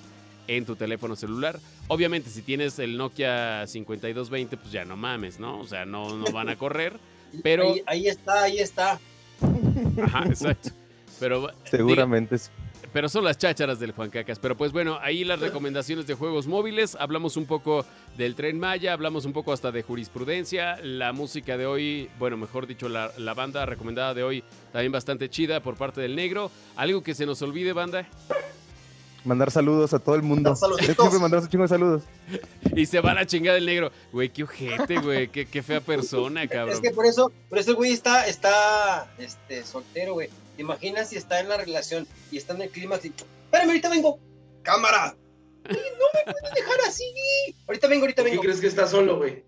en 0.47 0.65
tu 0.65 0.75
teléfono 0.75 1.15
celular. 1.15 1.59
Obviamente, 1.87 2.29
si 2.29 2.41
tienes 2.41 2.77
el 2.79 2.97
Nokia 2.97 3.65
5220, 3.67 4.57
pues 4.57 4.71
ya 4.71 4.85
no 4.85 4.95
mames, 4.95 5.39
¿no? 5.39 5.59
O 5.59 5.65
sea, 5.65 5.85
no, 5.85 6.15
no 6.15 6.25
van 6.31 6.49
a 6.49 6.55
correr. 6.55 6.99
Pero, 7.43 7.73
Ahí, 7.73 7.81
ahí 7.87 8.07
está, 8.07 8.43
ahí 8.43 8.59
está. 8.59 8.99
ajá, 10.03 10.25
exacto. 10.27 10.69
Pero, 11.19 11.49
Seguramente 11.63 12.37
sí. 12.37 12.49
Pero 12.95 13.09
son 13.09 13.25
las 13.25 13.37
chácharas 13.37 13.77
del 13.77 13.91
Juan 13.91 14.09
Cacas. 14.09 14.39
Pero 14.39 14.55
pues 14.55 14.71
bueno, 14.71 14.97
ahí 15.01 15.25
las 15.25 15.41
recomendaciones 15.41 16.07
de 16.07 16.13
juegos 16.13 16.47
móviles. 16.47 16.95
Hablamos 16.97 17.35
un 17.35 17.45
poco 17.45 17.85
del 18.17 18.35
tren 18.35 18.57
Maya, 18.57 18.93
hablamos 18.93 19.25
un 19.25 19.33
poco 19.33 19.51
hasta 19.51 19.69
de 19.69 19.83
jurisprudencia. 19.83 20.77
La 20.81 21.11
música 21.11 21.57
de 21.57 21.65
hoy, 21.65 22.09
bueno, 22.17 22.37
mejor 22.37 22.67
dicho, 22.67 22.87
la, 22.87 23.11
la 23.17 23.33
banda 23.33 23.65
recomendada 23.65 24.13
de 24.13 24.23
hoy 24.23 24.45
también 24.71 24.93
bastante 24.93 25.29
chida 25.29 25.59
por 25.59 25.75
parte 25.75 25.99
del 25.99 26.15
negro. 26.15 26.49
Algo 26.77 27.03
que 27.03 27.13
se 27.13 27.25
nos 27.25 27.41
olvide, 27.41 27.73
banda. 27.73 28.07
Mandar 29.25 29.51
saludos 29.51 29.93
a 29.93 29.99
todo 29.99 30.15
el 30.15 30.21
mundo. 30.21 30.53
Yo 30.87 30.93
siempre 30.93 31.19
mandar 31.19 31.41
un 31.41 31.49
chingo 31.49 31.63
de 31.63 31.67
saludos. 31.67 32.03
Y 32.77 32.85
se 32.85 33.01
va 33.01 33.11
a 33.11 33.15
la 33.15 33.25
chingada 33.25 33.57
el 33.57 33.65
negro. 33.65 33.91
Güey, 34.13 34.29
qué 34.29 34.43
ojete, 34.43 35.01
güey. 35.01 35.27
Qué, 35.27 35.45
qué 35.47 35.61
fea 35.61 35.81
persona, 35.81 36.43
Es 36.45 36.49
cabrón. 36.49 36.81
que 36.81 36.91
por 36.91 37.05
eso, 37.05 37.29
por 37.49 37.57
eso 37.57 37.71
el 37.71 37.75
güey 37.75 37.91
está, 37.91 38.25
está 38.25 39.13
este, 39.17 39.65
soltero, 39.65 40.13
güey. 40.13 40.29
¿Te 40.55 40.61
imaginas 40.61 41.09
si 41.09 41.17
está 41.17 41.39
en 41.39 41.49
la 41.49 41.57
relación 41.57 42.07
y 42.31 42.37
está 42.37 42.53
en 42.53 42.61
el 42.63 42.69
clímax 42.69 43.05
y. 43.05 43.07
Espérame, 43.45 43.67
ahorita 43.69 43.89
vengo. 43.89 44.19
¡Cámara! 44.63 45.15
¿Puedes 45.63 46.53
dejar 46.55 46.79
así? 46.87 47.03
Ahorita 47.67 47.87
vengo, 47.87 48.03
ahorita 48.03 48.21
¿Por 48.21 48.25
qué 48.25 48.31
vengo. 48.31 48.43
crees 48.43 48.61
que 48.61 48.67
está 48.67 48.87
solo, 48.87 49.17
güey? 49.17 49.43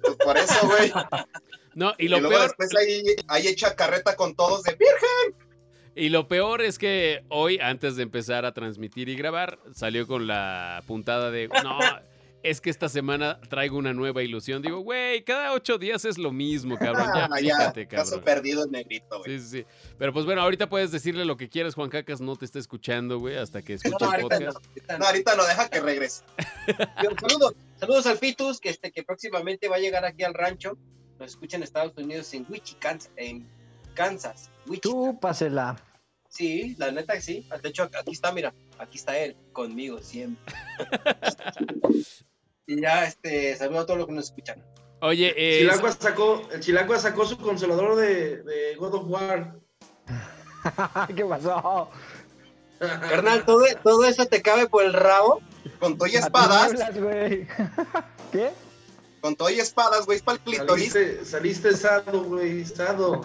Pues 0.00 0.16
por 0.16 0.36
eso, 0.36 0.66
güey. 0.66 0.92
No, 1.74 1.94
y 1.98 2.06
Y, 2.06 2.08
lo 2.08 2.18
luego 2.20 2.30
peor, 2.36 2.42
después 2.48 2.70
ahí, 2.76 3.02
ahí 3.28 3.46
echa 3.48 3.74
carreta 3.74 4.14
con 4.16 4.34
todos 4.34 4.62
de 4.64 4.72
virgen. 4.72 5.46
y 5.94 6.08
lo 6.10 6.26
peor 6.28 6.60
es 6.62 6.78
que 6.78 7.24
hoy, 7.28 7.58
antes 7.60 7.96
de 7.96 8.02
empezar 8.02 8.44
a 8.44 8.52
transmitir 8.52 9.08
y 9.08 9.16
grabar, 9.16 9.58
salió 9.74 10.06
con 10.06 10.26
la 10.26 10.82
puntada 10.86 11.30
de 11.30 11.48
no. 11.48 11.78
Es 12.42 12.60
que 12.60 12.70
esta 12.70 12.88
semana 12.88 13.40
traigo 13.48 13.76
una 13.76 13.92
nueva 13.92 14.22
ilusión. 14.22 14.62
Digo, 14.62 14.80
güey, 14.80 15.24
cada 15.24 15.52
ocho 15.52 15.78
días 15.78 16.04
es 16.04 16.18
lo 16.18 16.32
mismo, 16.32 16.76
cabrón. 16.76 17.08
Ya, 17.14 17.28
Ah, 17.30 17.40
ya, 17.40 17.56
fíjate, 17.56 17.86
caso 17.86 18.10
cabrón. 18.10 18.24
perdido 18.24 18.64
en 18.64 18.70
negrito, 18.72 19.18
güey. 19.20 19.38
Sí, 19.38 19.44
sí, 19.44 19.58
sí. 19.60 19.66
Pero 19.98 20.12
pues 20.12 20.24
bueno, 20.24 20.42
ahorita 20.42 20.68
puedes 20.68 20.90
decirle 20.90 21.24
lo 21.24 21.36
que 21.36 21.48
quieras, 21.48 21.74
Juan 21.74 21.88
Cacas 21.90 22.20
no 22.20 22.34
te 22.36 22.44
está 22.44 22.58
escuchando, 22.58 23.18
güey, 23.18 23.36
hasta 23.36 23.62
que 23.62 23.74
No, 23.74 23.76
escuche 23.76 24.04
el 24.04 24.22
no, 24.22 24.28
podcast. 24.28 24.42
ahorita 24.42 24.92
No, 24.92 24.98
no. 24.98 25.04
ahorita 25.06 25.36
no, 25.36 25.44
deja 25.46 25.68
que 25.68 25.80
regrese. 25.80 26.22
Saludos, 27.20 27.54
saludos 27.78 28.06
al 28.06 28.18
Fitus, 28.18 28.60
que, 28.60 28.70
este, 28.70 28.90
que 28.92 29.02
próximamente 29.02 29.68
va 29.68 29.76
a 29.76 29.80
llegar 29.80 30.04
aquí 30.04 30.22
al 30.24 30.34
rancho. 30.34 30.76
Nos 31.18 31.30
escucha 31.30 31.56
en 31.56 31.62
Estados 31.62 31.92
Unidos, 31.96 32.32
en 32.34 32.46
Wichita. 32.48 32.98
En 33.16 33.46
Kansas, 33.94 34.50
Wichita. 34.66 34.88
Tú, 34.88 35.18
pásela. 35.20 35.76
Sí, 36.28 36.74
la 36.78 36.90
neta 36.90 37.12
que 37.14 37.20
sí. 37.20 37.46
De 37.62 37.68
hecho, 37.68 37.82
aquí 37.82 38.12
está, 38.12 38.32
mira, 38.32 38.54
aquí 38.78 38.96
está 38.96 39.18
él, 39.18 39.36
conmigo 39.52 39.98
siempre. 40.00 40.42
y 42.66 42.80
ya, 42.80 43.04
este, 43.04 43.56
saludo 43.56 43.80
a 43.80 43.86
todos 43.86 43.98
los 43.98 44.06
que 44.06 44.12
nos 44.12 44.24
escuchan. 44.26 44.64
Oye, 45.00 45.34
eh, 45.36 45.60
Chilacua 45.60 45.92
sacó, 45.92 46.48
el 46.52 46.60
Chilacua 46.60 46.98
sacó 46.98 47.26
su 47.26 47.36
consolador 47.36 47.96
de, 47.96 48.42
de 48.42 48.76
God 48.76 48.94
of 48.94 49.08
War. 49.08 49.56
¿Qué 51.16 51.24
pasó? 51.24 51.90
Carnal, 52.78 53.44
¿todo, 53.44 53.64
todo 53.82 54.04
eso 54.04 54.26
te 54.26 54.42
cabe 54.42 54.68
por 54.68 54.84
el 54.84 54.92
rabo. 54.92 55.40
Con 55.80 55.96
todo 55.96 56.08
y 56.08 56.16
espadas. 56.16 56.72
¿Qué? 58.32 58.50
con 59.22 59.36
todo 59.36 59.48
y 59.50 59.60
espadas, 59.60 60.04
güey, 60.04 60.18
es 60.18 60.22
para 60.22 60.38
el. 60.44 60.56
Saliste, 60.56 61.24
saliste 61.24 61.76
sado, 61.76 62.24
güey, 62.24 62.66
sado. 62.66 63.22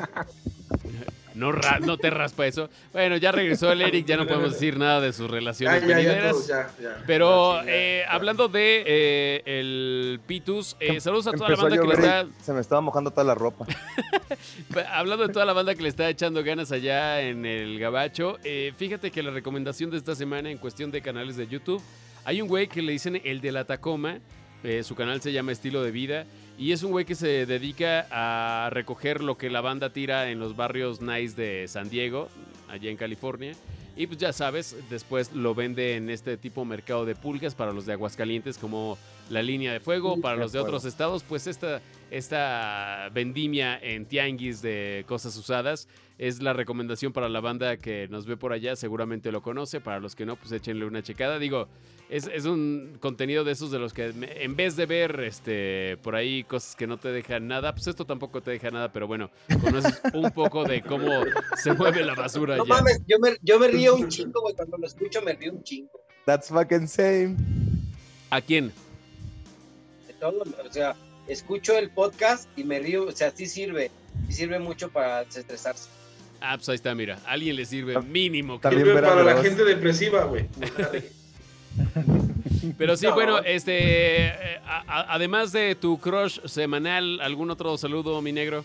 No, 1.37 1.51
ra- 1.51 1.79
no 1.79 1.97
te 1.97 2.09
raspa 2.09 2.45
eso. 2.47 2.69
Bueno, 2.91 3.17
ya 3.17 3.31
regresó 3.31 3.71
el 3.71 3.81
Eric, 3.81 4.05
ya 4.05 4.17
no 4.17 4.25
podemos 4.27 4.53
decir 4.53 4.77
nada 4.77 4.99
de 5.01 5.13
sus 5.13 5.29
relaciones 5.29 5.81
ya, 5.81 5.87
ya, 5.87 5.95
venideras. 5.95 6.31
todos, 6.31 6.47
ya, 6.47 6.69
ya. 6.81 7.03
Pero 7.05 7.61
eh, 7.65 8.03
hablando 8.09 8.47
de 8.47 8.83
eh, 8.85 9.41
el 9.45 10.19
Pitus, 10.27 10.75
eh, 10.79 10.99
saludos 10.99 11.27
a 11.27 11.31
toda 11.31 11.49
la 11.49 11.55
Empezó 11.55 11.63
banda 11.69 11.81
que 11.81 11.87
le 11.87 11.93
está 11.93 12.27
Se 12.43 12.53
me 12.53 12.59
estaba 12.61 12.81
mojando 12.81 13.11
toda 13.11 13.23
la 13.23 13.35
ropa. 13.35 13.65
Hablando 14.91 15.27
de 15.27 15.33
toda 15.33 15.45
la 15.45 15.53
banda 15.53 15.75
que 15.75 15.83
le 15.83 15.89
está 15.89 16.09
echando 16.09 16.43
ganas 16.43 16.71
allá 16.71 17.21
en 17.21 17.45
el 17.45 17.79
Gabacho, 17.79 18.37
eh, 18.43 18.73
fíjate 18.77 19.11
que 19.11 19.23
la 19.23 19.31
recomendación 19.31 19.89
de 19.89 19.97
esta 19.97 20.15
semana 20.15 20.49
en 20.49 20.57
cuestión 20.57 20.91
de 20.91 21.01
canales 21.01 21.37
de 21.37 21.47
YouTube, 21.47 21.81
hay 22.25 22.41
un 22.41 22.47
güey 22.47 22.67
que 22.67 22.81
le 22.81 22.91
dicen 22.91 23.21
el 23.23 23.41
de 23.41 23.51
la 23.51 23.65
Tacoma, 23.65 24.19
eh, 24.63 24.83
su 24.83 24.95
canal 24.95 25.21
se 25.21 25.31
llama 25.31 25.51
Estilo 25.51 25.81
de 25.83 25.91
Vida, 25.91 26.25
y 26.57 26.71
es 26.71 26.83
un 26.83 26.91
güey 26.91 27.05
que 27.05 27.15
se 27.15 27.45
dedica 27.45 28.07
a 28.09 28.69
recoger 28.71 29.21
lo 29.21 29.37
que 29.37 29.49
la 29.49 29.61
banda 29.61 29.91
tira 29.91 30.31
en 30.31 30.39
los 30.39 30.55
barrios 30.55 31.01
nice 31.01 31.35
de 31.35 31.67
San 31.67 31.89
Diego, 31.89 32.29
allá 32.67 32.89
en 32.89 32.97
California. 32.97 33.53
Y 33.95 34.05
pues 34.05 34.19
ya 34.19 34.31
sabes, 34.31 34.75
después 34.89 35.33
lo 35.33 35.55
vende 35.55 35.95
en 35.95 36.09
este 36.09 36.37
tipo 36.37 36.61
de 36.61 36.67
mercado 36.67 37.05
de 37.05 37.15
pulgas 37.15 37.55
para 37.55 37.73
los 37.73 37.85
de 37.87 37.93
Aguascalientes 37.93 38.57
como 38.57 38.97
la 39.29 39.41
línea 39.41 39.73
de 39.73 39.79
fuego, 39.79 40.21
para 40.21 40.35
los 40.35 40.51
de 40.51 40.59
otros 40.59 40.85
estados, 40.85 41.23
pues 41.23 41.47
esta, 41.47 41.81
esta 42.11 43.09
vendimia 43.11 43.77
en 43.79 44.05
tianguis 44.05 44.61
de 44.61 45.03
cosas 45.07 45.35
usadas 45.35 45.87
es 46.17 46.41
la 46.41 46.53
recomendación 46.53 47.13
para 47.13 47.29
la 47.29 47.39
banda 47.39 47.77
que 47.77 48.07
nos 48.09 48.25
ve 48.25 48.37
por 48.37 48.53
allá, 48.53 48.75
seguramente 48.75 49.31
lo 49.31 49.41
conoce, 49.41 49.81
para 49.81 49.99
los 49.99 50.15
que 50.15 50.25
no, 50.25 50.35
pues 50.35 50.51
échenle 50.51 50.85
una 50.85 51.03
checada. 51.03 51.39
Digo, 51.39 51.67
es, 52.09 52.27
es 52.33 52.45
un 52.45 52.97
contenido 53.01 53.43
de 53.43 53.51
esos 53.51 53.69
de 53.71 53.79
los 53.79 53.93
que 53.93 54.13
en 54.15 54.55
vez 54.55 54.75
de 54.75 54.85
ver 54.85 55.19
este 55.21 55.97
por 56.03 56.15
ahí 56.15 56.43
cosas 56.45 56.75
que 56.75 56.87
no 56.87 56.97
te 56.97 57.09
dejan 57.09 57.47
nada, 57.47 57.73
pues 57.73 57.87
esto 57.87 58.05
tampoco 58.05 58.41
te 58.41 58.51
deja 58.51 58.71
nada, 58.71 58.91
pero 58.93 59.07
bueno, 59.07 59.29
conoces 59.61 60.01
un 60.13 60.31
poco 60.31 60.63
de 60.63 60.81
cómo 60.81 61.09
se 61.57 61.73
mueve 61.73 62.03
la 62.05 62.15
basura 62.15 62.55
No 62.55 62.63
allá. 62.63 62.73
mames, 62.75 63.01
yo 63.07 63.19
me, 63.19 63.35
yo 63.41 63.59
me 63.59 63.67
río 63.67 63.95
un 63.95 64.07
chingo, 64.07 64.41
güey. 64.41 64.55
Cuando 64.55 64.77
lo 64.77 64.87
escucho 64.87 65.21
me 65.21 65.33
río 65.33 65.51
un 65.53 65.63
chingo. 65.63 65.99
That's 66.25 66.47
fucking 66.49 66.87
same. 66.87 67.35
¿A 68.29 68.41
quién? 68.41 68.71
De 70.07 70.13
todo, 70.19 70.43
o 70.43 70.71
sea, 70.71 70.95
escucho 71.27 71.77
el 71.77 71.89
podcast 71.91 72.47
y 72.57 72.63
me 72.63 72.79
río. 72.79 73.05
O 73.05 73.11
sea, 73.11 73.31
sí 73.31 73.45
sirve. 73.47 73.91
Sí 74.27 74.33
sirve 74.33 74.59
mucho 74.59 74.89
para 74.89 75.23
desestresarse. 75.25 75.89
Ah, 76.39 76.55
pues 76.57 76.69
ahí 76.69 76.75
está, 76.75 76.93
mira, 76.95 77.19
a 77.25 77.31
alguien 77.31 77.55
le 77.55 77.65
sirve 77.65 77.99
mínimo. 78.01 78.57
que- 78.57 78.63
También 78.63 78.85
Sirve 78.87 79.01
para 79.01 79.23
la 79.23 79.41
gente 79.41 79.63
depresiva, 79.63 80.23
güey. 80.25 80.47
Pero 82.77 82.95
sí, 82.97 83.05
No. 83.05 83.13
bueno, 83.13 83.39
este, 83.39 84.27
eh, 84.27 84.59
a- 84.65 84.83
a- 84.87 85.13
además 85.13 85.51
de 85.51 85.75
tu 85.75 85.99
crush 85.99 86.39
semanal, 86.45 87.19
¿algún 87.21 87.49
otro 87.51 87.77
saludo, 87.77 88.21
mi 88.21 88.31
negro? 88.31 88.63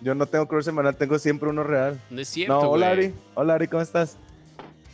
Yo 0.00 0.14
no 0.14 0.26
tengo 0.26 0.46
crush 0.46 0.64
semanal, 0.64 0.96
tengo 0.96 1.18
siempre 1.18 1.48
uno 1.48 1.62
real. 1.62 2.00
No 2.10 2.20
es 2.20 2.28
cierto, 2.28 2.54
No, 2.60 2.70
hola 2.70 2.94
güey. 2.94 3.06
Ari. 3.06 3.14
Hola 3.34 3.54
Ari, 3.54 3.68
¿cómo 3.68 3.82
estás? 3.82 4.16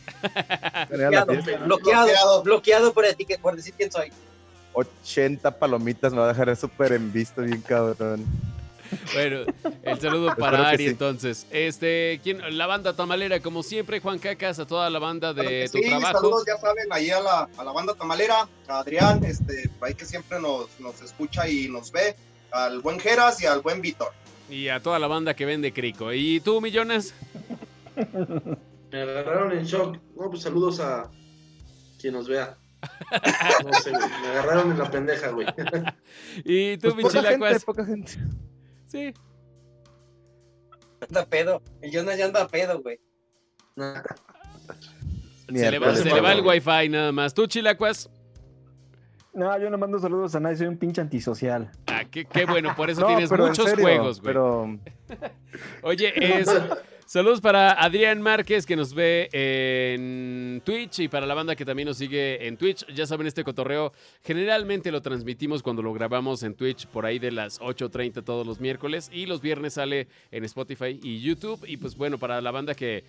Bloqueado, 0.91 1.27
bloqueado, 1.27 1.65
Bloqueado. 1.67 2.43
bloqueado 2.43 2.93
por, 2.93 3.05
por 3.43 3.57
decir 3.57 3.75
quién 3.77 3.91
soy. 3.91 4.13
80 4.73 5.51
palomitas 5.59 6.13
me 6.13 6.19
va 6.21 6.27
a 6.27 6.29
dejar 6.29 6.55
súper 6.57 6.93
en 6.93 7.13
visto, 7.13 7.43
bien 7.43 7.61
cabrón. 7.63 8.25
Bueno, 9.15 9.45
el 9.83 10.01
saludo 10.01 10.35
para 10.37 10.69
Ari 10.69 10.85
sí. 10.85 10.91
entonces. 10.91 11.47
Este, 11.51 12.21
¿quién? 12.23 12.41
La 12.57 12.67
banda 12.67 12.95
tamalera, 12.95 13.41
como 13.41 13.63
siempre, 13.63 14.01
Juan 14.01 14.19
Cacas, 14.19 14.59
a 14.59 14.67
toda 14.67 14.89
la 14.91 14.99
banda 14.99 15.33
de 15.33 15.43
Claro 15.43 15.71
tu 15.73 15.79
sí, 15.79 15.89
trabajo. 15.89 16.19
saludos, 16.19 16.45
ya 16.47 16.57
saben, 16.59 16.87
ahí 16.91 17.11
a 17.11 17.21
la, 17.21 17.49
a 17.57 17.65
la 17.65 17.73
banda 17.73 17.95
tamalera, 17.95 18.49
a 18.69 18.79
Adrián, 18.81 19.23
este, 19.25 19.69
por 19.79 19.89
ahí 19.89 19.95
que 19.95 20.05
siempre 20.05 20.41
nos, 20.41 20.79
nos 20.81 21.01
escucha 21.03 21.49
y 21.49 21.69
nos 21.69 21.93
ve, 21.93 22.17
al 22.53 22.81
buen 22.81 22.99
Geras 23.01 23.41
y 23.43 23.47
al 23.47 23.61
buen 23.61 23.81
Víctor. 23.81 24.13
Y 24.49 24.69
a 24.69 24.81
toda 24.81 24.99
la 24.99 25.07
banda 25.07 25.35
que 25.35 25.45
vende 25.47 25.73
crico. 25.73 26.13
¿Y 26.13 26.41
tú, 26.41 26.61
Millones? 26.61 27.15
Me 28.93 29.03
agarraron 29.03 29.53
en 29.53 29.65
shock. 29.65 29.97
No, 30.17 30.31
pues 30.31 30.43
saludos 30.43 30.81
a 30.81 31.09
quien 32.01 32.15
nos 32.15 32.29
vea. 32.29 32.57
No 33.65 33.73
sé. 33.75 33.93
Me 33.93 34.29
agarraron 34.29 34.73
en 34.73 34.79
la 34.79 34.91
pendeja, 34.91 35.29
güey. 35.31 35.47
¿Y 36.45 36.79
tú, 36.79 36.95
Pues 36.95 36.95
poca 36.95 37.23
gente, 37.23 37.29
Michilacuas? 37.29 37.65
poca 37.65 37.85
gente. 37.85 38.13
Sí. 38.91 39.15
Anda 41.09 41.25
pedo. 41.27 41.63
El 41.81 41.93
Jonas 41.93 42.19
ya 42.19 42.27
anda 42.27 42.47
pedo, 42.49 42.83
güey. 42.83 42.99
Se 43.77 45.53
le, 45.53 45.79
va, 45.79 45.87
Miércoles, 45.87 45.99
se 46.01 46.15
le 46.15 46.21
va 46.21 46.33
el 46.33 46.47
wifi 46.47 46.89
nada 46.89 47.13
más. 47.13 47.35
¿Tú, 47.35 47.47
Chilacuas? 47.47 48.11
No, 49.33 49.57
yo 49.59 49.71
no 49.71 49.79
mando 49.79 49.99
saludos 49.99 50.35
a 50.35 50.41
nadie, 50.41 50.57
soy 50.57 50.67
un 50.67 50.77
pinche 50.77 51.01
antisocial. 51.01 51.71
Ah, 51.87 52.05
qué, 52.11 52.25
qué 52.25 52.45
bueno, 52.47 52.75
por 52.77 52.91
eso 52.91 53.01
No, 53.03 53.07
tienes 53.07 53.31
muchos 53.31 53.71
serio, 53.71 53.85
juegos, 53.85 54.21
güey. 54.21 54.35
Pero 54.35 54.79
Oye, 55.83 56.13
es, 56.41 56.49
saludos 57.11 57.41
para 57.41 57.73
Adrián 57.73 58.23
Márquez 58.23 58.65
que 58.65 58.77
nos 58.77 58.95
ve 58.95 59.29
en 59.33 60.63
Twitch 60.65 61.01
y 61.01 61.09
para 61.09 61.27
la 61.27 61.35
banda 61.35 61.57
que 61.57 61.65
también 61.65 61.89
nos 61.89 61.97
sigue 61.97 62.47
en 62.47 62.57
Twitch. 62.57 62.87
Ya 62.95 63.05
saben, 63.05 63.27
este 63.27 63.43
cotorreo 63.43 63.93
generalmente 64.23 64.93
lo 64.93 65.03
transmitimos 65.03 65.61
cuando 65.61 65.83
lo 65.83 65.93
grabamos 65.93 66.45
en 66.45 66.55
Twitch 66.55 66.87
por 66.87 67.07
ahí 67.07 67.19
de 67.19 67.33
las 67.33 67.61
8.30 67.61 68.23
todos 68.23 68.47
los 68.47 68.61
miércoles 68.61 69.11
y 69.13 69.27
los 69.27 69.41
viernes 69.41 69.75
sale 69.75 70.07
en 70.31 70.45
Spotify 70.45 71.01
y 71.03 71.21
YouTube. 71.21 71.65
Y 71.67 71.79
pues 71.79 71.97
bueno, 71.97 72.17
para 72.17 72.41
la 72.41 72.53
banda 72.53 72.77
que 72.77 73.03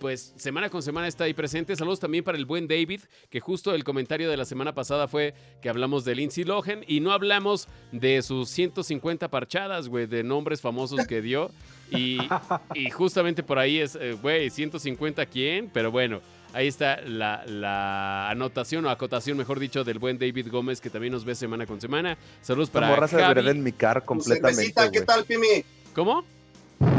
pues 0.00 0.32
semana 0.36 0.70
con 0.70 0.82
semana 0.82 1.06
está 1.06 1.24
ahí 1.24 1.34
presente. 1.34 1.76
Saludos 1.76 2.00
también 2.00 2.24
para 2.24 2.38
el 2.38 2.46
buen 2.46 2.66
David, 2.66 3.02
que 3.28 3.38
justo 3.38 3.72
el 3.74 3.84
comentario 3.84 4.28
de 4.28 4.36
la 4.36 4.44
semana 4.44 4.74
pasada 4.74 5.06
fue 5.06 5.34
que 5.62 5.68
hablamos 5.68 6.04
de 6.04 6.16
Lindsay 6.16 6.42
Lohan 6.42 6.82
y 6.88 6.98
no 7.00 7.12
hablamos 7.12 7.68
de 7.92 8.22
sus 8.22 8.48
150 8.48 9.28
parchadas, 9.28 9.88
güey, 9.88 10.06
de 10.06 10.24
nombres 10.24 10.60
famosos 10.60 11.06
que 11.06 11.20
dio. 11.20 11.50
Y, 11.90 12.18
y 12.74 12.90
justamente 12.90 13.42
por 13.42 13.58
ahí 13.58 13.78
es, 13.78 13.94
eh, 13.94 14.16
güey, 14.20 14.50
150 14.50 15.24
quién, 15.26 15.70
pero 15.72 15.92
bueno. 15.92 16.20
Ahí 16.52 16.66
está 16.66 17.00
la, 17.02 17.44
la 17.46 18.28
anotación 18.28 18.84
o 18.84 18.90
acotación, 18.90 19.38
mejor 19.38 19.60
dicho, 19.60 19.84
del 19.84 20.00
buen 20.00 20.18
David 20.18 20.48
Gómez, 20.50 20.80
que 20.80 20.90
también 20.90 21.12
nos 21.12 21.24
ve 21.24 21.36
semana 21.36 21.64
con 21.64 21.80
semana. 21.80 22.18
Saludos 22.42 22.70
para 22.70 22.88
Javi. 22.88 23.22
debería 23.22 23.42
de 23.44 23.50
enmicar 23.50 24.00
Tu 24.00 24.06
completamente, 24.06 24.72
cervecita, 24.72 24.90
¿qué 24.90 25.02
tal, 25.02 25.24
Pimi? 25.24 25.64
¿Cómo? 25.94 26.24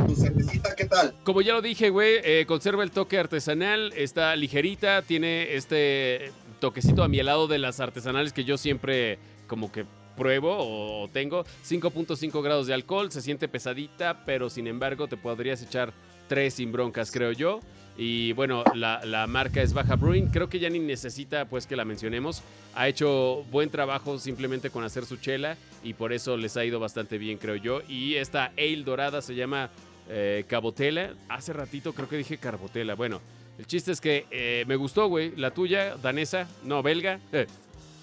Tu 0.08 0.16
cervecita, 0.16 0.76
¿qué 0.76 0.86
tal? 0.86 1.16
Como 1.24 1.42
ya 1.42 1.54
lo 1.54 1.62
dije, 1.62 1.90
güey, 1.90 2.20
eh, 2.24 2.46
conserva 2.48 2.84
el 2.84 2.92
toque 2.92 3.18
artesanal, 3.18 3.92
está 3.96 4.36
ligerita, 4.36 5.02
tiene 5.02 5.56
este 5.56 6.32
toquecito 6.60 7.04
a 7.04 7.08
mi 7.08 7.20
helado 7.20 7.48
de 7.48 7.58
las 7.58 7.80
artesanales 7.80 8.32
que 8.32 8.44
yo 8.44 8.58
siempre 8.58 9.18
como 9.48 9.72
que 9.72 9.86
pruebo 10.16 10.56
o 10.60 11.08
tengo. 11.08 11.46
5.5 11.68 12.44
grados 12.44 12.68
de 12.68 12.76
alcohol, 12.76 13.12
se 13.12 13.22
siente 13.22 13.48
pesadita, 13.48 14.24
pero 14.26 14.50
sin 14.50 14.68
embargo 14.68 15.08
te 15.08 15.18
podrías 15.18 15.64
echar 15.64 15.94
tres 16.28 16.54
sin 16.54 16.72
broncas, 16.72 17.12
creo 17.12 17.32
yo. 17.32 17.60
Y 18.04 18.34
bueno, 18.34 18.64
la, 18.74 19.00
la 19.06 19.28
marca 19.28 19.62
es 19.62 19.74
Baja 19.74 19.96
Brewing, 19.96 20.32
creo 20.32 20.50
que 20.50 20.58
ya 20.58 20.72
ni 20.72 20.80
necesita 20.80 21.46
pues 21.46 21.68
que 21.68 21.76
la 21.76 21.86
mencionemos. 21.86 22.42
Ha 22.74 22.88
hecho 22.88 23.46
buen 23.52 23.70
trabajo 23.70 24.18
simplemente 24.18 24.72
con 24.72 24.84
hacer 24.84 25.06
su 25.06 25.18
chela 25.18 25.56
y 25.84 25.94
por 25.94 26.12
eso 26.12 26.36
les 26.36 26.58
ha 26.58 26.66
ido 26.66 26.80
bastante 26.80 27.20
bien, 27.20 27.38
creo 27.38 27.58
yo. 27.58 27.84
Y 27.88 28.16
esta 28.16 28.54
ale 28.58 28.82
dorada 28.84 29.22
se 29.22 29.36
llama 29.36 29.70
eh, 30.10 30.46
Cabotela. 30.48 31.12
Hace 31.30 31.54
ratito 31.54 31.94
creo 31.94 32.10
que 32.10 32.18
dije 32.18 32.40
Carbotela. 32.40 32.96
Bueno, 32.96 33.22
el 33.60 33.68
chiste 33.68 33.92
es 33.92 34.02
que 34.02 34.26
eh, 34.32 34.64
me 34.68 34.78
gustó, 34.78 35.08
güey. 35.08 35.36
La 35.36 35.52
tuya, 35.52 35.96
danesa, 35.98 36.48
no, 36.64 36.82
belga. 36.82 37.20
Eh, 37.32 37.46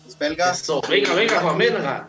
Es 0.07 0.17
belga. 0.17 0.53
Eso, 0.53 0.81
venga, 0.89 1.13
venga, 1.13 1.41
Juan, 1.41 1.59
venga. 1.59 2.09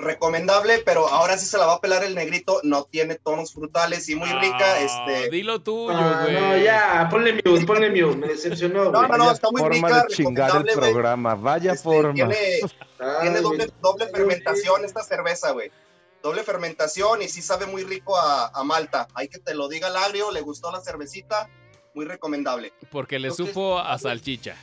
Recomendable, 0.00 0.78
pero 0.84 1.06
ahora 1.08 1.36
sí 1.38 1.46
se 1.46 1.58
la 1.58 1.66
va 1.66 1.74
a 1.74 1.80
pelar 1.80 2.02
el 2.04 2.14
negrito, 2.14 2.60
no 2.64 2.84
tiene 2.84 3.16
tonos 3.16 3.52
frutales 3.52 4.08
y 4.08 4.14
muy 4.14 4.28
rica, 4.28 4.58
Ah, 4.60 4.80
este... 4.80 5.30
Dilo 5.30 5.60
tuyo, 5.62 5.96
Ah, 5.96 6.22
güey. 6.24 6.34
no, 6.40 6.56
ya, 6.56 7.08
ponle 7.10 7.34
mute, 7.34 7.66
ponle 7.66 7.90
mute, 7.90 8.16
me 8.16 8.28
decepcionó. 8.28 8.90
No, 8.90 9.06
no, 9.06 9.16
no, 9.16 9.30
está 9.30 9.50
muy 9.50 9.60
forma 9.60 9.88
rica, 9.88 10.02
de 10.08 10.14
chingar 10.14 10.64
el 10.66 10.74
programa. 10.74 11.34
Vaya 11.34 11.72
Este, 11.72 11.84
forma. 11.84 12.14
Tiene, 12.14 12.34
Ay, 12.98 13.18
tiene 13.22 13.40
doble, 13.40 13.70
doble 13.80 14.08
fermentación 14.08 14.84
esta 14.84 15.02
cerveza, 15.02 15.50
güey. 15.52 15.70
Doble 16.22 16.42
fermentación 16.42 17.22
y 17.22 17.28
sí 17.28 17.40
sabe 17.42 17.66
muy 17.66 17.84
rico 17.84 18.16
a, 18.16 18.48
a 18.48 18.64
Malta. 18.64 19.08
Hay 19.14 19.28
que 19.28 19.38
te 19.38 19.54
lo 19.54 19.68
diga 19.68 19.88
el 19.88 19.96
agrio, 19.96 20.30
le 20.32 20.40
gustó 20.42 20.70
la 20.70 20.80
cervecita, 20.80 21.48
muy 21.94 22.04
recomendable. 22.04 22.72
Porque 22.90 23.18
le 23.18 23.30
supo 23.30 23.78
a 23.78 23.98
salchicha. 23.98 24.54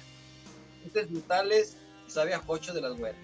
Frutales 0.92 1.76
sabe 2.08 2.34
a 2.34 2.42
pocho 2.42 2.74
de 2.74 2.82
las 2.82 2.98
güeras. 2.98 3.20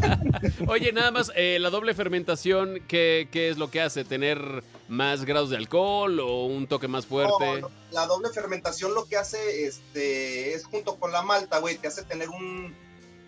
Oye, 0.68 0.92
nada 0.92 1.10
más, 1.10 1.30
eh, 1.36 1.58
la 1.60 1.70
doble 1.70 1.94
fermentación, 1.94 2.80
¿qué, 2.88 3.28
qué 3.30 3.48
es 3.50 3.58
lo 3.58 3.70
que 3.70 3.80
hace? 3.80 4.04
¿Tener 4.04 4.64
más 4.88 5.24
grados 5.24 5.50
de 5.50 5.56
alcohol 5.56 6.20
o 6.20 6.46
un 6.46 6.66
toque 6.66 6.88
más 6.88 7.06
fuerte? 7.06 7.60
No, 7.60 7.68
no, 7.68 7.70
la 7.92 8.06
doble 8.06 8.30
fermentación 8.30 8.94
lo 8.94 9.06
que 9.06 9.16
hace 9.16 9.66
este, 9.66 10.54
es 10.54 10.64
junto 10.64 10.96
con 10.96 11.12
la 11.12 11.22
malta, 11.22 11.58
güey, 11.58 11.76
te 11.78 11.88
hace 11.88 12.02
tener 12.02 12.28
un, 12.28 12.74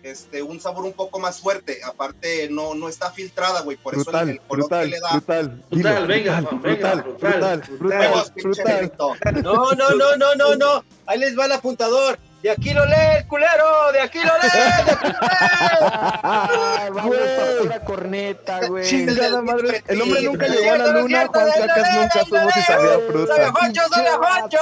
este, 0.03 0.41
un 0.41 0.59
sabor 0.59 0.85
un 0.85 0.93
poco 0.93 1.19
más 1.19 1.39
fuerte. 1.39 1.79
Aparte, 1.83 2.49
no, 2.49 2.73
no 2.75 2.89
está 2.89 3.11
filtrada, 3.11 3.61
güey, 3.61 3.77
por 3.77 3.95
eso 3.95 4.09
el, 4.11 4.39
Brutal, 4.39 4.41
color 4.47 4.47
que 4.47 4.55
brutal, 4.55 4.89
le 4.89 4.99
da. 4.99 5.11
brutal. 5.11 5.63
Brutal, 5.69 6.07
venga, 6.07 6.41
brutal, 6.41 7.03
brutal, 7.03 7.61
brutal, 7.79 8.31
brutal, 8.41 8.91
brutal. 8.93 9.43
No, 9.43 9.71
no, 9.71 9.89
no, 9.91 10.15
no, 10.17 10.35
no, 10.35 10.55
no. 10.55 10.83
Ahí 11.05 11.19
les 11.19 11.37
va 11.37 11.45
el 11.45 11.51
apuntador. 11.53 12.19
De 12.43 12.51
aquí 12.51 12.73
lo 12.73 12.85
lee, 12.85 13.25
culero. 13.27 13.91
De 13.91 13.99
aquí 13.99 14.19
lo 14.19 14.25
lee. 14.25 14.49
De 14.85 14.91
aquí 14.91 15.07
lo 15.07 15.19
lee. 15.27 16.89
Vamos 16.93 17.15
para 17.17 17.57
pura 17.61 17.79
corneta, 17.83 18.67
güey. 18.67 18.85
Chingada 18.85 19.41
madre. 19.41 19.83
El 19.87 20.01
hombre 20.01 20.21
nunca 20.21 20.45
sí, 20.47 20.51
llegó 20.53 20.73
a 20.73 20.77
la 20.77 20.87
luna, 21.01 21.27
Juan 21.27 21.49
Cacas 21.67 21.93
nunca 21.95 22.23
si 22.23 22.31
dale, 22.31 22.51
sabía 22.65 22.99
fruta. 23.09 23.51
Juancho, 23.51 23.81
sabe 23.89 24.07
a 24.09 24.17
Juancho. 24.17 24.59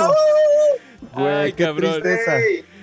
Güey, 1.13 1.53
qué 1.53 1.63
cabrón. 1.65 2.01
tristeza. 2.01 2.38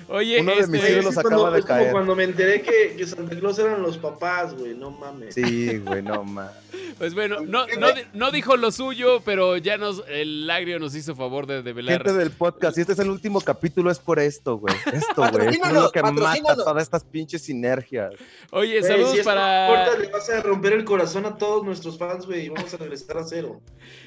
Oye, 0.09 0.41
Uno 0.43 0.53
de 0.53 0.59
este, 0.61 0.73
mis 0.73 0.81
güey, 0.83 0.93
ídolos 0.93 1.19
acaba 1.19 1.51
de 1.53 1.63
como 1.63 1.69
caer. 1.69 1.91
cuando 1.93 2.15
me 2.15 2.25
enteré 2.25 2.61
que, 2.61 2.95
que 2.99 3.07
Santa 3.07 3.35
Claus 3.39 3.59
eran 3.59 3.81
los 3.83 3.97
papás, 3.97 4.53
güey, 4.55 4.75
no 4.75 4.91
mames. 4.91 5.35
Sí, 5.35 5.79
güey, 5.79 6.03
no 6.03 6.23
más. 6.23 6.51
Pues 6.99 7.15
bueno, 7.15 7.41
no, 7.41 7.67
no, 7.79 7.89
no 8.13 8.31
dijo 8.31 8.57
lo 8.57 8.71
suyo, 8.73 9.23
pero 9.25 9.57
ya 9.57 9.77
nos, 9.77 10.03
el 10.09 10.49
agrio 10.51 10.79
nos 10.79 10.95
hizo 10.95 11.15
favor 11.15 11.47
de 11.47 11.63
develar. 11.63 12.03
Gente 12.03 12.19
del 12.19 12.31
podcast, 12.31 12.75
si 12.75 12.81
este 12.83 12.93
es 12.95 12.99
el 12.99 13.11
último 13.11 13.41
capítulo, 13.41 13.91
es 13.91 13.99
por 13.99 14.19
esto, 14.19 14.57
güey. 14.59 14.75
Esto, 14.93 15.29
güey. 15.31 15.49
Es 15.49 15.73
lo 15.73 15.91
que 15.91 16.03
mata 16.03 16.55
todas 16.57 16.83
estas 16.83 17.05
pinches 17.05 17.43
sinergias. 17.43 18.13
Oye, 18.51 18.79
Güey, 18.81 18.91
saludos 18.93 19.17
si 19.17 19.23
para. 19.23 19.69
no 19.69 19.75
importa, 19.83 19.99
le 19.99 20.09
vas 20.11 20.31
a 20.31 20.41
romper 20.43 20.73
el 20.75 20.85
corazón 20.85 21.27
a 21.27 21.37
todos 21.37 21.65
nuestros 21.65 21.99
fans, 21.99 22.27
güey, 22.27 22.47
y 22.47 22.49
vamos 22.49 22.73
a 22.73 22.77
regresar 22.77 23.19
a 23.19 23.25
cero. 23.25 23.61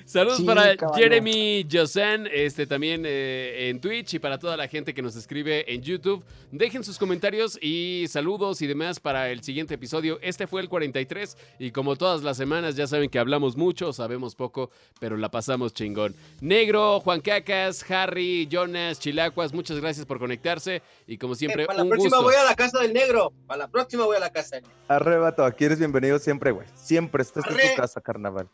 Saludos 0.06 0.38
Sí, 0.38 0.44
para 0.44 0.76
caballo. 0.78 1.02
Jeremy 1.02 1.66
Josan, 1.72 2.28
este 2.32 2.68
también 2.68 3.04
eh, 3.06 3.70
en 3.70 3.80
Twitch 3.82 4.14
y 4.16 4.20
para 4.20 4.38
toda 4.40 4.56
la 4.56 4.68
gente 4.68 4.94
que 4.94 5.02
nos 5.02 5.16
escribe 5.16 5.72
en 5.74 5.82
YouTube. 5.82 6.24
Dejen 6.52 6.84
sus 6.84 6.98
comentarios 6.98 7.58
y 7.62 8.06
saludos 8.08 8.62
y 8.62 8.68
demás 8.68 9.00
para 9.00 9.30
el 9.32 9.42
siguiente 9.44 9.74
episodio. 9.74 10.20
Este 10.22 10.48
fue 10.48 10.62
el 10.62 10.70
43 10.70 11.38
y 11.60 11.72
como 11.72 11.96
todas 11.96 12.24
las 12.24 12.38
semanas 12.38 12.55
ya 12.76 12.88
saben 12.88 13.10
que 13.10 13.20
hablamos 13.20 13.56
mucho, 13.58 13.94
sabemos 13.94 14.36
poco, 14.36 14.70
pero 15.00 15.18
la 15.18 15.30
pasamos 15.30 15.74
chingón. 15.74 16.16
Negro, 16.42 17.00
Juan 17.02 17.22
Cacas, 17.22 17.90
Harry, 17.92 18.48
Jonas, 18.50 19.00
Chilacuas, 19.00 19.54
muchas 19.54 19.80
gracias 19.80 20.06
por 20.06 20.20
conectarse 20.20 20.82
y 21.08 21.18
como 21.18 21.36
siempre 21.36 21.64
Eh, 21.64 21.68
para 21.68 21.84
la 21.84 21.90
próxima 21.90 22.18
gusto. 22.18 22.24
voy 22.24 22.36
a 22.36 22.44
la 22.44 22.56
casa 22.56 22.80
del 22.80 22.94
negro. 22.94 23.34
Para 23.48 23.60
la 23.60 23.68
próxima 23.68 24.06
voy 24.06 24.18
a 24.18 24.20
la 24.20 24.30
casa 24.32 24.56
del 24.56 24.64
negro. 24.64 24.78
Arrebato, 24.88 25.46
aquí 25.46 25.66
eres 25.66 25.80
bienvenido 25.80 26.18
siempre, 26.20 26.52
güey. 26.52 26.68
Siempre, 26.76 27.22
esta 27.24 27.42
es 27.42 27.46
Arre. 27.46 27.70
tu 27.76 27.82
casa, 27.82 28.02
carnaval. 28.02 28.50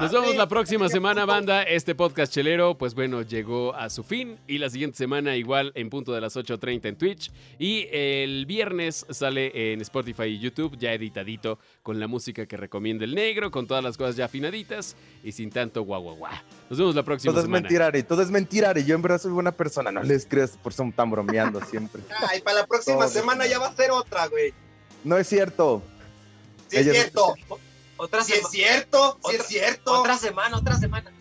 Nos 0.00 0.12
vemos 0.12 0.34
la 0.34 0.48
próxima 0.48 0.88
semana, 0.88 1.26
banda. 1.26 1.62
Este 1.62 1.94
podcast 1.94 2.32
chelero, 2.32 2.78
pues 2.78 2.94
bueno, 2.94 3.20
llegó 3.20 3.74
a 3.74 3.90
su 3.90 4.02
fin. 4.02 4.38
Y 4.46 4.56
la 4.56 4.70
siguiente 4.70 4.96
semana, 4.96 5.36
igual 5.36 5.72
en 5.74 5.90
punto 5.90 6.12
de 6.14 6.22
las 6.22 6.36
8.30 6.36 6.86
en 6.86 6.96
Twitch. 6.96 7.30
Y 7.58 7.86
el 7.92 8.46
viernes 8.46 9.04
sale 9.10 9.72
en 9.72 9.80
Spotify 9.82 10.24
y 10.24 10.38
YouTube, 10.38 10.78
ya 10.78 10.94
editadito, 10.94 11.58
con 11.82 12.00
la 12.00 12.06
música 12.06 12.46
que 12.46 12.56
recomienda 12.56 13.04
el 13.04 13.14
negro, 13.14 13.50
con 13.50 13.66
todas 13.66 13.84
las 13.84 13.98
cosas 13.98 14.16
ya 14.16 14.24
afinaditas 14.24 14.96
y 15.22 15.32
sin 15.32 15.50
tanto 15.50 15.82
guau 15.82 16.02
guau 16.02 16.16
guau. 16.16 16.32
Nos 16.70 16.78
vemos 16.78 16.94
la 16.94 17.02
próxima 17.02 17.32
Todo 17.32 17.40
es 17.40 17.44
semana. 17.46 17.62
mentira, 17.62 17.86
Ari. 17.86 18.02
Todo 18.02 18.22
es 18.22 18.30
mentira, 18.30 18.70
Ari. 18.70 18.84
Yo 18.86 18.94
en 18.94 19.02
verdad 19.02 19.20
soy 19.20 19.32
buena 19.32 19.52
persona. 19.52 19.92
No 19.92 20.02
les 20.02 20.24
creas 20.24 20.56
por 20.62 20.72
son 20.72 20.92
tan 20.92 21.10
bromeando 21.10 21.60
siempre. 21.70 22.00
Ay, 22.30 22.40
para 22.40 22.60
la 22.60 22.66
próxima 22.66 23.00
Todo. 23.00 23.08
semana 23.08 23.46
ya 23.46 23.58
va 23.58 23.66
a 23.66 23.76
ser 23.76 23.90
otra, 23.90 24.26
güey. 24.28 24.54
No 25.04 25.18
es 25.18 25.26
cierto. 25.28 25.82
Sí 26.68 26.78
es 26.78 26.90
cierto. 26.90 27.34
Otra 28.00 28.24
Sí 28.24 28.32
es 28.32 28.48
cierto. 28.48 29.18
Otra- 29.20 29.38
es 29.38 29.46
cierto. 29.46 30.00
Otra 30.00 30.16
semana, 30.16 30.56
otra 30.56 30.78
semana. 30.78 31.12